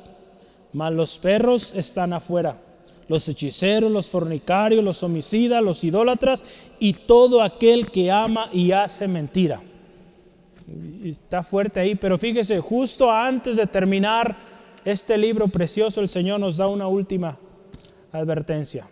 Mas 0.74 0.93
los 0.93 1.18
perros 1.18 1.74
están 1.74 2.14
afuera, 2.14 2.55
los 3.08 3.28
hechiceros, 3.28 3.91
los 3.91 4.10
fornicarios, 4.10 4.84
los 4.84 5.01
homicidas, 5.03 5.64
los 5.64 5.84
idólatras 5.84 6.43
y 6.80 6.93
todo 6.93 7.41
aquel 7.41 7.89
que 7.91 8.12
ama 8.12 8.49
y 8.51 8.72
hace 8.72 9.08
mentira. 9.08 9.62
Está 11.03 11.43
fuerte 11.43 11.80
ahí, 11.80 11.95
pero 11.95 12.18
fíjese, 12.18 12.60
justo 12.60 13.10
antes 13.10 13.55
de 13.55 13.68
terminar 13.68 14.36
este 14.84 15.18
libro 15.18 15.47
precioso, 15.47 16.01
el 16.01 16.10
Señor 16.10 16.39
nos 16.39 16.58
da 16.58 16.68
una 16.68 16.88
última 16.88 17.38
advertencia. 18.12 18.88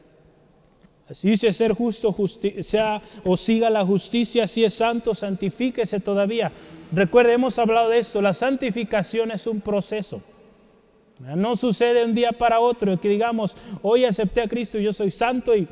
Así 1.09 1.29
dice 1.29 1.53
ser 1.53 1.73
justo, 1.73 2.15
sea 2.61 3.01
o 3.23 3.37
siga 3.37 3.69
la 3.69 3.85
justicia, 3.85 4.47
si 4.47 4.63
es 4.63 4.73
santo, 4.73 5.13
santifíquese 5.13 5.99
todavía. 5.99 6.51
Recuerde, 6.91 7.33
hemos 7.33 7.59
hablado 7.59 7.89
de 7.89 7.99
esto, 7.99 8.21
la 8.21 8.33
santificación 8.33 9.31
es 9.31 9.45
un 9.45 9.61
proceso. 9.61 10.21
No 11.19 11.55
sucede 11.55 12.03
un 12.03 12.13
día 12.13 12.33
para 12.33 12.59
otro 12.59 12.99
que 12.99 13.07
digamos, 13.07 13.55
hoy 13.81 14.03
acepté 14.03 14.41
a 14.41 14.47
Cristo 14.47 14.77
yo 14.79 14.91
soy 14.91 15.11
santo 15.11 15.55
y 15.55 15.67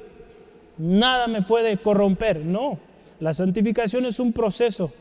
nada 0.77 1.27
me 1.27 1.41
puede 1.41 1.77
corromper. 1.77 2.45
No, 2.45 2.79
la 3.19 3.33
santificación 3.33 4.05
es 4.05 4.19
un 4.19 4.31
proceso. 4.31 4.91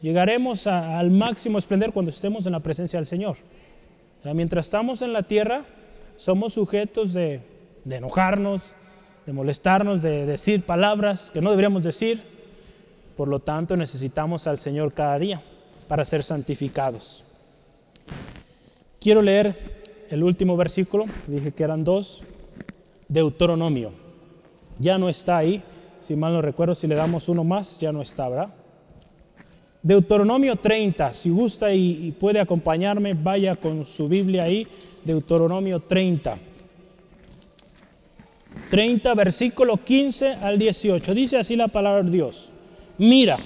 Llegaremos 0.00 0.66
al 0.66 1.10
máximo 1.10 1.58
esplendor 1.58 1.92
cuando 1.92 2.10
estemos 2.10 2.46
en 2.46 2.52
la 2.52 2.60
presencia 2.60 2.98
del 2.98 3.06
Señor. 3.06 3.36
mientras 4.34 4.66
estamos 4.66 5.02
en 5.02 5.12
la 5.12 5.22
tierra, 5.24 5.64
somos 6.16 6.54
sujetos 6.54 7.12
de, 7.12 7.40
de 7.84 7.96
enojarnos, 7.96 8.74
de 9.26 9.32
molestarnos, 9.32 10.02
de 10.02 10.26
decir 10.26 10.62
palabras 10.62 11.30
que 11.30 11.40
no 11.40 11.50
deberíamos 11.50 11.84
decir. 11.84 12.20
Por 13.16 13.28
lo 13.28 13.40
tanto, 13.40 13.76
necesitamos 13.76 14.46
al 14.46 14.58
Señor 14.58 14.94
cada 14.94 15.18
día 15.18 15.42
para 15.86 16.04
ser 16.04 16.24
santificados. 16.24 17.24
Quiero 18.98 19.20
leer 19.20 19.81
el 20.12 20.22
último 20.22 20.58
versículo, 20.58 21.06
dije 21.26 21.52
que 21.52 21.64
eran 21.64 21.84
dos, 21.84 22.22
Deuteronomio. 23.08 23.92
Ya 24.78 24.98
no 24.98 25.08
está 25.08 25.38
ahí, 25.38 25.62
si 26.00 26.14
mal 26.16 26.34
no 26.34 26.42
recuerdo, 26.42 26.74
si 26.74 26.86
le 26.86 26.94
damos 26.94 27.30
uno 27.30 27.44
más, 27.44 27.80
ya 27.80 27.92
no 27.92 28.02
está, 28.02 28.28
¿verdad? 28.28 28.48
Deuteronomio 29.82 30.56
30, 30.56 31.14
si 31.14 31.30
gusta 31.30 31.72
y, 31.72 32.14
puede 32.20 32.40
acompañarme, 32.40 33.14
vaya 33.14 33.56
con 33.56 33.86
su 33.86 34.06
Biblia 34.06 34.42
ahí, 34.42 34.66
Deuteronomio 35.02 35.80
30. 35.80 36.36
30, 38.70 39.14
versículo 39.14 39.78
15 39.78 40.34
al 40.42 40.58
18. 40.58 41.14
Dice 41.14 41.38
así 41.38 41.56
la 41.56 41.68
palabra 41.68 42.02
de 42.02 42.10
Dios. 42.10 42.50
Mira, 42.98 43.38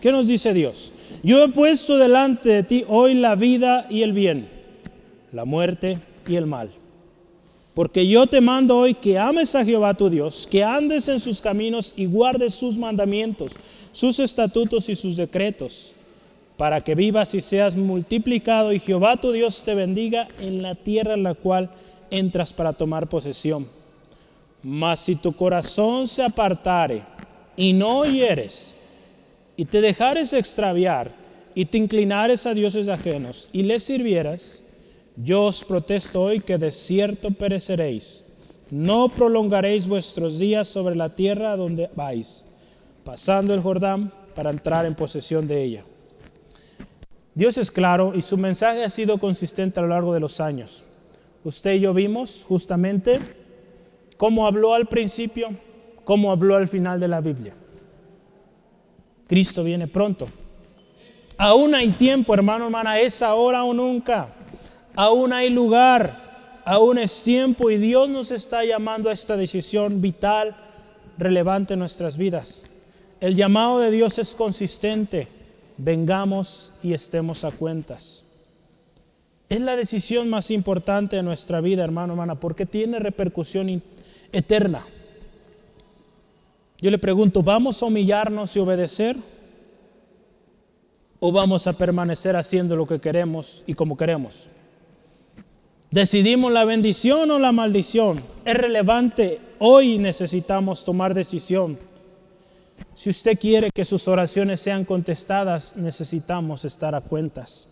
¿qué 0.00 0.12
nos 0.12 0.28
dice 0.28 0.54
Dios? 0.54 0.92
Yo 1.24 1.42
he 1.42 1.48
puesto 1.48 1.98
delante 1.98 2.50
de 2.50 2.62
ti 2.62 2.84
hoy 2.86 3.14
la 3.14 3.34
vida 3.34 3.88
y 3.90 4.02
el 4.02 4.12
bien, 4.12 4.59
la 5.32 5.44
muerte 5.44 5.98
y 6.26 6.36
el 6.36 6.46
mal. 6.46 6.70
Porque 7.74 8.06
yo 8.06 8.26
te 8.26 8.40
mando 8.40 8.76
hoy 8.76 8.94
que 8.94 9.18
ames 9.18 9.54
a 9.54 9.64
Jehová 9.64 9.94
tu 9.94 10.10
Dios, 10.10 10.48
que 10.50 10.64
andes 10.64 11.08
en 11.08 11.20
sus 11.20 11.40
caminos 11.40 11.94
y 11.96 12.06
guardes 12.06 12.54
sus 12.54 12.76
mandamientos, 12.76 13.52
sus 13.92 14.18
estatutos 14.18 14.88
y 14.88 14.96
sus 14.96 15.16
decretos, 15.16 15.92
para 16.56 16.80
que 16.82 16.94
vivas 16.94 17.34
y 17.34 17.40
seas 17.40 17.76
multiplicado 17.76 18.72
y 18.72 18.80
Jehová 18.80 19.16
tu 19.16 19.32
Dios 19.32 19.62
te 19.64 19.74
bendiga 19.74 20.28
en 20.40 20.62
la 20.62 20.74
tierra 20.74 21.14
en 21.14 21.22
la 21.22 21.34
cual 21.34 21.70
entras 22.10 22.52
para 22.52 22.72
tomar 22.72 23.08
posesión. 23.08 23.66
Mas 24.62 25.00
si 25.00 25.16
tu 25.16 25.32
corazón 25.32 26.06
se 26.06 26.22
apartare 26.22 27.02
y 27.56 27.72
no 27.72 28.00
oyeres, 28.00 28.76
y 29.56 29.64
te 29.64 29.80
dejares 29.80 30.32
extraviar, 30.32 31.10
y 31.54 31.64
te 31.64 31.78
inclinares 31.78 32.46
a 32.46 32.54
dioses 32.54 32.88
ajenos, 32.88 33.48
y 33.52 33.62
les 33.62 33.82
sirvieras, 33.82 34.59
yo 35.22 35.44
os 35.44 35.64
protesto 35.64 36.22
hoy 36.22 36.40
que 36.40 36.58
de 36.58 36.70
cierto 36.70 37.30
pereceréis. 37.30 38.26
No 38.70 39.08
prolongaréis 39.08 39.86
vuestros 39.86 40.38
días 40.38 40.68
sobre 40.68 40.94
la 40.94 41.14
tierra 41.14 41.56
donde 41.56 41.90
vais, 41.94 42.44
pasando 43.04 43.52
el 43.52 43.60
Jordán 43.60 44.12
para 44.34 44.50
entrar 44.50 44.86
en 44.86 44.94
posesión 44.94 45.48
de 45.48 45.62
ella. 45.62 45.84
Dios 47.34 47.58
es 47.58 47.70
claro 47.70 48.12
y 48.14 48.22
su 48.22 48.36
mensaje 48.36 48.84
ha 48.84 48.90
sido 48.90 49.18
consistente 49.18 49.80
a 49.80 49.82
lo 49.82 49.88
largo 49.88 50.14
de 50.14 50.20
los 50.20 50.40
años. 50.40 50.84
Usted 51.44 51.74
y 51.74 51.80
yo 51.80 51.94
vimos 51.94 52.44
justamente 52.46 53.18
cómo 54.16 54.46
habló 54.46 54.74
al 54.74 54.86
principio, 54.86 55.48
cómo 56.04 56.30
habló 56.30 56.56
al 56.56 56.68
final 56.68 57.00
de 57.00 57.08
la 57.08 57.20
Biblia. 57.20 57.54
Cristo 59.26 59.64
viene 59.64 59.86
pronto. 59.86 60.28
Aún 61.36 61.74
hay 61.74 61.88
tiempo, 61.90 62.34
hermano, 62.34 62.66
hermana, 62.66 63.00
es 63.00 63.22
ahora 63.22 63.64
o 63.64 63.72
nunca. 63.72 64.28
Aún 65.00 65.32
hay 65.32 65.48
lugar, 65.48 66.60
aún 66.66 66.98
es 66.98 67.22
tiempo 67.22 67.70
y 67.70 67.78
Dios 67.78 68.10
nos 68.10 68.30
está 68.30 68.66
llamando 68.66 69.08
a 69.08 69.14
esta 69.14 69.34
decisión 69.34 70.02
vital, 70.02 70.54
relevante 71.16 71.72
en 71.72 71.80
nuestras 71.80 72.18
vidas. 72.18 72.68
El 73.18 73.34
llamado 73.34 73.78
de 73.78 73.90
Dios 73.90 74.18
es 74.18 74.34
consistente. 74.34 75.26
Vengamos 75.78 76.74
y 76.82 76.92
estemos 76.92 77.44
a 77.44 77.50
cuentas. 77.50 78.26
Es 79.48 79.62
la 79.62 79.74
decisión 79.74 80.28
más 80.28 80.50
importante 80.50 81.16
de 81.16 81.22
nuestra 81.22 81.62
vida, 81.62 81.82
hermano, 81.82 82.12
hermana, 82.12 82.34
porque 82.34 82.66
tiene 82.66 82.98
repercusión 82.98 83.82
eterna. 84.32 84.84
Yo 86.78 86.90
le 86.90 86.98
pregunto, 86.98 87.42
¿vamos 87.42 87.82
a 87.82 87.86
humillarnos 87.86 88.54
y 88.54 88.58
obedecer? 88.58 89.16
¿O 91.20 91.32
vamos 91.32 91.66
a 91.66 91.72
permanecer 91.72 92.36
haciendo 92.36 92.76
lo 92.76 92.86
que 92.86 93.00
queremos 93.00 93.64
y 93.66 93.72
como 93.72 93.96
queremos? 93.96 94.50
¿Decidimos 95.90 96.52
la 96.52 96.64
bendición 96.64 97.32
o 97.32 97.40
la 97.40 97.50
maldición? 97.50 98.22
Es 98.44 98.54
relevante. 98.54 99.40
Hoy 99.58 99.98
necesitamos 99.98 100.84
tomar 100.84 101.14
decisión. 101.14 101.76
Si 102.94 103.10
usted 103.10 103.36
quiere 103.36 103.70
que 103.72 103.84
sus 103.84 104.06
oraciones 104.06 104.60
sean 104.60 104.84
contestadas, 104.84 105.76
necesitamos 105.76 106.64
estar 106.64 106.94
a 106.94 107.00
cuentas. 107.00 107.66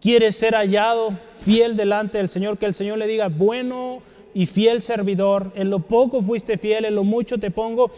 ¿Quiere 0.00 0.32
ser 0.32 0.54
hallado 0.54 1.10
fiel 1.44 1.76
delante 1.76 2.16
del 2.16 2.30
Señor? 2.30 2.56
Que 2.56 2.66
el 2.66 2.74
Señor 2.74 2.96
le 2.96 3.06
diga, 3.06 3.28
bueno 3.28 4.00
y 4.32 4.46
fiel 4.46 4.80
servidor, 4.80 5.52
en 5.54 5.68
lo 5.68 5.80
poco 5.80 6.22
fuiste 6.22 6.56
fiel, 6.56 6.86
en 6.86 6.94
lo 6.94 7.04
mucho 7.04 7.36
te 7.36 7.50
pongo. 7.50 7.90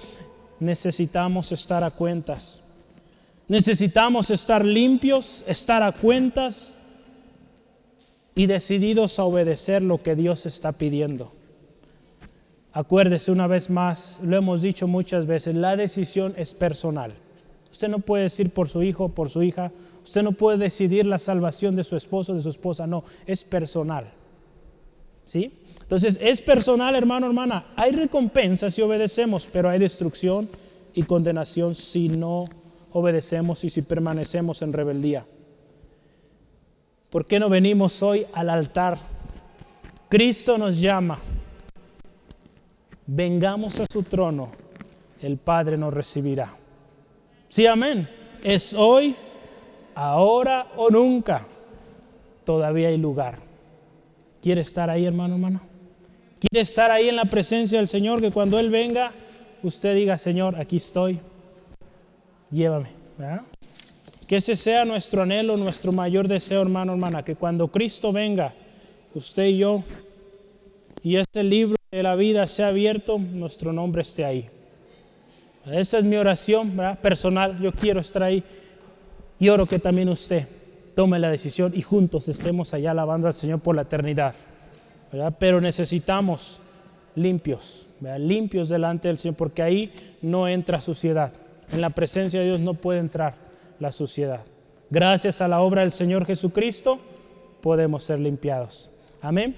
Necesitamos 0.59 1.53
estar 1.53 1.85
a 1.85 1.93
cuentas. 1.93 2.61
Necesitamos 3.47 4.31
estar 4.31 4.65
limpios, 4.65 5.45
estar 5.47 5.85
a 5.85 5.93
cuentas 5.93 6.76
y 8.37 8.47
decididos 8.47 9.19
a 9.19 9.25
obedecer 9.25 9.83
lo 9.83 10.03
que 10.03 10.15
Dios 10.15 10.47
está 10.47 10.73
pidiendo. 10.73 11.33
Acuérdese 12.73 13.33
una 13.33 13.47
vez 13.47 13.71
más, 13.71 14.21
lo 14.23 14.37
hemos 14.37 14.61
dicho 14.61 14.87
muchas 14.87 15.27
veces, 15.27 15.55
la 15.55 15.75
decisión 15.75 16.35
es 16.37 16.53
personal. 16.53 17.15
Usted 17.73 17.89
no 17.89 18.01
puede 18.01 18.25
decir 18.25 18.51
por 18.51 18.69
su 18.69 18.83
hijo, 18.83 19.09
por 19.09 19.31
su 19.31 19.43
hija, 19.43 19.73
usted 20.05 20.23
no 20.23 20.33
puede 20.33 20.59
decidir 20.59 21.07
la 21.07 21.19
salvación 21.19 21.75
de 21.77 21.85
su 21.85 21.97
esposo, 21.97 22.35
de 22.35 22.43
su 22.43 22.51
esposa, 22.51 22.87
no, 22.87 23.05
es 23.27 23.43
personal. 23.43 24.05
¿Sí? 25.27 25.51
Entonces, 25.81 26.19
es 26.21 26.43
personal, 26.43 26.95
hermano, 26.95 27.27
hermana. 27.27 27.69
Hay 27.75 27.93
recompensa 27.93 28.71
si 28.71 28.83
obedecemos, 28.83 29.49
pero 29.51 29.71
hay 29.71 29.79
destrucción 29.79 30.47
y 30.95 31.05
condenación 31.05 31.75
si 31.75 32.11
no 32.11 32.45
obedecemos 32.93 33.65
y 33.65 33.71
si 33.71 33.81
permanecemos 33.81 34.61
en 34.61 34.75
rebeldía. 34.75 35.25
¿Por 37.17 37.25
qué 37.25 37.41
no 37.41 37.49
venimos 37.49 38.03
hoy 38.03 38.27
al 38.35 38.51
altar? 38.51 38.99
Cristo 40.11 40.59
nos 40.59 40.79
llama 40.79 41.19
vengamos 43.07 43.81
a 43.81 43.87
su 43.91 44.03
trono, 44.03 44.51
el 45.23 45.39
Padre 45.39 45.79
nos 45.79 45.95
recibirá. 45.95 46.51
Sí, 47.49 47.67
amén. 47.67 48.07
Es 48.45 48.75
hoy, 48.75 49.17
ahora 49.95 50.67
o 50.77 50.91
nunca. 50.91 51.47
Todavía 52.45 52.89
hay 52.89 52.99
lugar. 52.99 53.39
¿Quiere 54.43 54.61
estar 54.61 54.91
ahí, 54.91 55.07
hermano, 55.07 55.37
hermano? 55.37 55.63
¿Quiere 56.39 56.65
estar 56.65 56.91
ahí 56.91 57.09
en 57.09 57.17
la 57.17 57.25
presencia 57.25 57.79
del 57.79 57.89
Señor? 57.89 58.21
Que 58.21 58.31
cuando 58.31 58.59
Él 58.59 58.69
venga, 58.69 59.11
usted 59.63 59.95
diga, 59.95 60.19
Señor, 60.19 60.61
aquí 60.61 60.77
estoy. 60.77 61.19
Llévame. 62.51 62.91
Que 64.27 64.37
ese 64.37 64.57
sea 64.57 64.85
nuestro 64.85 65.23
anhelo, 65.23 65.57
nuestro 65.57 65.93
mayor 65.93 66.27
deseo, 66.27 66.63
hermano, 66.63 66.93
hermana. 66.93 67.25
Que 67.25 67.37
cuando 67.37 67.69
Cristo 67.69 68.13
venga, 68.13 68.53
usted 69.15 69.45
y 69.45 69.59
yo, 69.59 69.85
y 71.03 71.17
este 71.17 71.45
libro 71.45 71.77
de 71.93 72.03
la 72.03 72.17
vida 72.17 72.47
sea 72.49 72.69
abierto, 72.69 73.19
nuestro 73.19 73.73
nombre 73.73 74.03
esté 74.03 74.25
ahí. 74.25 74.49
Esa 75.71 75.99
es 75.99 76.05
mi 76.05 76.17
oración 76.17 76.77
personal. 77.01 77.59
Yo 77.61 77.71
quiero 77.73 78.01
estar 78.01 78.25
ahí. 78.25 78.43
Y 79.39 79.49
oro 79.49 79.67
que 79.67 79.79
también 79.79 80.09
usted 80.09 80.47
tome 80.97 81.19
la 81.21 81.31
decisión 81.31 81.73
y 81.75 81.83
juntos 81.83 82.27
estemos 82.29 82.75
allá 82.75 82.91
alabando 82.91 83.29
al 83.29 83.35
Señor 83.35 83.61
por 83.61 83.77
la 83.77 83.83
eternidad. 83.83 84.35
Pero 85.39 85.61
necesitamos 85.61 86.61
limpios, 87.15 87.87
limpios 88.19 88.69
delante 88.69 89.07
del 89.07 89.19
Señor, 89.19 89.37
porque 89.37 89.63
ahí 89.63 89.93
no 90.21 90.49
entra 90.49 90.81
suciedad. 90.81 91.33
En 91.71 91.81
la 91.81 91.91
presencia 91.91 92.41
de 92.41 92.47
Dios 92.47 92.61
no 92.61 92.75
puede 92.75 92.99
entrar 92.99 93.46
la 93.79 93.93
suciedad. 93.93 94.45
Gracias 94.91 95.41
a 95.41 95.49
la 95.49 95.61
obra 95.61 95.83
del 95.83 95.93
Señor 95.93 96.27
Jesucristo 96.27 96.99
podemos 97.61 98.05
ser 98.05 98.21
limpiados. 98.21 98.91
Amén. 99.21 99.57